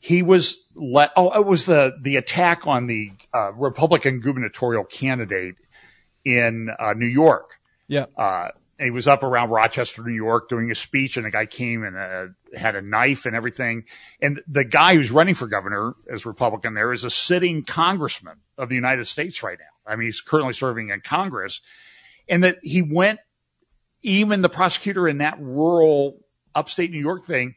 He 0.00 0.22
was 0.22 0.58
let. 0.74 1.12
Oh, 1.16 1.30
it 1.38 1.46
was 1.46 1.64
the 1.66 1.96
the 2.00 2.16
attack 2.16 2.66
on 2.66 2.86
the 2.86 3.12
uh, 3.32 3.52
Republican 3.54 4.20
gubernatorial 4.20 4.84
candidate 4.84 5.54
in 6.24 6.68
uh, 6.78 6.92
New 6.94 7.06
York. 7.06 7.52
Yeah. 7.88 8.06
Uh, 8.16 8.48
he 8.78 8.90
was 8.90 9.06
up 9.06 9.22
around 9.22 9.50
Rochester, 9.50 10.02
New 10.02 10.12
York, 10.12 10.48
doing 10.48 10.70
a 10.70 10.74
speech, 10.74 11.16
and 11.16 11.24
a 11.24 11.30
guy 11.30 11.46
came 11.46 11.84
and 11.84 11.96
uh, 11.96 12.26
had 12.58 12.74
a 12.74 12.82
knife 12.82 13.24
and 13.24 13.36
everything. 13.36 13.84
And 14.20 14.42
the 14.48 14.64
guy 14.64 14.94
who's 14.94 15.12
running 15.12 15.34
for 15.34 15.46
governor 15.46 15.94
as 16.12 16.26
Republican 16.26 16.74
there 16.74 16.92
is 16.92 17.04
a 17.04 17.10
sitting 17.10 17.62
congressman 17.62 18.38
of 18.58 18.68
the 18.68 18.74
United 18.74 19.06
States 19.06 19.42
right 19.42 19.58
now. 19.58 19.90
I 19.90 19.96
mean, 19.96 20.08
he's 20.08 20.20
currently 20.20 20.54
serving 20.54 20.90
in 20.90 21.00
Congress, 21.00 21.60
and 22.28 22.44
that 22.44 22.58
he 22.62 22.82
went. 22.82 23.20
Even 24.06 24.42
the 24.42 24.50
prosecutor 24.50 25.08
in 25.08 25.16
that 25.18 25.40
rural 25.40 26.23
upstate 26.54 26.90
New 26.90 27.00
York 27.00 27.26
thing, 27.26 27.54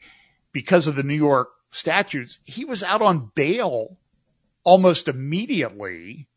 because 0.51 0.87
of 0.87 0.95
the 0.95 1.03
New 1.03 1.15
York 1.15 1.49
statutes, 1.71 2.39
he 2.43 2.65
was 2.65 2.83
out 2.83 3.01
on 3.01 3.31
bail 3.35 3.97
almost 4.63 5.07
immediately. 5.07 6.27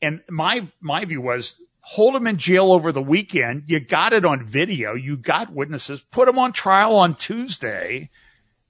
And 0.00 0.20
my 0.28 0.68
my 0.80 1.04
view 1.04 1.20
was 1.20 1.60
hold 1.80 2.14
him 2.14 2.26
in 2.26 2.36
jail 2.36 2.72
over 2.72 2.92
the 2.92 3.02
weekend. 3.02 3.64
You 3.66 3.80
got 3.80 4.12
it 4.12 4.24
on 4.24 4.44
video. 4.46 4.94
You 4.94 5.16
got 5.16 5.52
witnesses. 5.52 6.02
Put 6.02 6.28
him 6.28 6.38
on 6.38 6.52
trial 6.52 6.96
on 6.96 7.14
Tuesday 7.14 8.10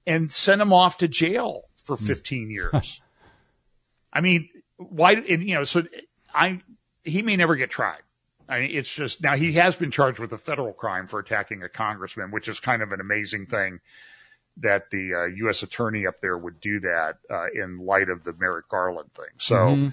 and 0.07 0.31
send 0.31 0.61
him 0.61 0.71
off 0.71 0.97
to 0.99 1.07
jail 1.07 1.63
for 1.83 1.97
hmm. 1.97 2.05
15 2.05 2.49
years. 2.49 3.01
I 4.13 4.21
mean, 4.21 4.49
why, 4.77 5.13
and, 5.13 5.47
you 5.47 5.55
know, 5.55 5.63
so 5.65 5.83
I, 6.33 6.61
he 7.03 7.21
may 7.21 7.35
never 7.35 7.55
get 7.55 7.69
tried. 7.69 8.01
I 8.49 8.61
mean, 8.61 8.71
it's 8.73 8.93
just 8.93 9.21
now 9.21 9.35
he 9.35 9.53
has 9.53 9.75
been 9.75 9.91
charged 9.91 10.19
with 10.19 10.33
a 10.33 10.37
federal 10.37 10.73
crime 10.73 11.07
for 11.07 11.19
attacking 11.19 11.61
a 11.63 11.69
congressman, 11.69 12.31
which 12.31 12.47
is 12.47 12.59
kind 12.59 12.81
of 12.81 12.91
an 12.91 12.99
amazing 12.99 13.45
thing 13.45 13.79
that 14.57 14.89
the 14.89 15.13
uh, 15.13 15.25
U.S. 15.25 15.63
attorney 15.63 16.05
up 16.05 16.19
there 16.21 16.37
would 16.37 16.59
do 16.59 16.79
that 16.81 17.17
uh, 17.29 17.47
in 17.53 17.79
light 17.85 18.09
of 18.09 18.23
the 18.23 18.33
Merrick 18.33 18.67
Garland 18.67 19.13
thing. 19.13 19.29
So 19.37 19.55
mm-hmm. 19.55 19.89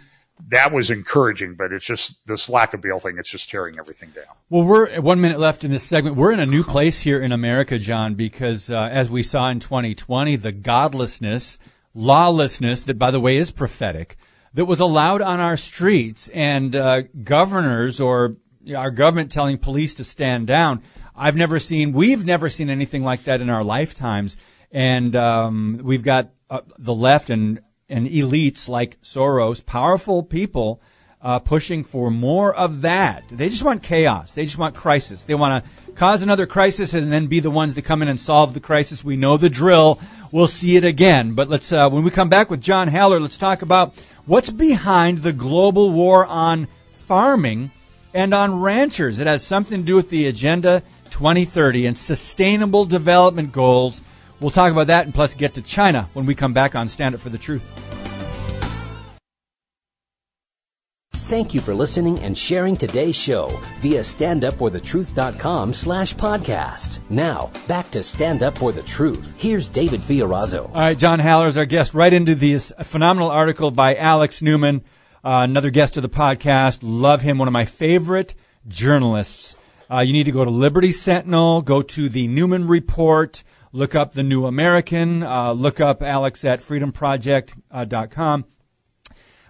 that 0.49 0.73
was 0.73 0.91
encouraging, 0.91 1.55
but 1.55 1.73
it's 1.73 1.85
just 1.85 2.17
this 2.27 2.49
lack 2.49 2.75
of 2.75 2.81
bail 2.81 2.99
thing. 2.99 3.17
It's 3.19 3.29
just 3.29 3.49
tearing 3.49 3.79
everything 3.79 4.11
down. 4.11 4.25
Well, 4.51 4.65
we're 4.65 5.01
one 5.01 5.21
minute 5.21 5.39
left 5.39 5.65
in 5.65 5.71
this 5.71 5.85
segment. 5.85 6.17
We're 6.17 6.33
in 6.33 6.41
a 6.41 6.47
new 6.47 6.65
place 6.65 7.01
here 7.01 7.21
in 7.21 7.33
America, 7.33 7.79
John, 7.79 8.15
because 8.15 8.71
uh, 8.71 8.89
as 8.91 9.11
we 9.11 9.23
saw 9.23 9.49
in 9.51 9.61
2020, 9.61 10.37
the 10.37 10.53
godlessness, 10.53 11.59
lawlessness 11.95 12.85
that, 12.85 12.99
by 12.99 13.11
the 13.11 13.21
way, 13.21 13.37
is 13.37 13.51
prophetic. 13.51 14.17
That 14.55 14.65
was 14.65 14.81
allowed 14.81 15.21
on 15.21 15.39
our 15.39 15.59
streets, 15.59 16.31
and 16.31 16.75
uh, 16.75 17.03
governors 17.23 18.01
or 18.01 18.37
our 18.75 18.91
government 18.91 19.31
telling 19.31 19.59
police 19.59 19.95
to 19.95 20.05
stand 20.05 20.47
down. 20.47 20.83
I've 21.15 21.37
never 21.37 21.59
seen, 21.59 21.93
we've 21.93 22.25
never 22.25 22.49
seen 22.49 22.71
anything 22.71 23.03
like 23.03 23.25
that 23.25 23.41
in 23.41 23.51
our 23.51 23.65
lifetimes. 23.65 24.37
And 24.73 25.15
um, 25.15 25.81
we've 25.83 26.03
got 26.03 26.31
uh, 26.51 26.61
the 26.79 26.95
left 26.95 27.31
and, 27.31 27.61
and 27.89 28.07
elites 28.07 28.69
like 28.69 29.01
Soros, 29.03 29.65
powerful 29.65 30.23
people 30.23 30.81
uh, 31.23 31.39
pushing 31.39 31.83
for 31.83 32.11
more 32.11 32.55
of 32.55 32.83
that. 32.83 33.25
They 33.31 33.49
just 33.49 33.63
want 33.65 33.83
chaos. 33.83 34.35
They 34.35 34.45
just 34.45 34.59
want 34.59 34.75
crisis. 34.75 35.25
They 35.25 35.35
want 35.35 35.65
to 35.65 35.93
cause 35.95 36.23
another 36.23 36.47
crisis 36.47 36.95
and 36.95 37.11
then 37.11 37.27
be 37.27 37.41
the 37.41 37.51
ones 37.51 37.75
that 37.75 37.83
come 37.83 38.03
in 38.03 38.09
and 38.09 38.21
solve 38.21 38.55
the 38.55 38.61
crisis. 38.61 39.03
We 39.03 39.17
know 39.17 39.37
the 39.37 39.51
drill. 39.51 39.99
We'll 40.31 40.47
see 40.47 40.77
it 40.77 40.85
again. 40.85 41.33
But 41.35 41.49
let's, 41.49 41.73
uh, 41.73 41.89
when 41.89 42.05
we 42.05 42.11
come 42.11 42.29
back 42.29 42.51
with 42.51 42.61
John 42.61 42.89
Haller, 42.89 43.19
let's 43.19 43.39
talk 43.39 43.63
about 43.63 43.95
what's 44.27 44.51
behind 44.51 45.19
the 45.19 45.33
global 45.33 45.91
war 45.91 46.27
on 46.27 46.69
farming 46.89 47.71
and 48.17 48.33
on 48.33 48.61
ranchers. 48.61 49.21
It 49.21 49.27
has 49.27 49.47
something 49.47 49.83
to 49.83 49.87
do 49.87 49.95
with 49.95 50.09
the 50.09 50.27
Agenda 50.27 50.83
2030 51.11 51.87
and 51.87 51.97
sustainable 51.97 52.85
development 52.85 53.53
goals. 53.53 54.03
We'll 54.41 54.51
talk 54.51 54.73
about 54.73 54.89
that 54.89 55.05
and 55.05 55.15
plus 55.15 55.35
get 55.35 55.55
to 55.55 55.63
China 55.63 56.09
when 56.15 56.27
we 56.27 56.35
come 56.35 56.53
back 56.53 56.75
on 56.75 56.89
Stand 56.89 57.15
Up 57.15 57.21
for 57.21 57.29
the 57.29 57.39
Truth. 57.39 57.69
Thank 61.13 61.55
you 61.55 61.61
for 61.61 61.75
listening 61.75 62.21
and 62.21 62.39
sharing 62.39 62.77
today's 62.77 63.17
show 63.17 63.61
via 63.81 64.01
standupforthetruth.com 64.01 65.75
slash 65.75 66.15
podcast. 66.15 67.01
Now, 67.11 67.51
back 67.67 67.91
to 67.91 68.03
Stand 68.05 68.45
Up 68.45 68.57
for 68.57 68.71
the 68.71 68.85
Truth. 68.85 69.35
Here's 69.37 69.69
David 69.69 70.01
Fiorazo. 70.03 70.69
All 70.69 70.75
right, 70.75 70.97
John 70.97 71.19
Haller 71.19 71.49
is 71.49 71.59
our 71.59 71.65
guest 71.65 71.95
right 71.95 72.13
into 72.13 72.37
this 72.37 72.73
phenomenal 72.85 73.29
article 73.29 73.73
by 73.73 73.97
Alex 73.97 74.41
Newman 74.41 74.85
uh, 75.25 75.43
another 75.43 75.71
guest 75.71 75.97
of 75.97 76.03
the 76.03 76.09
podcast. 76.09 76.81
Love 76.83 77.23
him. 77.23 77.39
One 77.39 77.49
of 77.49 77.53
my 77.53 77.65
favorite 77.65 78.35
journalists. 78.69 79.57
Uh, 79.91 80.01
you 80.01 80.13
need 80.13 80.25
to 80.25 80.33
go 80.33 80.45
to 80.45 80.51
Liberty 80.51 80.91
Sentinel, 80.91 81.63
go 81.63 81.81
to 81.81 82.09
the 82.09 82.27
Newman 82.27 82.67
Report, 82.67 83.45
look 83.73 83.95
up 83.95 84.13
the 84.13 84.23
New 84.25 84.47
American, 84.47 85.23
uh, 85.23 85.53
look 85.53 85.81
up 85.81 86.03
Alex 86.03 86.45
at 86.45 86.61
freedomproject.com. 86.61 88.45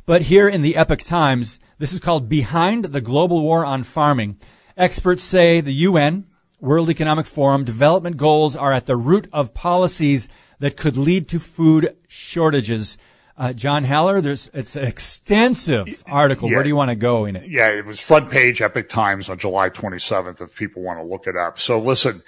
But 0.05 0.23
here 0.23 0.49
in 0.49 0.63
the 0.63 0.77
Epoch 0.77 1.03
Times, 1.03 1.59
this 1.79 1.93
is 1.93 2.01
called 2.01 2.29
Behind 2.29 2.87
the 2.87 3.01
Global 3.01 3.43
War 3.43 3.65
on 3.65 3.83
Farming. 3.83 4.39
Experts 4.77 5.25
say 5.25 5.61
the 5.61 5.73
UN, 5.73 6.27
World 6.61 6.91
Economic 6.91 7.27
Forum, 7.27 7.65
development 7.65 8.17
goals 8.17 8.55
are 8.55 8.73
at 8.73 8.87
the 8.87 8.97
root 8.97 9.29
of 9.33 9.55
policies 9.55 10.29
that 10.59 10.77
could 10.77 10.97
lead 10.97 11.29
to 11.29 11.39
food 11.39 11.97
shortages. 12.09 12.99
Uh, 13.39 13.53
John 13.53 13.85
Haller, 13.85 14.21
there's 14.23 14.51
it's 14.55 14.77
an 14.77 14.85
extensive 14.85 16.03
article. 16.07 16.49
Yeah. 16.49 16.57
Where 16.57 16.63
do 16.63 16.69
you 16.69 16.77
want 16.77 16.91
to 16.91 16.97
go 16.97 17.27
in 17.27 17.37
it? 17.37 17.51
Yeah, 17.51 17.69
it 17.69 17.85
was 17.85 18.01
front 18.01 18.31
page 18.31 18.63
Epoch 18.63 18.89
Times 18.89 19.29
on 19.29 19.39
July 19.39 19.69
27th. 19.69 20.41
If 20.41 20.57
people 20.57 20.83
want 20.83 21.01
to 21.01 21.05
look 21.05 21.27
it 21.27 21.37
up. 21.37 21.59
So 21.61 21.79
listen, 21.79 22.23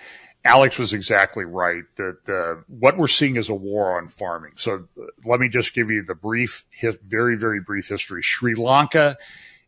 Alex 0.44 0.78
was 0.78 0.92
exactly 0.92 1.44
right 1.46 1.84
that 1.96 2.28
uh, 2.28 2.62
what 2.68 2.98
we're 2.98 3.09
seeing 3.09 3.36
is 3.36 3.48
a 3.48 3.54
war 3.54 3.96
on 3.96 4.09
farming. 4.09 4.52
So 4.56 4.86
uh, 5.00 5.04
let 5.24 5.40
me 5.40 5.48
just 5.48 5.74
give 5.74 5.90
you 5.90 6.02
the 6.02 6.14
brief, 6.14 6.66
his, 6.70 6.98
very 7.06 7.36
very 7.36 7.61
brief 7.61 7.88
history. 7.88 8.22
Sri 8.22 8.54
Lanka 8.54 9.16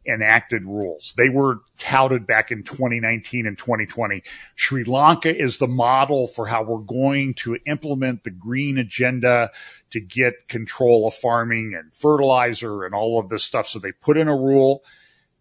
enacted 0.07 0.64
rules. 0.64 1.14
They 1.16 1.28
were 1.28 1.61
touted 1.78 2.26
back 2.26 2.51
in 2.51 2.62
2019 2.62 3.47
and 3.47 3.57
2020. 3.57 4.22
Sri 4.55 4.84
Lanka 4.84 5.34
is 5.36 5.59
the 5.59 5.66
model 5.66 6.26
for 6.26 6.47
how 6.47 6.62
we're 6.62 6.78
going 6.78 7.34
to 7.34 7.59
implement 7.66 8.24
the 8.24 8.30
green 8.30 8.78
agenda 8.78 9.51
to 9.91 10.01
get 10.01 10.49
control 10.49 11.07
of 11.07 11.14
farming 11.14 11.74
and 11.76 11.95
fertilizer 11.95 12.84
and 12.84 12.95
all 12.95 13.18
of 13.18 13.28
this 13.28 13.45
stuff. 13.45 13.68
So 13.68 13.78
they 13.78 13.93
put 13.93 14.16
in 14.16 14.28
a 14.28 14.36
rule, 14.36 14.84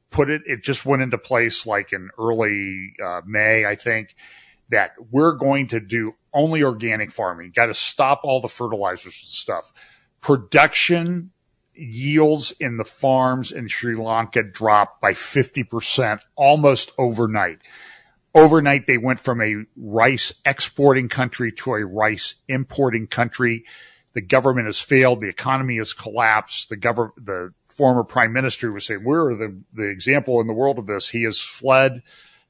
put 0.10 0.30
it, 0.30 0.42
it 0.46 0.64
just 0.64 0.86
went 0.86 1.02
into 1.02 1.18
place 1.18 1.66
like 1.66 1.94
in 1.94 2.10
early 2.18 2.94
uh, 3.04 3.22
May, 3.26 3.66
I 3.66 3.76
think, 3.76 4.16
that 4.70 4.94
we're 5.12 5.34
going 5.34 5.68
to 5.68 5.80
do 5.80 6.14
only 6.34 6.64
organic 6.64 7.12
farming. 7.12 7.52
Got 7.56 7.68
to 7.68 7.74
stop 7.74 8.22
all 8.24 8.42
the 8.42 8.48
fertilizers 8.48 9.06
and 9.06 9.14
stuff. 9.14 9.72
Production 10.22 11.32
yields 11.74 12.52
in 12.60 12.78
the 12.78 12.86
farms 12.86 13.52
in 13.52 13.68
Sri 13.68 13.96
Lanka 13.96 14.44
dropped 14.44 15.02
by 15.02 15.14
50% 15.14 16.22
almost 16.36 16.92
overnight. 16.98 17.60
Overnight, 18.36 18.86
they 18.86 18.98
went 18.98 19.20
from 19.20 19.42
a 19.42 19.66
rice 19.76 20.34
exporting 20.46 21.10
country 21.10 21.52
to 21.54 21.74
a 21.74 21.86
rice 21.86 22.36
importing 22.48 23.08
country. 23.08 23.66
The 24.14 24.22
government 24.22 24.68
has 24.68 24.80
failed. 24.80 25.22
The 25.22 25.30
economy 25.30 25.78
has 25.78 25.94
collapsed. 25.94 26.70
The 26.70 26.78
government, 26.78 27.26
the 27.26 27.54
former 27.70 28.04
prime 28.04 28.34
minister 28.34 28.72
was 28.72 28.86
saying, 28.86 29.04
we're 29.04 29.36
the, 29.36 29.62
the 29.74 29.88
example 29.88 30.42
in 30.42 30.48
the 30.48 30.54
world 30.54 30.80
of 30.80 30.88
this. 30.88 31.08
He 31.08 31.24
has 31.24 31.40
fled, 31.40 32.04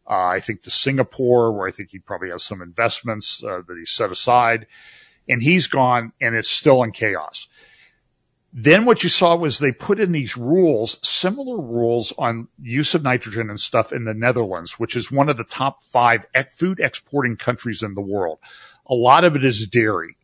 uh, 0.10 0.26
I 0.26 0.40
think 0.40 0.64
to 0.64 0.72
Singapore, 0.72 1.52
where 1.52 1.68
I 1.68 1.72
think 1.72 1.90
he 1.92 2.00
probably 2.00 2.30
has 2.30 2.44
some 2.44 2.62
investments 2.62 3.44
uh, 3.44 3.62
that 3.68 3.78
he 3.78 3.86
set 3.86 4.12
aside 4.12 4.68
and 5.28 5.44
he's 5.44 5.68
gone 5.68 6.12
and 6.20 6.36
it's 6.36 6.50
still 6.50 6.82
in 6.84 6.92
chaos. 6.92 7.48
Then 8.52 8.86
what 8.86 9.04
you 9.04 9.10
saw 9.10 9.36
was 9.36 9.60
they 9.60 9.72
put 9.72 10.00
in 10.00 10.12
these 10.12 10.36
rules, 10.36 10.98
similar 11.08 11.62
rules 11.62 12.12
on 12.18 12.48
use 12.60 12.96
of 12.96 13.04
nitrogen 13.04 13.52
and 13.52 13.60
stuff 13.60 13.94
in 13.94 14.06
the 14.06 14.16
Netherlands, 14.16 14.80
which 14.80 14.96
is 14.96 15.12
one 15.12 15.30
of 15.30 15.38
the 15.38 15.44
top 15.44 15.84
five 15.84 16.26
food 16.52 16.80
exporting 16.80 17.38
countries 17.38 17.84
in 17.84 17.94
the 17.94 18.02
world. 18.02 18.40
A 18.88 18.96
lot 18.96 19.24
of 19.24 19.36
it 19.36 19.46
is 19.46 19.68
dairy. 19.68 20.18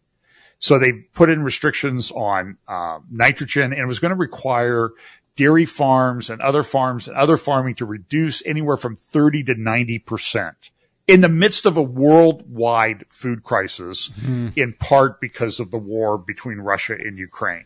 So 0.65 0.79
they 0.79 0.93
put 0.93 1.29
in 1.29 1.43
restrictions 1.43 2.09
on 2.09 2.57
uh, 2.67 2.97
nitrogen 3.11 3.71
and 3.71 3.79
it 3.79 3.85
was 3.85 3.99
going 3.99 4.09
to 4.09 4.17
require 4.17 4.89
dairy 5.35 5.65
farms 5.65 6.31
and 6.31 6.41
other 6.41 6.63
farms 6.63 7.07
and 7.07 7.15
other 7.15 7.37
farming 7.37 7.75
to 7.75 7.85
reduce 7.85 8.43
anywhere 8.47 8.75
from 8.75 8.95
30 8.95 9.43
to 9.43 9.53
90 9.53 9.99
percent 9.99 10.71
in 11.05 11.21
the 11.21 11.29
midst 11.29 11.67
of 11.67 11.77
a 11.77 11.83
worldwide 11.83 13.05
food 13.09 13.43
crisis, 13.43 14.09
mm-hmm. 14.09 14.59
in 14.59 14.73
part 14.73 15.21
because 15.21 15.59
of 15.59 15.69
the 15.69 15.77
war 15.77 16.17
between 16.17 16.57
Russia 16.57 16.93
and 16.93 17.19
Ukraine. 17.19 17.65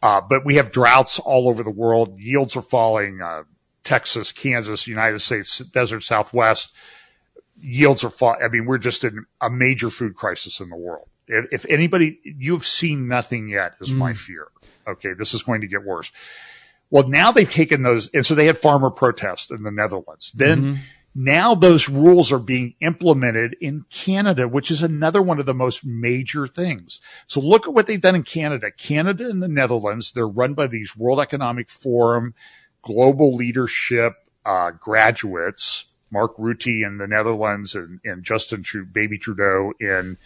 Uh, 0.00 0.20
but 0.20 0.44
we 0.44 0.54
have 0.54 0.70
droughts 0.70 1.18
all 1.18 1.48
over 1.48 1.64
the 1.64 1.70
world. 1.70 2.20
Yields 2.20 2.54
are 2.54 2.62
falling. 2.62 3.20
Uh, 3.20 3.42
Texas, 3.82 4.30
Kansas, 4.30 4.86
United 4.86 5.18
States, 5.22 5.58
desert 5.58 6.04
Southwest. 6.04 6.72
Yields 7.60 8.04
are 8.04 8.10
falling. 8.10 8.42
I 8.44 8.48
mean, 8.48 8.64
we're 8.64 8.78
just 8.78 9.02
in 9.02 9.26
a 9.40 9.50
major 9.50 9.90
food 9.90 10.14
crisis 10.14 10.60
in 10.60 10.68
the 10.68 10.76
world. 10.76 11.08
If, 11.28 11.66
anybody, 11.68 12.20
you've 12.24 12.66
seen 12.66 13.08
nothing 13.08 13.48
yet 13.48 13.74
is 13.80 13.92
mm. 13.92 13.96
my 13.96 14.14
fear. 14.14 14.48
Okay. 14.86 15.14
This 15.14 15.34
is 15.34 15.42
going 15.42 15.62
to 15.62 15.66
get 15.66 15.84
worse. 15.84 16.12
Well, 16.90 17.08
now 17.08 17.32
they've 17.32 17.50
taken 17.50 17.82
those. 17.82 18.08
And 18.14 18.24
so 18.24 18.34
they 18.34 18.46
had 18.46 18.58
farmer 18.58 18.90
protests 18.90 19.50
in 19.50 19.62
the 19.62 19.72
Netherlands. 19.72 20.32
Then 20.32 20.62
mm-hmm 20.62 20.82
now 21.18 21.54
those 21.54 21.88
rules 21.88 22.30
are 22.30 22.38
being 22.38 22.74
implemented 22.82 23.56
in 23.58 23.86
Canada, 23.88 24.46
which 24.46 24.70
is 24.70 24.82
another 24.82 25.22
one 25.22 25.40
of 25.40 25.46
the 25.46 25.54
most 25.54 25.82
major 25.82 26.46
things. 26.46 27.00
So 27.26 27.40
look 27.40 27.66
at 27.66 27.72
what 27.72 27.86
they've 27.86 28.00
done 28.00 28.16
in 28.16 28.22
Canada. 28.22 28.70
Canada 28.70 29.26
and 29.30 29.42
the 29.42 29.48
Netherlands, 29.48 30.12
they're 30.12 30.28
run 30.28 30.52
by 30.52 30.66
these 30.66 30.94
World 30.94 31.18
Economic 31.18 31.70
Forum, 31.70 32.34
global 32.82 33.34
leadership, 33.34 34.12
uh, 34.44 34.72
graduates, 34.72 35.86
Mark 36.10 36.36
Rutte 36.36 36.86
in 36.86 36.98
the 36.98 37.08
Netherlands 37.08 37.74
and, 37.74 37.98
and 38.04 38.22
Justin 38.22 38.62
Trudeau, 38.62 38.90
Baby 38.92 39.16
Trudeau 39.16 39.72
in, 39.80 40.18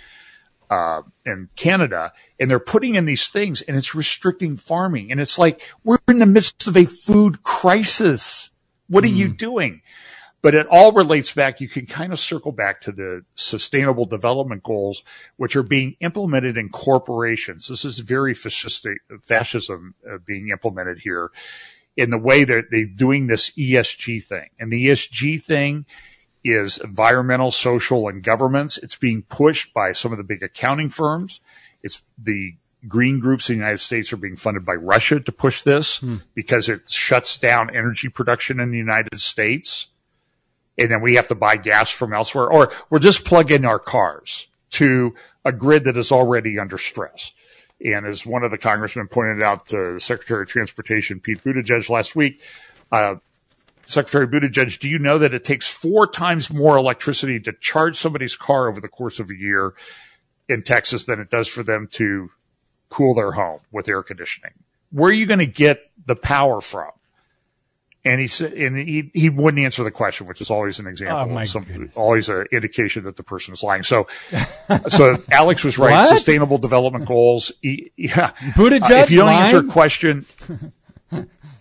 uh, 0.71 1.03
in 1.27 1.49
Canada. 1.57 2.13
And 2.39 2.51
they're 2.51 2.59
putting 2.59 2.95
in 2.95 3.05
these 3.05 3.29
things 3.29 3.61
and 3.61 3.77
it's 3.77 3.95
restricting 3.95 4.57
farming. 4.57 5.11
And 5.11 5.21
it's 5.21 5.39
like, 5.39 5.61
we're 5.85 5.99
in 6.09 6.19
the 6.19 6.27
midst 6.27 6.67
of 6.67 6.77
a 6.77 6.85
food 6.85 7.43
crisis. 7.43 8.51
What 8.89 9.05
mm. 9.05 9.09
are 9.09 9.15
you 9.15 9.27
hmm. 9.29 9.35
doing? 9.35 9.83
But 10.43 10.55
it 10.55 10.67
all 10.71 10.93
relates 10.93 11.35
back. 11.35 11.61
You 11.61 11.69
can 11.69 11.85
kind 11.85 12.15
of 12.15 12.19
circle 12.19 12.53
back 12.53 12.81
to 12.83 12.93
the 12.93 13.23
sustainable 13.35 14.07
development 14.07 14.63
goals, 14.63 15.03
which 15.37 15.55
are 15.55 15.63
being 15.63 15.97
implemented 16.01 16.57
in 16.57 16.71
corporations. 16.71 17.69
This 17.69 17.85
is 17.85 17.99
very 17.99 18.33
fascism 18.33 19.95
uh, 20.11 20.17
being 20.25 20.49
implemented 20.49 20.99
here 20.99 21.31
in 21.95 22.09
the 22.09 22.17
way 22.17 22.45
that 22.45 22.71
they're 22.71 22.87
doing 22.87 23.27
this 23.27 23.51
ESG 23.51 24.23
thing. 24.23 24.49
And 24.59 24.73
the 24.73 24.87
ESG 24.87 25.43
thing 25.43 25.85
is 26.43 26.79
environmental, 26.79 27.51
social, 27.51 28.09
and 28.09 28.23
governments. 28.23 28.79
It's 28.79 28.97
being 28.97 29.23
pushed 29.23 29.75
by 29.75 29.93
some 29.93 30.13
of 30.13 30.19
the 30.19 30.25
big 30.25 30.43
accounting 30.43 30.89
firms. 30.89 31.41
It's 31.83 32.03
the 32.19 32.55
green 32.89 33.21
groups 33.21 33.51
in 33.51 33.57
the 33.57 33.59
United 33.59 33.79
States 33.79 34.13
are 34.13 34.17
being 34.17 34.37
funded 34.37 34.65
by 34.65 34.75
Russia 34.75 35.21
to 35.21 35.33
push 35.33 35.63
this 35.63 35.99
hmm. 35.99 36.17
because 36.35 36.69
it 36.69 36.91
shuts 36.91 37.39
down 37.39 37.75
energy 37.75 38.09
production 38.09 38.59
in 38.59 38.71
the 38.71 38.79
United 38.79 39.21
States 39.21 39.89
and 40.81 40.91
then 40.91 41.03
we 41.03 41.15
have 41.15 41.29
to 41.29 41.35
buy 41.35 41.57
gas 41.57 41.91
from 41.91 42.15
elsewhere, 42.15 42.51
or 42.51 42.73
we're 42.89 43.01
just 43.01 43.25
plugging 43.25 43.67
our 43.67 43.79
cars 43.79 44.49
to 44.71 45.15
a 45.45 45.53
grid 45.53 45.85
that 45.85 45.97
is 45.97 46.11
already 46.11 46.59
under 46.59 46.79
stress. 46.79 47.35
And 47.85 48.07
as 48.07 48.25
one 48.25 48.45
of 48.45 48.51
the 48.51 48.59
congressmen 48.59 49.09
pointed 49.09 49.43
out 49.43 49.67
to 49.67 49.95
the 49.95 50.01
Secretary 50.01 50.43
of 50.43 50.49
Transportation, 50.49 51.21
Pete 51.21 51.45
Buttigieg 51.45 51.89
last 51.91 52.17
week, 52.17 52.43
uh, 52.91 53.17
Secretary 53.91 54.27
Buttigieg, 54.27 54.79
do 54.79 54.89
you 54.89 54.99
know 54.99 55.19
that 55.19 55.35
it 55.35 55.45
takes 55.45 55.69
four 55.69 56.07
times 56.07 56.51
more 56.51 56.77
electricity 56.77 57.41
to 57.41 57.53
charge 57.53 57.97
somebody's 57.97 58.37
car 58.37 58.69
over 58.69 58.81
the 58.81 58.89
course 58.89 59.19
of 59.19 59.31
a 59.31 59.37
year 59.37 59.75
in 60.49 60.63
Texas 60.63 61.05
than 61.05 61.21
it 61.21 61.31
does 61.31 61.49
for 61.49 61.63
them 61.63 61.89
to 61.93 62.31
cool 62.89 63.15
their 63.15 63.33
home 63.33 63.61
with 63.73 63.89
air 63.89 64.03
conditioning? 64.03 64.53
Where 64.91 65.11
are 65.11 65.15
you 65.15 65.27
going 65.27 65.39
to 65.39 65.47
get 65.47 65.91
the 66.05 66.17
power 66.17 66.61
from? 66.61 66.91
And 68.03 68.19
he 68.19 68.29
said, 68.29 68.55
and 68.55 68.77
he, 68.77 69.11
he 69.13 69.29
wouldn't 69.29 69.63
answer 69.63 69.85
the 69.85 69.91
question, 69.91 70.27
which 70.27 70.41
is 70.41 70.51
always 70.51 70.79
an 70.79 70.87
example, 70.87 71.37
oh, 71.37 71.45
some, 71.45 71.91
always 71.95 72.31
an 72.31 72.47
indication 72.51 73.05
that 73.05 73.17
the 73.17 73.23
person 73.23 73.53
is 73.53 73.63
lying. 73.63 73.83
So, 73.83 74.07
so 74.89 75.23
Alex 75.31 75.65
was 75.65 75.77
right. 75.77 75.93
What? 75.93 76.17
Sustainable 76.17 76.57
development 76.57 77.05
goals. 77.05 77.53
He, 77.61 77.93
yeah. 77.97 78.31
Buttigieg 78.55 78.91
uh, 78.91 79.03
if 79.03 79.11
you 79.11 79.19
don't 79.19 79.27
lying? 79.27 79.43
answer 79.43 79.59
a 79.59 79.65
question, 79.65 80.25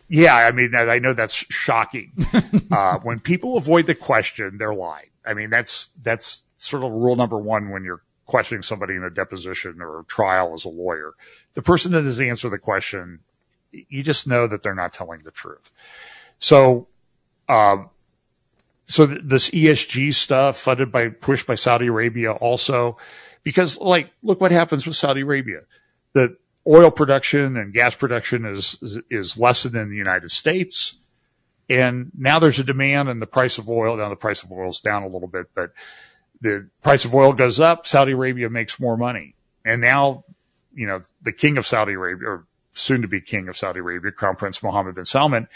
yeah, 0.10 0.36
I 0.36 0.52
mean, 0.52 0.74
I 0.76 1.00
know 1.00 1.14
that's 1.14 1.46
shocking. 1.50 2.14
Uh, 2.72 3.00
when 3.00 3.20
people 3.20 3.58
avoid 3.58 3.88
the 3.88 3.96
question, 3.96 4.58
they're 4.60 4.76
lying. 4.76 5.10
I 5.26 5.34
mean, 5.34 5.50
that's, 5.50 5.88
that's 6.04 6.44
sort 6.58 6.84
of 6.84 6.92
rule 6.92 7.16
number 7.16 7.38
one 7.38 7.72
when 7.72 7.84
you're 7.84 8.04
questioning 8.28 8.62
somebody 8.62 8.94
in 8.94 9.04
a 9.04 9.10
deposition 9.10 9.82
or 9.82 10.02
a 10.02 10.06
trial 10.06 10.54
as 10.54 10.66
a 10.66 10.70
lawyer. 10.70 11.14
The 11.56 11.64
person 11.64 11.94
that 11.94 12.04
has 12.04 12.20
answered 12.20 12.52
the 12.52 12.60
question, 12.60 13.22
you 13.72 14.04
just 14.04 14.28
know 14.28 14.46
that 14.46 14.62
they're 14.62 14.76
not 14.76 14.94
telling 14.94 15.24
the 15.24 15.32
truth. 15.32 15.72
So, 16.38 16.88
uh, 17.48 17.86
so 18.86 19.08
th- 19.08 19.22
this 19.24 19.50
ESG 19.50 20.14
stuff 20.14 20.58
funded 20.58 20.92
by, 20.92 21.10
pushed 21.10 21.48
by 21.48 21.56
Saudi 21.56 21.88
Arabia 21.88 22.34
also, 22.34 22.98
because 23.42 23.80
like, 23.80 24.12
look 24.22 24.40
what 24.40 24.52
happens 24.52 24.86
with 24.86 24.96
Saudi 24.96 25.22
Arabia. 25.22 25.62
The 26.14 26.38
oil 26.70 26.92
production 26.92 27.58
and 27.58 27.74
gas 27.74 27.96
production 27.96 28.46
is, 28.46 28.78
is, 28.82 29.00
is 29.10 29.38
less 29.40 29.64
than 29.64 29.76
in 29.76 29.90
the 29.90 29.96
United 29.96 30.30
States. 30.30 30.98
And 31.70 32.12
now 32.18 32.40
there's 32.40 32.60
a 32.60 32.64
demand 32.64 33.10
and 33.10 33.22
the 33.22 33.28
price 33.28 33.58
of 33.58 33.70
oil, 33.70 33.98
now 33.98 34.10
the 34.10 34.16
price 34.16 34.44
of 34.44 34.52
oil 34.52 34.70
is 34.70 34.80
down 34.80 35.04
a 35.04 35.08
little 35.08 35.28
bit, 35.28 35.48
but 35.54 35.72
the 36.42 36.70
price 36.82 37.06
of 37.06 37.14
oil 37.14 37.34
goes 37.34 37.60
up. 37.60 37.86
Saudi 37.86 38.14
Arabia 38.14 38.50
makes 38.50 38.80
more 38.80 38.98
money. 38.98 39.36
And 39.66 39.82
now, 39.82 40.24
you 40.74 40.88
know, 40.88 41.00
the 41.22 41.34
king 41.34 41.58
of 41.58 41.68
Saudi 41.68 41.94
Arabia 41.94 42.28
or 42.28 42.46
soon 42.72 43.02
to 43.02 43.08
be 43.08 43.22
king 43.22 43.50
of 43.50 43.58
Saudi 43.58 43.80
Arabia, 43.80 44.12
Crown 44.12 44.36
Prince 44.36 44.64
Mohammed 44.64 44.96
bin 44.96 45.06
Salman 45.06 45.48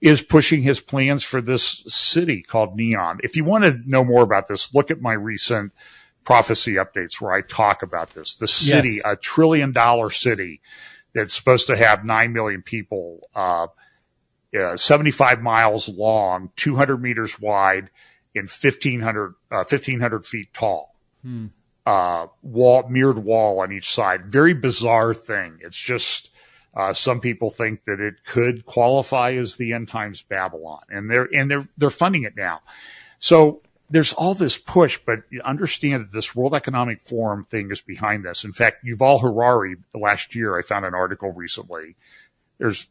is 0.00 0.20
pushing 0.20 0.62
his 0.62 0.78
plans 0.78 1.24
for 1.24 1.40
this 1.40 1.82
city 1.88 2.42
called 2.42 2.76
NEOM. 2.76 3.20
If 3.22 3.36
you 3.36 3.44
want 3.44 3.64
to 3.64 3.80
know 3.86 4.04
more 4.04 4.22
about 4.22 4.46
this, 4.46 4.74
look 4.74 4.90
at 4.90 5.00
my 5.00 5.14
recent 5.14 5.72
prophecy 6.26 6.74
updates 6.74 7.20
where 7.20 7.32
I 7.32 7.40
talk 7.40 7.82
about 7.82 8.10
this. 8.10 8.34
The 8.34 8.48
city, 8.48 8.96
yes. 8.96 9.02
a 9.06 9.16
trillion 9.16 9.72
dollar 9.72 10.10
city 10.10 10.60
that's 11.14 11.32
supposed 11.32 11.68
to 11.68 11.76
have 11.76 12.04
9 12.04 12.32
million 12.32 12.60
people, 12.60 13.30
uh, 13.34 13.68
uh, 14.58 14.76
75 14.76 15.40
miles 15.40 15.88
long, 15.88 16.50
200 16.56 16.98
meters 16.98 17.40
wide, 17.40 17.90
and 18.34 18.50
1500, 18.50 19.34
uh, 19.50 19.64
1500 19.64 20.26
feet 20.26 20.52
tall. 20.52 20.94
Hmm. 21.22 21.46
Uh, 21.86 22.26
wall, 22.42 22.88
mirrored 22.88 23.18
wall 23.18 23.60
on 23.60 23.72
each 23.72 23.94
side. 23.94 24.26
Very 24.26 24.52
bizarre 24.52 25.14
thing. 25.14 25.58
It's 25.62 25.78
just, 25.78 26.30
uh, 26.74 26.92
some 26.92 27.20
people 27.20 27.50
think 27.50 27.84
that 27.84 28.00
it 28.00 28.24
could 28.24 28.66
qualify 28.66 29.34
as 29.34 29.54
the 29.54 29.72
end 29.72 29.86
times 29.86 30.22
Babylon, 30.22 30.82
and 30.90 31.08
they're 31.08 31.28
and 31.32 31.48
they're 31.48 31.68
they're 31.78 31.88
funding 31.88 32.24
it 32.24 32.36
now. 32.36 32.60
So 33.20 33.62
there's 33.90 34.12
all 34.12 34.34
this 34.34 34.58
push, 34.58 34.98
but 35.04 35.20
you 35.30 35.40
understand 35.42 36.04
that 36.04 36.12
this 36.12 36.34
World 36.34 36.54
Economic 36.54 37.00
Forum 37.00 37.44
thing 37.44 37.70
is 37.70 37.80
behind 37.80 38.24
this. 38.24 38.44
In 38.44 38.52
fact, 38.52 38.84
Yuval 38.84 39.20
Harari 39.20 39.76
last 39.94 40.34
year, 40.34 40.58
I 40.58 40.62
found 40.62 40.84
an 40.84 40.94
article 40.94 41.32
recently. 41.32 41.96
There's 42.58 42.88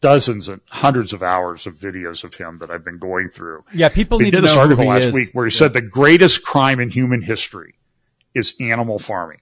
dozens 0.00 0.48
and 0.48 0.60
hundreds 0.68 1.12
of 1.12 1.22
hours 1.22 1.66
of 1.66 1.74
videos 1.74 2.24
of 2.24 2.34
him 2.34 2.58
that 2.58 2.70
I've 2.70 2.84
been 2.84 2.98
going 2.98 3.28
through. 3.28 3.64
Yeah, 3.72 3.88
people 3.88 4.18
he 4.18 4.26
need 4.26 4.30
did 4.32 4.36
to 4.38 4.42
know 4.42 4.48
this 4.48 4.56
article 4.56 4.84
who 4.84 4.90
last 4.90 5.04
is. 5.04 5.14
week 5.14 5.30
where 5.32 5.46
he 5.46 5.52
yeah. 5.52 5.58
said 5.58 5.72
the 5.72 5.82
greatest 5.82 6.44
crime 6.44 6.80
in 6.80 6.90
human 6.90 7.22
history 7.22 7.74
is 8.34 8.54
animal 8.60 8.98
farming. 8.98 9.40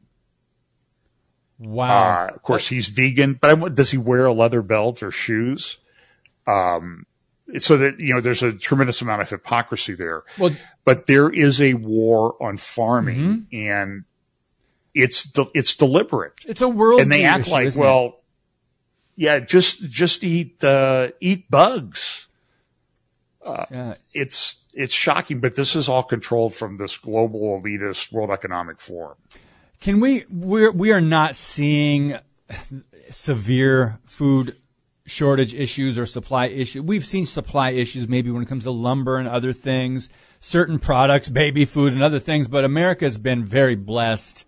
Wow. 1.58 2.26
Uh, 2.26 2.34
of 2.34 2.42
course, 2.42 2.68
he's 2.68 2.88
vegan, 2.88 3.34
but 3.34 3.74
does 3.74 3.90
he 3.90 3.96
wear 3.96 4.26
a 4.26 4.32
leather 4.32 4.62
belt 4.62 5.02
or 5.02 5.10
shoes? 5.10 5.78
Um, 6.46 7.06
so 7.58 7.76
that, 7.76 8.00
you 8.00 8.14
know, 8.14 8.20
there's 8.20 8.42
a 8.42 8.52
tremendous 8.52 9.00
amount 9.02 9.22
of 9.22 9.30
hypocrisy 9.30 9.94
there. 9.94 10.24
Well, 10.38 10.52
but 10.84 11.06
there 11.06 11.28
is 11.30 11.60
a 11.60 11.74
war 11.74 12.36
on 12.42 12.56
farming 12.56 13.46
mm-hmm. 13.52 13.56
and 13.56 14.04
it's, 14.94 15.24
de- 15.24 15.50
it's 15.54 15.76
deliberate. 15.76 16.34
It's 16.46 16.62
a 16.62 16.68
world 16.68 17.00
And 17.00 17.10
they 17.10 17.24
act 17.24 17.46
issue, 17.46 17.52
like, 17.52 17.76
well, 17.76 18.06
it? 18.06 18.14
yeah, 19.16 19.38
just, 19.40 19.88
just 19.88 20.24
eat, 20.24 20.62
uh, 20.64 21.08
eat 21.20 21.50
bugs. 21.50 22.26
Uh, 23.44 23.66
yeah. 23.70 23.94
it's, 24.12 24.56
it's 24.74 24.92
shocking, 24.92 25.40
but 25.40 25.54
this 25.54 25.76
is 25.76 25.88
all 25.88 26.02
controlled 26.02 26.54
from 26.54 26.78
this 26.78 26.96
global 26.96 27.60
elitist 27.60 28.12
World 28.12 28.30
Economic 28.30 28.80
Forum. 28.80 29.16
Can 29.80 30.00
we? 30.00 30.24
We're 30.30 30.72
we 30.72 30.90
are 30.92 31.02
not 31.02 31.36
seeing 31.36 32.16
severe 33.10 33.98
food 34.06 34.56
shortage 35.06 35.54
issues 35.54 35.98
or 35.98 36.04
supply 36.04 36.46
issues. 36.46 36.82
We've 36.82 37.04
seen 37.04 37.24
supply 37.24 37.70
issues 37.70 38.08
maybe 38.08 38.30
when 38.30 38.42
it 38.42 38.48
comes 38.48 38.64
to 38.64 38.70
lumber 38.70 39.16
and 39.16 39.28
other 39.28 39.52
things, 39.52 40.10
certain 40.40 40.78
products, 40.78 41.28
baby 41.28 41.64
food 41.64 41.92
and 41.92 42.02
other 42.02 42.18
things. 42.18 42.48
But 42.48 42.64
America 42.64 43.04
has 43.04 43.16
been 43.16 43.44
very 43.44 43.76
blessed, 43.76 44.44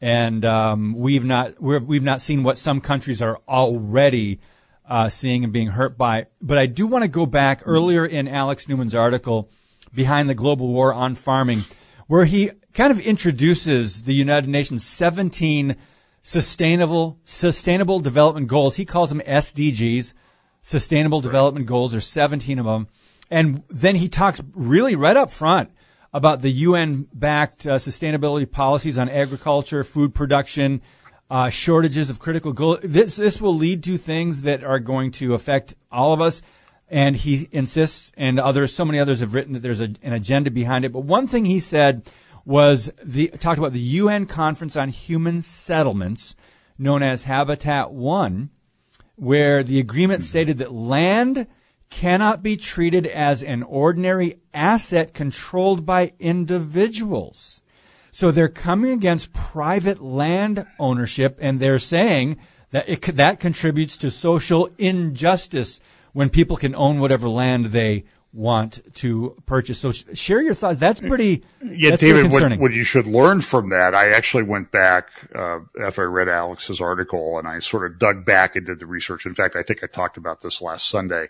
and 0.00 0.44
um, 0.44 0.94
we've 0.94 1.24
not 1.24 1.60
we've 1.60 2.02
not 2.02 2.20
seen 2.20 2.42
what 2.42 2.58
some 2.58 2.80
countries 2.80 3.22
are 3.22 3.40
already 3.48 4.40
uh, 4.86 5.08
seeing 5.08 5.44
and 5.44 5.52
being 5.52 5.68
hurt 5.68 5.96
by. 5.96 6.26
But 6.40 6.58
I 6.58 6.66
do 6.66 6.86
want 6.86 7.02
to 7.02 7.08
go 7.08 7.26
back 7.26 7.62
earlier 7.64 8.04
in 8.04 8.28
Alex 8.28 8.68
Newman's 8.68 8.94
article, 8.94 9.50
behind 9.94 10.28
the 10.28 10.34
global 10.34 10.68
war 10.68 10.92
on 10.92 11.14
farming, 11.14 11.64
where 12.06 12.26
he 12.26 12.50
kind 12.74 12.90
of 12.90 13.00
introduces 13.00 14.04
the 14.04 14.14
United 14.14 14.48
Nations 14.48 14.84
17 14.84 15.76
sustainable 16.22 17.18
sustainable 17.24 18.00
development 18.00 18.46
goals. 18.48 18.76
He 18.76 18.84
calls 18.84 19.10
them 19.10 19.20
SDGs, 19.20 20.14
sustainable 20.60 21.18
right. 21.18 21.24
development 21.24 21.66
goals. 21.66 21.92
There's 21.92 22.06
17 22.06 22.58
of 22.58 22.64
them, 22.64 22.88
and 23.30 23.62
then 23.68 23.96
he 23.96 24.08
talks 24.08 24.40
really 24.54 24.94
right 24.94 25.16
up 25.16 25.30
front 25.30 25.70
about 26.12 26.42
the 26.42 26.50
UN 26.50 27.08
backed 27.12 27.66
uh, 27.66 27.76
sustainability 27.76 28.50
policies 28.50 28.98
on 28.98 29.08
agriculture, 29.08 29.82
food 29.82 30.14
production, 30.14 30.82
uh, 31.30 31.48
shortages 31.48 32.10
of 32.10 32.20
critical 32.20 32.52
goods. 32.52 32.82
This 32.84 33.16
this 33.16 33.40
will 33.40 33.54
lead 33.54 33.82
to 33.84 33.96
things 33.96 34.42
that 34.42 34.62
are 34.62 34.78
going 34.78 35.10
to 35.12 35.34
affect 35.34 35.74
all 35.90 36.12
of 36.12 36.20
us. 36.20 36.42
And 36.88 37.16
he 37.16 37.48
insists, 37.52 38.12
and 38.18 38.38
others, 38.38 38.74
so 38.74 38.84
many 38.84 38.98
others 38.98 39.20
have 39.20 39.32
written 39.32 39.54
that 39.54 39.60
there's 39.60 39.80
a, 39.80 39.94
an 40.02 40.12
agenda 40.12 40.50
behind 40.50 40.84
it. 40.84 40.92
But 40.92 41.04
one 41.04 41.26
thing 41.26 41.46
he 41.46 41.58
said 41.58 42.10
was 42.44 42.90
the 43.02 43.28
talked 43.28 43.58
about 43.58 43.72
the 43.72 43.80
UN 43.80 44.26
Conference 44.26 44.76
on 44.76 44.88
Human 44.88 45.42
Settlements, 45.42 46.34
known 46.78 47.02
as 47.02 47.24
Habitat 47.24 47.92
One, 47.92 48.50
where 49.16 49.62
the 49.62 49.78
agreement 49.78 50.20
mm-hmm. 50.20 50.28
stated 50.28 50.58
that 50.58 50.72
land 50.72 51.46
cannot 51.90 52.42
be 52.42 52.56
treated 52.56 53.06
as 53.06 53.42
an 53.42 53.62
ordinary 53.62 54.40
asset 54.54 55.12
controlled 55.12 55.84
by 55.84 56.12
individuals. 56.18 57.62
So 58.10 58.30
they're 58.30 58.48
coming 58.48 58.92
against 58.92 59.32
private 59.32 60.02
land 60.02 60.66
ownership 60.78 61.38
and 61.40 61.60
they're 61.60 61.78
saying 61.78 62.38
that 62.70 62.88
it, 62.88 63.02
that 63.02 63.40
contributes 63.40 63.96
to 63.98 64.10
social 64.10 64.70
injustice 64.78 65.80
when 66.12 66.30
people 66.30 66.56
can 66.56 66.74
own 66.74 66.98
whatever 66.98 67.28
land 67.28 67.66
they 67.66 68.04
want 68.32 68.80
to 68.94 69.36
purchase. 69.46 69.78
So 69.78 69.92
share 69.92 70.40
your 70.40 70.54
thoughts. 70.54 70.80
That's 70.80 71.00
pretty. 71.00 71.44
Yeah, 71.62 71.90
that's 71.90 72.00
David. 72.00 72.30
Pretty 72.30 72.48
what, 72.48 72.58
what, 72.58 72.72
you 72.72 72.84
should 72.84 73.06
learn 73.06 73.40
from 73.40 73.70
that, 73.70 73.94
I 73.94 74.10
actually 74.10 74.44
went 74.44 74.70
back 74.70 75.08
uh, 75.34 75.60
after 75.82 76.02
I 76.02 76.06
read 76.06 76.28
Alex's 76.28 76.80
article, 76.80 77.38
and 77.38 77.46
I 77.46 77.58
sort 77.58 77.90
of 77.90 77.98
dug 77.98 78.24
back 78.24 78.56
and 78.56 78.66
did 78.66 78.78
the 78.78 78.86
research. 78.86 79.26
In 79.26 79.34
fact, 79.34 79.56
I 79.56 79.62
think 79.62 79.84
I 79.84 79.86
talked 79.86 80.16
about 80.16 80.40
this 80.40 80.62
last 80.62 80.88
Sunday. 80.88 81.28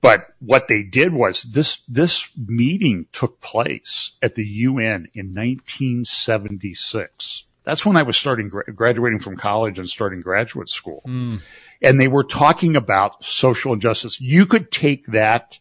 But 0.00 0.28
what 0.38 0.68
they 0.68 0.84
did 0.84 1.12
was 1.12 1.42
this 1.42 1.80
this 1.88 2.28
meeting 2.36 3.06
took 3.12 3.40
place 3.40 4.12
at 4.22 4.36
the 4.36 4.44
UN 4.44 5.08
in 5.12 5.34
1976. 5.34 7.44
That's 7.64 7.84
when 7.84 7.96
I 7.96 8.02
was 8.02 8.16
starting 8.16 8.48
graduating 8.48 9.18
from 9.18 9.36
college 9.36 9.78
and 9.78 9.88
starting 9.88 10.20
graduate 10.20 10.68
school. 10.68 11.02
Mm. 11.06 11.40
And 11.82 12.00
they 12.00 12.08
were 12.08 12.24
talking 12.24 12.76
about 12.76 13.24
social 13.24 13.74
injustice. 13.74 14.20
You 14.20 14.46
could 14.46 14.70
take 14.70 15.06
that 15.06 15.58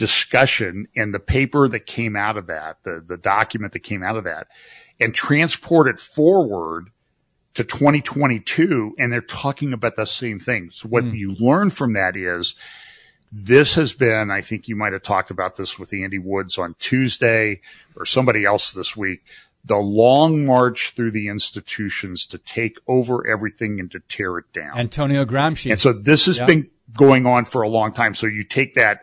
discussion 0.00 0.88
and 0.96 1.12
the 1.12 1.20
paper 1.20 1.68
that 1.68 1.84
came 1.84 2.16
out 2.16 2.38
of 2.38 2.46
that, 2.46 2.78
the, 2.84 3.04
the 3.06 3.18
document 3.18 3.74
that 3.74 3.80
came 3.80 4.02
out 4.02 4.16
of 4.16 4.24
that, 4.24 4.48
and 4.98 5.14
transport 5.14 5.88
it 5.88 6.00
forward 6.00 6.88
to 7.52 7.64
2022, 7.64 8.94
and 8.96 9.12
they're 9.12 9.20
talking 9.20 9.74
about 9.74 9.96
the 9.96 10.06
same 10.06 10.40
thing. 10.40 10.70
So 10.70 10.88
what 10.88 11.04
mm. 11.04 11.18
you 11.18 11.34
learn 11.34 11.68
from 11.68 11.92
that 11.92 12.16
is 12.16 12.54
this 13.30 13.74
has 13.74 13.92
been, 13.92 14.30
I 14.30 14.40
think 14.40 14.68
you 14.68 14.74
might 14.74 14.94
have 14.94 15.02
talked 15.02 15.30
about 15.30 15.56
this 15.56 15.78
with 15.78 15.92
Andy 15.92 16.18
Woods 16.18 16.56
on 16.56 16.74
Tuesday 16.78 17.60
or 17.94 18.06
somebody 18.06 18.46
else 18.46 18.72
this 18.72 18.96
week, 18.96 19.22
the 19.66 19.76
long 19.76 20.46
march 20.46 20.94
through 20.96 21.10
the 21.10 21.28
institutions 21.28 22.24
to 22.28 22.38
take 22.38 22.78
over 22.86 23.30
everything 23.30 23.80
and 23.80 23.90
to 23.90 24.00
tear 24.08 24.38
it 24.38 24.50
down. 24.54 24.78
Antonio 24.78 25.26
Gramsci. 25.26 25.70
And 25.70 25.78
so 25.78 25.92
this 25.92 26.24
has 26.24 26.38
yep. 26.38 26.46
been 26.46 26.70
going 26.94 27.26
on 27.26 27.44
for 27.44 27.60
a 27.60 27.68
long 27.68 27.92
time. 27.92 28.14
So 28.14 28.26
you 28.26 28.44
take 28.44 28.76
that 28.76 29.02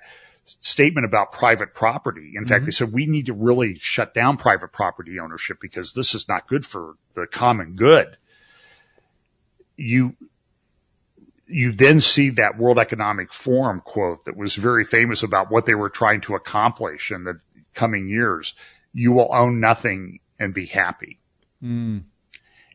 statement 0.59 1.05
about 1.05 1.31
private 1.31 1.73
property. 1.73 2.33
In 2.35 2.43
mm-hmm. 2.43 2.49
fact, 2.49 2.65
they 2.65 2.71
said 2.71 2.93
we 2.93 3.05
need 3.05 3.27
to 3.27 3.33
really 3.33 3.75
shut 3.75 4.13
down 4.13 4.37
private 4.37 4.71
property 4.71 5.19
ownership 5.19 5.57
because 5.61 5.93
this 5.93 6.13
is 6.13 6.27
not 6.27 6.47
good 6.47 6.65
for 6.65 6.95
the 7.13 7.27
common 7.27 7.75
good. 7.75 8.17
You, 9.75 10.15
you 11.47 11.71
then 11.71 11.99
see 11.99 12.31
that 12.31 12.57
World 12.57 12.79
Economic 12.79 13.31
Forum 13.31 13.81
quote 13.81 14.25
that 14.25 14.37
was 14.37 14.55
very 14.55 14.83
famous 14.83 15.23
about 15.23 15.51
what 15.51 15.65
they 15.65 15.75
were 15.75 15.89
trying 15.89 16.21
to 16.21 16.35
accomplish 16.35 17.11
in 17.11 17.23
the 17.23 17.39
coming 17.73 18.09
years. 18.09 18.55
You 18.93 19.11
will 19.11 19.29
own 19.31 19.59
nothing 19.59 20.19
and 20.39 20.53
be 20.53 20.65
happy. 20.65 21.19
Mm. 21.63 22.03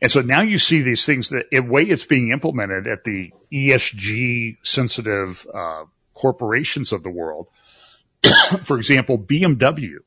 And 0.01 0.11
so 0.11 0.21
now 0.21 0.41
you 0.41 0.59
see 0.59 0.81
these 0.81 1.05
things 1.05 1.29
that 1.29 1.49
the 1.49 1.61
way 1.61 1.83
it's 1.83 2.03
being 2.03 2.31
implemented 2.31 2.87
at 2.87 3.05
the 3.05 3.31
ESG 3.51 4.57
sensitive 4.61 5.47
uh, 5.53 5.85
corporations 6.13 6.91
of 6.91 7.03
the 7.03 7.09
world 7.09 7.47
for 8.63 8.77
example, 8.77 9.17
BMW, 9.17 9.97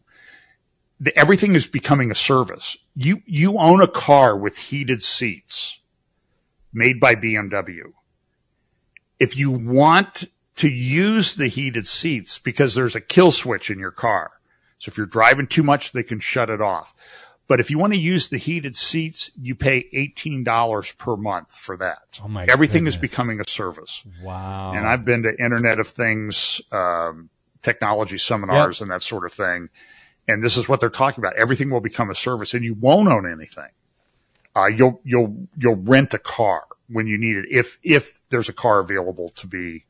the, 1.01 1.17
everything 1.19 1.55
is 1.55 1.67
becoming 1.67 2.11
a 2.11 2.15
service. 2.15 2.77
You, 2.95 3.23
you 3.27 3.59
own 3.59 3.83
a 3.83 3.89
car 3.89 4.37
with 4.37 4.57
heated 4.57 5.03
seats 5.03 5.81
made 6.73 7.01
by 7.01 7.15
BMW. 7.15 7.93
If 9.19 9.37
you 9.37 9.51
want 9.51 10.25
to 10.57 10.69
use 10.69 11.37
the 11.37 11.49
heated 11.49 11.87
seats 11.87 12.39
because 12.39 12.75
there's 12.75 12.95
a 12.95 13.01
kill 13.01 13.31
switch 13.31 13.71
in 13.71 13.79
your 13.79 13.91
car. 13.91 14.33
So 14.79 14.91
if 14.91 14.97
you're 14.97 15.07
driving 15.07 15.47
too 15.47 15.63
much, 15.63 15.93
they 15.93 16.03
can 16.03 16.21
shut 16.21 16.51
it 16.51 16.61
off. 16.61 16.95
But 17.49 17.61
if 17.61 17.71
you 17.71 17.79
want 17.79 17.93
to 17.93 17.99
use 17.99 18.29
the 18.29 18.39
heated 18.39 18.75
seats, 18.75 19.31
you 19.41 19.55
pay 19.55 19.87
$18 19.95 20.99
per 20.99 21.17
month 21.17 21.53
for 21.53 21.77
that. 21.77 22.21
Oh 22.23 22.29
my 22.29 22.45
Everything 22.47 22.85
goodness. 22.85 22.97
is 22.97 23.01
becoming 23.01 23.41
a 23.41 23.49
service. 23.49 24.03
Wow. 24.23 24.73
And 24.75 24.87
I've 24.87 25.05
been 25.05 25.23
to 25.23 25.31
Internet 25.39 25.79
of 25.79 25.87
Things, 25.87 26.61
um, 26.73 27.31
technology 27.67 28.17
seminars 28.17 28.79
yep. 28.79 28.85
and 28.85 28.91
that 28.93 29.03
sort 29.03 29.27
of 29.27 29.33
thing. 29.33 29.69
And 30.29 30.43
this 30.43 30.57
is 30.57 30.69
what 30.69 30.79
they're 30.79 30.89
talking 30.89 31.23
about. 31.23 31.37
Everything 31.37 31.69
will 31.69 31.81
become 31.81 32.11
a 32.11 32.15
service 32.15 32.55
and 32.55 32.65
you 32.65 32.75
won't 32.75 33.09
own 33.09 33.31
anything. 33.31 33.71
Uh, 34.55 34.69
you'll, 34.69 35.01
you'll, 35.05 35.49
you'll 35.59 35.77
rent 35.77 36.15
a 36.15 36.19
car 36.19 36.65
when 36.89 37.09
you 37.09 37.19
need 37.19 37.37
it. 37.37 37.45
If, 37.51 37.79
if 37.83 38.21
there's 38.31 38.49
a 38.49 38.53
car 38.53 38.79
available 38.79 39.31
to 39.31 39.47
be, 39.49 39.85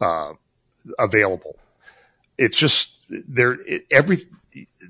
uh, 0.00 0.32
available. 0.98 1.56
It's 2.38 2.56
just 2.56 2.96
there, 3.08 3.52
it, 3.66 3.86
every, 3.90 4.18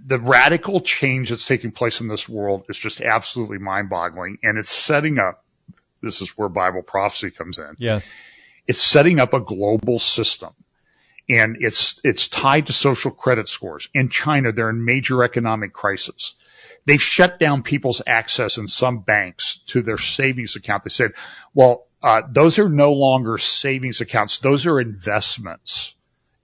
the 0.07 0.19
radical 0.19 0.81
change 0.83 1.31
that's 1.31 1.47
taking 1.47 1.73
place 1.73 2.01
in 2.01 2.09
this 2.09 2.29
world 2.29 2.65
is 2.69 2.79
just 2.79 3.01
absolutely 3.01 3.59
mind 3.59 3.89
boggling. 3.89 4.39
And 4.43 4.59
it's 4.59 4.71
setting 4.71 5.19
up, 5.19 5.45
this 6.03 6.21
is 6.21 6.31
where 6.37 6.51
Bible 6.51 6.83
prophecy 6.83 7.31
comes 7.31 7.59
in. 7.59 7.77
Yes. 7.79 8.07
It's 8.67 8.83
setting 8.83 9.21
up 9.21 9.33
a 9.33 9.41
global 9.41 9.99
system 9.99 10.55
and 11.29 11.57
it's 11.61 12.01
it's 12.05 12.29
tied 12.29 12.67
to 12.67 12.73
social 12.73 13.11
credit 13.11 13.49
scores. 13.49 13.89
In 13.95 14.09
China, 14.09 14.53
they're 14.53 14.71
in 14.71 14.85
major 14.85 15.23
economic 15.23 15.73
crisis. 15.73 16.35
They've 16.87 17.03
shut 17.03 17.39
down 17.39 17.63
people's 17.63 18.03
access 18.07 18.59
in 18.59 18.69
some 18.69 19.01
banks 19.01 19.61
to 19.67 19.81
their 19.81 19.99
savings 19.99 20.57
account. 20.57 20.85
They 20.85 20.91
said, 20.91 21.13
"Well, 21.55 21.87
uh, 22.03 22.23
those 22.31 22.59
are 22.59 22.69
no 22.69 22.93
longer 22.93 23.39
savings 23.39 24.01
accounts; 24.01 24.39
those 24.39 24.67
are 24.67 24.81
investments." 24.81 25.95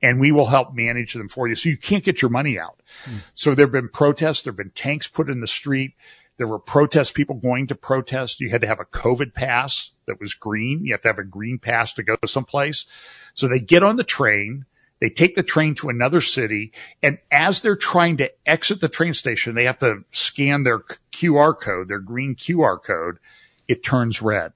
And 0.02 0.18
we 0.18 0.32
will 0.32 0.46
help 0.46 0.72
manage 0.72 1.12
them 1.12 1.28
for 1.28 1.46
you. 1.46 1.54
So 1.54 1.68
you 1.68 1.76
can't 1.76 2.02
get 2.02 2.22
your 2.22 2.30
money 2.30 2.58
out. 2.58 2.80
Mm. 3.04 3.18
So 3.34 3.54
there 3.54 3.66
have 3.66 3.72
been 3.72 3.90
protests. 3.90 4.42
There 4.42 4.52
have 4.52 4.56
been 4.56 4.70
tanks 4.70 5.08
put 5.08 5.28
in 5.28 5.42
the 5.42 5.46
street. 5.46 5.92
There 6.40 6.46
were 6.46 6.58
protests, 6.58 7.10
people 7.12 7.36
going 7.36 7.66
to 7.66 7.74
protest. 7.74 8.40
You 8.40 8.48
had 8.48 8.62
to 8.62 8.66
have 8.66 8.80
a 8.80 8.86
COVID 8.86 9.34
pass 9.34 9.90
that 10.06 10.18
was 10.18 10.32
green. 10.32 10.86
You 10.86 10.94
have 10.94 11.02
to 11.02 11.08
have 11.08 11.18
a 11.18 11.22
green 11.22 11.58
pass 11.58 11.92
to 11.92 12.02
go 12.02 12.16
someplace. 12.24 12.86
So 13.34 13.46
they 13.46 13.58
get 13.58 13.82
on 13.82 13.96
the 13.96 14.04
train. 14.04 14.64
They 15.00 15.08
take 15.08 15.34
the 15.34 15.42
train 15.42 15.74
to 15.76 15.88
another 15.88 16.20
city. 16.20 16.72
And 17.02 17.18
as 17.30 17.62
they're 17.62 17.74
trying 17.74 18.18
to 18.18 18.30
exit 18.46 18.80
the 18.80 18.88
train 18.88 19.14
station, 19.14 19.54
they 19.54 19.64
have 19.64 19.78
to 19.78 20.04
scan 20.10 20.62
their 20.62 20.80
QR 21.12 21.58
code, 21.58 21.88
their 21.88 21.98
green 21.98 22.36
QR 22.36 22.82
code. 22.82 23.18
It 23.66 23.82
turns 23.82 24.20
red. 24.20 24.52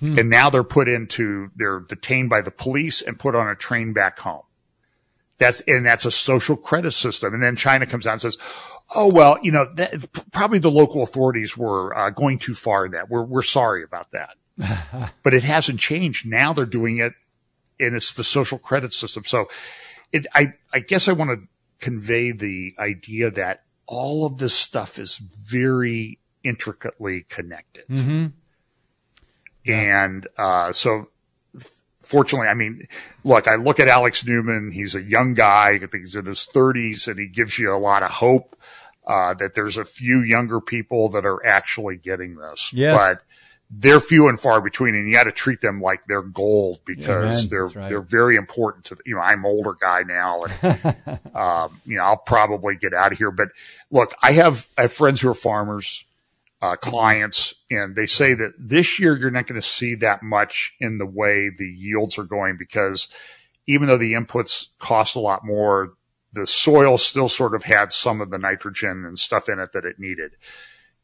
Hmm. 0.00 0.18
And 0.18 0.30
now 0.30 0.50
they're 0.50 0.64
put 0.64 0.88
into, 0.88 1.50
they're 1.54 1.80
detained 1.80 2.28
by 2.28 2.40
the 2.40 2.50
police 2.50 3.02
and 3.02 3.18
put 3.18 3.36
on 3.36 3.48
a 3.48 3.54
train 3.54 3.92
back 3.92 4.18
home. 4.18 4.42
That's, 5.38 5.60
and 5.60 5.86
that's 5.86 6.04
a 6.04 6.10
social 6.10 6.56
credit 6.56 6.92
system. 6.92 7.32
And 7.32 7.42
then 7.42 7.56
China 7.56 7.86
comes 7.86 8.06
out 8.06 8.12
and 8.12 8.20
says, 8.20 8.36
Oh, 8.92 9.06
well, 9.06 9.38
you 9.40 9.52
know, 9.52 9.72
that, 9.74 9.92
probably 10.32 10.58
the 10.58 10.70
local 10.70 11.04
authorities 11.04 11.56
were 11.56 11.96
uh, 11.96 12.10
going 12.10 12.38
too 12.38 12.54
far 12.54 12.86
in 12.86 12.92
that. 12.92 13.08
We're, 13.08 13.22
we're 13.22 13.42
sorry 13.42 13.84
about 13.84 14.08
that. 14.10 14.34
but 15.22 15.32
it 15.32 15.44
hasn't 15.44 15.78
changed. 15.78 16.26
Now 16.26 16.52
they're 16.52 16.66
doing 16.66 16.98
it 16.98 17.12
and 17.80 17.96
it's 17.96 18.14
the 18.14 18.24
social 18.24 18.58
credit 18.58 18.92
system. 18.92 19.24
So 19.24 19.48
it, 20.12 20.26
I, 20.34 20.54
I 20.72 20.80
guess 20.80 21.08
I 21.08 21.12
want 21.12 21.30
to 21.30 21.46
convey 21.78 22.32
the 22.32 22.74
idea 22.78 23.30
that 23.30 23.64
all 23.86 24.26
of 24.26 24.38
this 24.38 24.54
stuff 24.54 24.98
is 24.98 25.18
very 25.18 26.18
intricately 26.44 27.26
connected. 27.28 27.86
Mm-hmm. 27.88 28.26
Yeah. 29.64 30.04
And, 30.04 30.26
uh, 30.38 30.72
so 30.72 31.08
fortunately, 32.02 32.48
I 32.48 32.54
mean, 32.54 32.88
look, 33.24 33.46
I 33.46 33.56
look 33.56 33.80
at 33.80 33.88
Alex 33.88 34.26
Newman. 34.26 34.70
He's 34.70 34.94
a 34.94 35.02
young 35.02 35.34
guy. 35.34 35.70
I 35.74 35.78
think 35.78 36.04
he's 36.04 36.16
in 36.16 36.26
his 36.26 36.46
30s, 36.52 37.08
and 37.08 37.18
he 37.18 37.26
gives 37.26 37.58
you 37.58 37.74
a 37.74 37.78
lot 37.78 38.02
of 38.02 38.10
hope 38.10 38.56
uh, 39.06 39.34
that 39.34 39.54
there's 39.54 39.76
a 39.76 39.84
few 39.84 40.20
younger 40.20 40.60
people 40.60 41.10
that 41.10 41.24
are 41.24 41.44
actually 41.44 41.96
getting 41.96 42.36
this. 42.36 42.72
Yes. 42.72 42.96
But 42.96 43.22
they're 43.70 44.00
few 44.00 44.28
and 44.28 44.38
far 44.38 44.60
between, 44.60 44.96
and 44.96 45.06
you 45.06 45.14
got 45.14 45.24
to 45.24 45.32
treat 45.32 45.60
them 45.60 45.80
like 45.80 46.04
they're 46.06 46.22
gold 46.22 46.80
because 46.84 47.46
Amen. 47.46 47.48
they're 47.48 47.80
right. 47.80 47.88
they're 47.88 48.00
very 48.00 48.34
important 48.34 48.86
to. 48.86 48.96
The, 48.96 49.02
you 49.06 49.14
know, 49.14 49.20
I'm 49.20 49.44
an 49.44 49.46
older 49.46 49.74
guy 49.80 50.02
now, 50.02 50.42
and 50.42 50.96
um, 51.34 51.80
you 51.86 51.96
know, 51.96 52.02
I'll 52.02 52.16
probably 52.16 52.74
get 52.74 52.92
out 52.92 53.12
of 53.12 53.18
here. 53.18 53.30
But 53.30 53.48
look, 53.90 54.12
I 54.22 54.32
have 54.32 54.68
I 54.76 54.82
have 54.82 54.92
friends 54.92 55.20
who 55.20 55.28
are 55.28 55.34
farmers, 55.34 56.04
uh, 56.60 56.76
clients, 56.76 57.54
and 57.70 57.94
they 57.94 58.06
say 58.06 58.34
that 58.34 58.54
this 58.58 58.98
year 58.98 59.16
you're 59.16 59.30
not 59.30 59.46
going 59.46 59.60
to 59.60 59.66
see 59.66 59.94
that 59.96 60.22
much 60.24 60.74
in 60.80 60.98
the 60.98 61.06
way 61.06 61.50
the 61.50 61.68
yields 61.68 62.18
are 62.18 62.24
going 62.24 62.56
because 62.58 63.08
even 63.68 63.86
though 63.86 63.98
the 63.98 64.14
inputs 64.14 64.66
cost 64.80 65.14
a 65.14 65.20
lot 65.20 65.44
more, 65.44 65.92
the 66.32 66.46
soil 66.46 66.98
still 66.98 67.28
sort 67.28 67.54
of 67.54 67.62
had 67.62 67.92
some 67.92 68.20
of 68.20 68.30
the 68.30 68.38
nitrogen 68.38 69.04
and 69.06 69.16
stuff 69.16 69.48
in 69.48 69.60
it 69.60 69.72
that 69.74 69.84
it 69.84 70.00
needed. 70.00 70.32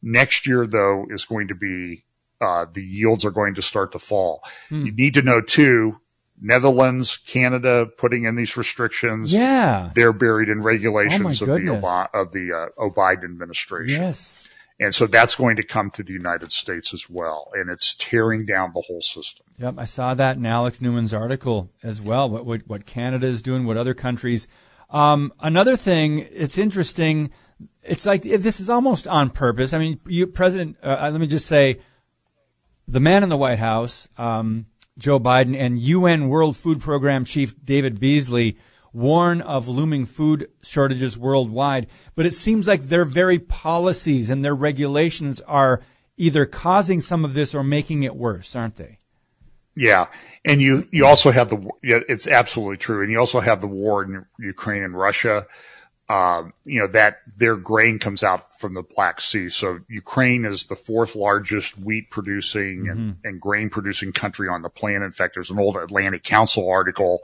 Next 0.01 0.45
year, 0.45 0.67
though, 0.67 1.05
is 1.09 1.23
going 1.23 1.47
to 1.47 1.55
be 1.55 2.03
uh, 2.41 2.65
the 2.71 2.83
yields 2.83 3.25
are 3.25 3.31
going 3.31 3.55
to 3.55 3.61
start 3.61 3.91
to 3.93 3.99
fall. 3.99 4.43
You 4.69 4.91
need 4.91 5.15
to 5.15 5.21
know 5.21 5.41
too. 5.41 5.99
Netherlands, 6.39 7.17
Canada, 7.17 7.87
putting 7.87 8.25
in 8.25 8.35
these 8.35 8.55
restrictions. 8.57 9.33
Yeah. 9.33 9.89
They're 9.95 10.13
buried 10.13 10.49
in 10.49 10.61
regulations 10.61 11.41
of 11.41 11.47
the. 11.47 11.69
Ob- 11.69 12.09
of 12.13 12.31
the 12.31 12.53
uh, 12.53 12.65
O 12.77 12.91
Biden 12.91 13.23
administration. 13.23 14.01
Yes. 14.01 14.43
And 14.79 14.93
so 14.93 15.07
that's 15.07 15.33
going 15.33 15.55
to 15.55 15.63
come 15.63 15.89
to 15.91 16.03
the 16.03 16.13
United 16.13 16.51
States 16.51 16.93
as 16.93 17.09
well. 17.09 17.49
And 17.55 17.71
it's 17.71 17.95
tearing 17.95 18.45
down 18.45 18.71
the 18.73 18.81
whole 18.81 19.01
system. 19.01 19.47
Yep, 19.57 19.75
I 19.79 19.85
saw 19.85 20.13
that 20.13 20.37
in 20.37 20.45
Alex 20.45 20.79
Newman's 20.79 21.15
article 21.15 21.71
as 21.81 21.99
well. 21.99 22.29
What 22.29 22.45
what, 22.45 22.67
what 22.67 22.85
Canada 22.85 23.25
is 23.25 23.41
doing, 23.41 23.65
what 23.65 23.77
other 23.77 23.95
countries. 23.95 24.47
Um, 24.91 25.33
another 25.39 25.75
thing, 25.75 26.27
it's 26.31 26.59
interesting. 26.59 27.31
It's 27.81 28.05
like 28.05 28.21
this 28.21 28.59
is 28.59 28.69
almost 28.69 29.07
on 29.07 29.31
purpose. 29.31 29.73
I 29.73 29.79
mean, 29.79 29.99
you, 30.05 30.27
President. 30.27 30.77
Uh, 30.83 31.09
let 31.11 31.19
me 31.19 31.25
just 31.25 31.47
say, 31.47 31.79
the 32.87 32.99
man 32.99 33.23
in 33.23 33.29
the 33.29 33.37
White 33.37 33.59
House, 33.59 34.07
um, 34.17 34.65
Joe 34.97 35.19
Biden, 35.19 35.55
and 35.55 35.79
UN 35.79 36.29
World 36.29 36.55
Food 36.55 36.79
Program 36.79 37.25
Chief 37.25 37.53
David 37.63 37.99
Beasley 37.99 38.57
warn 38.93 39.41
of 39.41 39.67
looming 39.67 40.05
food 40.05 40.49
shortages 40.63 41.17
worldwide. 41.17 41.87
But 42.15 42.25
it 42.25 42.33
seems 42.33 42.67
like 42.67 42.83
their 42.83 43.05
very 43.05 43.37
policies 43.37 44.29
and 44.29 44.43
their 44.43 44.55
regulations 44.55 45.41
are 45.41 45.81
either 46.17 46.45
causing 46.45 47.01
some 47.01 47.23
of 47.23 47.33
this 47.33 47.53
or 47.53 47.63
making 47.63 48.03
it 48.03 48.15
worse, 48.15 48.55
aren't 48.55 48.75
they? 48.75 48.99
Yeah. 49.75 50.07
And 50.43 50.61
you, 50.61 50.87
you 50.91 51.05
also 51.05 51.29
have 51.29 51.49
the, 51.49 51.69
it's 51.83 52.25
absolutely 52.25 52.77
true. 52.77 53.03
And 53.03 53.11
you 53.11 53.19
also 53.19 53.39
have 53.39 53.61
the 53.61 53.67
war 53.67 54.03
in 54.03 54.25
Ukraine 54.39 54.81
and 54.81 54.97
Russia. 54.97 55.45
Um, 56.09 56.53
you 56.63 56.79
know, 56.79 56.87
that 56.87 57.17
their 57.35 57.57
grain 57.57 57.99
comes 57.99 58.23
out 58.23 58.59
from 58.61 58.73
the 58.75 58.81
Black 58.81 59.19
Sea. 59.19 59.49
So 59.49 59.79
Ukraine 59.89 60.45
is 60.45 60.63
the 60.63 60.75
fourth 60.75 61.15
largest 61.15 61.77
wheat 61.77 62.09
producing 62.09 62.87
and, 62.87 63.17
and 63.25 63.41
grain 63.41 63.69
producing 63.69 64.13
country 64.13 64.47
on 64.47 64.61
the 64.61 64.69
planet. 64.69 65.03
In 65.03 65.11
fact, 65.11 65.33
there's 65.33 65.49
an 65.49 65.59
old 65.59 65.75
Atlantic 65.75 66.23
Council 66.23 66.69
article 66.69 67.19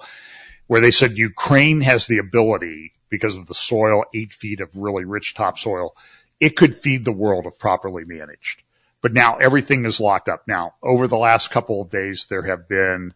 where 0.68 0.82
they 0.82 0.92
said 0.92 1.18
Ukraine 1.18 1.80
has 1.82 2.08
the 2.08 2.18
ability 2.18 2.92
because 3.10 3.38
of 3.38 3.46
the 3.46 3.54
soil, 3.54 4.04
eight 4.14 4.34
feet 4.34 4.60
of 4.60 4.76
really 4.76 5.06
rich 5.06 5.34
topsoil. 5.34 5.96
It 6.40 6.58
could 6.58 6.76
feed 6.76 7.06
the 7.06 7.12
world 7.12 7.46
if 7.46 7.60
properly 7.60 8.04
managed. 8.06 8.64
But 9.02 9.14
now 9.14 9.38
everything 9.38 9.86
is 9.86 10.00
locked 10.00 10.30
up. 10.30 10.48
Now, 10.48 10.74
over 10.82 11.08
the 11.08 11.18
last 11.18 11.52
couple 11.52 11.82
of 11.82 11.90
days, 11.90 12.26
there 12.26 12.42
have 12.44 12.68
been 12.68 13.14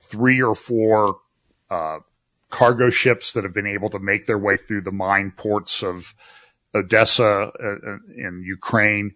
three 0.00 0.42
or 0.42 0.54
four, 0.54 1.20
uh, 1.70 2.00
cargo 2.50 2.90
ships 2.90 3.32
that 3.32 3.44
have 3.44 3.54
been 3.54 3.66
able 3.66 3.90
to 3.90 3.98
make 3.98 4.26
their 4.26 4.38
way 4.38 4.56
through 4.56 4.82
the 4.82 4.92
mine 4.92 5.32
ports 5.36 5.82
of 5.82 6.14
Odessa 6.74 7.50
uh, 7.62 7.96
in 8.16 8.42
Ukraine. 8.44 9.14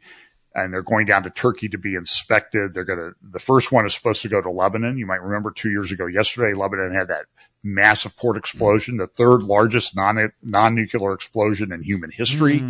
And 0.55 0.71
they're 0.73 0.83
going 0.83 1.07
down 1.07 1.23
to 1.23 1.31
Turkey 1.31 1.71
to 1.71 1.79
be 1.79 1.95
inspected. 1.95 2.75
They're 2.75 2.85
going 2.85 2.99
to, 2.99 3.13
the 3.23 3.39
first 3.39 3.73
one 3.73 3.87
is 3.87 3.95
supposed 3.95 4.21
to 4.23 4.29
go 4.29 4.43
to 4.43 4.51
Lebanon. 4.51 4.99
You 4.99 5.07
might 5.07 5.23
remember 5.23 5.51
two 5.51 5.71
years 5.71 5.91
ago 5.93 6.05
yesterday, 6.07 6.53
Lebanon 6.53 6.93
had 6.93 7.09
that 7.09 7.25
massive 7.63 8.15
port 8.17 8.37
explosion, 8.37 8.99
the 8.99 9.07
third 9.07 9.43
largest 9.43 9.97
non, 9.97 10.31
non-nuclear 10.43 11.15
explosion 11.15 11.73
in 11.73 11.83
human 11.83 12.11
history. 12.11 12.63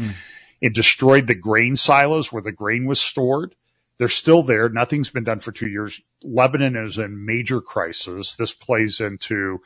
It 0.60 0.74
destroyed 0.74 1.26
the 1.26 1.34
grain 1.34 1.74
silos 1.74 2.32
where 2.32 2.42
the 2.42 2.52
grain 2.52 2.86
was 2.86 3.00
stored. 3.00 3.56
They're 3.98 4.08
still 4.08 4.44
there. 4.44 4.68
Nothing's 4.68 5.10
been 5.10 5.24
done 5.24 5.40
for 5.40 5.50
two 5.50 5.68
years. 5.68 6.00
Lebanon 6.22 6.76
is 6.76 6.98
in 6.98 7.26
major 7.26 7.60
crisis. 7.60 8.36
This 8.36 8.52
plays 8.52 9.00
into 9.00 9.60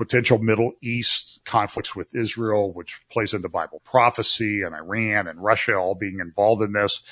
potential 0.00 0.38
Middle 0.38 0.72
East 0.80 1.40
conflicts 1.44 1.94
with 1.94 2.14
Israel, 2.14 2.72
which 2.72 2.98
plays 3.10 3.34
into 3.34 3.50
Bible 3.50 3.82
prophecy 3.84 4.62
and 4.62 4.74
Iran 4.74 5.28
and 5.28 5.38
Russia 5.44 5.74
all 5.74 5.94
being 5.94 6.20
involved 6.20 6.62
in 6.62 6.72
this. 6.72 7.02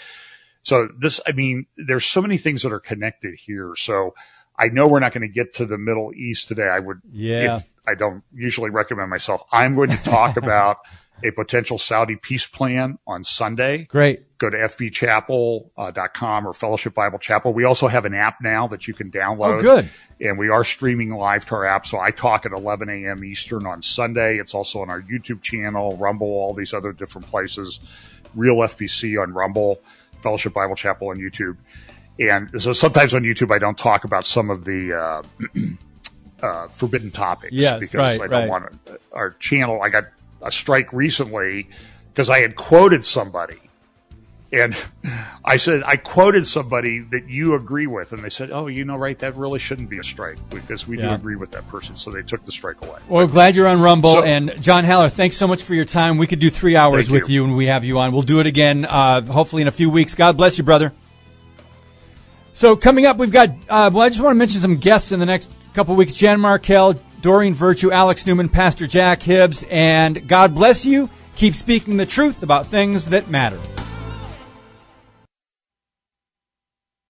So 0.63 0.89
this, 0.99 1.21
I 1.27 1.33
mean, 1.33 1.67
there's 1.77 2.07
so 2.07 2.23
many 2.23 2.39
things 2.39 2.63
that 2.63 2.73
are 2.73 2.81
connected 2.81 3.35
here. 3.39 3.75
So 3.77 4.15
I 4.59 4.69
know 4.69 4.89
we're 4.89 5.01
not 5.01 5.13
going 5.13 5.29
to 5.29 5.33
get 5.33 5.55
to 5.57 5.67
the 5.67 5.77
Middle 5.77 6.13
East 6.15 6.49
today. 6.49 6.67
I 6.67 6.81
would, 6.81 7.03
Yeah. 7.13 7.59
if 7.59 7.69
I 7.87 7.95
don't 7.95 8.23
usually 8.35 8.71
recommend 8.71 9.11
myself, 9.11 9.43
I'm 9.53 9.75
going 9.75 9.91
to 9.91 10.03
talk 10.03 10.37
about 10.43 10.79
a 11.23 11.31
potential 11.31 11.77
Saudi 11.77 12.17
peace 12.17 12.47
plan 12.47 12.99
on 13.07 13.23
Sunday 13.23 13.85
Great. 13.85 14.23
Go 14.39 14.49
to 14.49 14.57
fbchapel.com 14.57 16.47
or 16.47 16.53
Fellowship 16.53 16.95
Bible 16.95 17.19
Chapel. 17.19 17.53
We 17.53 17.65
also 17.65 17.89
have 17.89 18.05
an 18.05 18.15
app 18.15 18.41
now 18.41 18.69
that 18.69 18.87
you 18.87 18.95
can 18.95 19.11
download. 19.11 19.59
Oh, 19.59 19.63
good. 19.63 19.91
And 20.21 20.39
we 20.39 20.49
are 20.49 20.65
streaming 20.65 21.11
live 21.11 21.45
to 21.47 21.57
our 21.57 21.67
app. 21.67 21.87
So 21.87 21.99
I 21.99 22.11
talk 22.11 22.47
at 22.47 22.53
11 22.53 22.89
a.m. 22.89 23.25
Eastern 23.25 23.67
on 23.67 23.83
Sunday. 23.83 24.39
It's 24.39 24.55
also 24.55 24.81
on 24.81 24.91
our 24.91 25.03
YouTube 25.03 25.43
channel, 25.43 25.97
Rumble, 25.97 26.29
all 26.29 26.55
these 26.55 26.73
other 26.73 26.93
different 26.93 27.27
places. 27.27 27.81
Real 28.35 28.57
FBC 28.57 29.21
on 29.21 29.33
Rumble, 29.33 29.81
Fellowship 30.23 30.55
Bible 30.55 30.77
Chapel 30.77 31.09
on 31.09 31.17
YouTube. 31.17 31.57
And 32.21 32.61
so 32.61 32.73
sometimes 32.73 33.15
on 33.15 33.23
YouTube, 33.23 33.53
I 33.53 33.59
don't 33.59 33.79
talk 33.79 34.05
about 34.05 34.25
some 34.25 34.51
of 34.51 34.65
the, 34.65 34.93
uh, 34.93 35.23
uh, 36.43 36.69
forbidden 36.69 37.11
topics 37.11 37.53
Yes, 37.53 37.81
because 37.81 37.95
right, 37.95 38.21
I 38.21 38.27
don't 38.27 38.31
right. 38.31 38.49
want 38.49 38.87
to, 38.87 39.01
our 39.13 39.31
channel, 39.31 39.83
I 39.83 39.89
got 39.89 40.05
a 40.43 40.51
strike 40.53 40.93
recently 40.93 41.69
because 42.13 42.31
I 42.31 42.41
had 42.41 42.57
quoted 42.57 43.05
somebody 43.05 43.59
and 44.51 44.75
I 45.45 45.59
said, 45.59 45.83
I 45.85 45.97
quoted 45.97 46.47
somebody 46.47 47.01
that 47.11 47.29
you 47.29 47.55
agree 47.55 47.87
with. 47.87 48.13
And 48.13 48.25
they 48.25 48.31
said, 48.31 48.51
Oh, 48.51 48.67
you 48.67 48.85
know, 48.85 48.97
right. 48.97 49.19
That 49.19 49.37
really 49.37 49.59
shouldn't 49.59 49.91
be 49.91 49.99
a 49.99 50.03
strike 50.03 50.39
because 50.51 50.89
we 50.89 50.97
do 50.97 51.11
agree 51.11 51.37
with 51.37 51.51
that 51.51 51.69
person. 51.69 51.97
So 51.97 52.11
they 52.11 52.23
took 52.23 52.45
the 52.45 52.53
strike 52.53 52.83
away. 52.83 52.99
Well, 53.09 53.27
glad 53.27 53.57
you're 53.57 53.69
on 53.69 53.81
Rumble. 53.81 54.15
So- 54.15 54.25
and 54.25 54.61
John 54.63 54.85
Haller, 54.85 55.11
thanks 55.11 55.37
so 55.37 55.47
much 55.47 55.63
for 55.63 55.75
your 55.75 55.85
time. 55.85 56.17
We 56.17 56.27
could 56.27 56.39
do 56.39 56.49
three 56.51 56.77
hours 56.77 57.11
with 57.11 57.29
you. 57.29 57.43
you 57.43 57.43
when 57.49 57.57
we 57.57 57.67
have 57.67 57.85
you 57.85 57.99
on. 57.99 58.13
We'll 58.13 58.23
do 58.23 58.41
it 58.41 58.47
again, 58.47 58.85
uh, 58.87 59.21
hopefully 59.23 59.63
in 59.63 59.69
a 59.69 59.73
few 59.73 59.91
weeks. 59.91 60.15
God 60.15 60.37
bless 60.37 60.57
you, 60.57 60.65
brother. 60.65 60.93
So 62.55 62.75
coming 62.75 63.07
up, 63.07 63.19
we've 63.19 63.31
got, 63.31 63.51
uh, 63.69 63.91
well, 63.93 64.01
I 64.01 64.09
just 64.09 64.21
want 64.23 64.35
to 64.35 64.39
mention 64.39 64.61
some 64.61 64.77
guests 64.77 65.13
in 65.13 65.21
the 65.21 65.27
next 65.27 65.51
couple 65.75 65.95
weeks. 65.95 66.13
Jan 66.15 66.41
Markell, 66.41 66.99
Doreen 67.21 67.55
Virtue, 67.55 67.93
Alex 67.93 68.27
Newman, 68.27 68.49
Pastor 68.49 68.87
Jack 68.87 69.23
Hibbs, 69.23 69.65
and 69.71 70.27
God 70.27 70.55
bless 70.55 70.85
you. 70.87 71.09
Keep 71.37 71.55
speaking 71.55 71.99
the 71.99 72.07
truth 72.07 72.43
about 72.43 72.67
things 72.67 73.11
that 73.11 73.29
matter. 73.31 73.61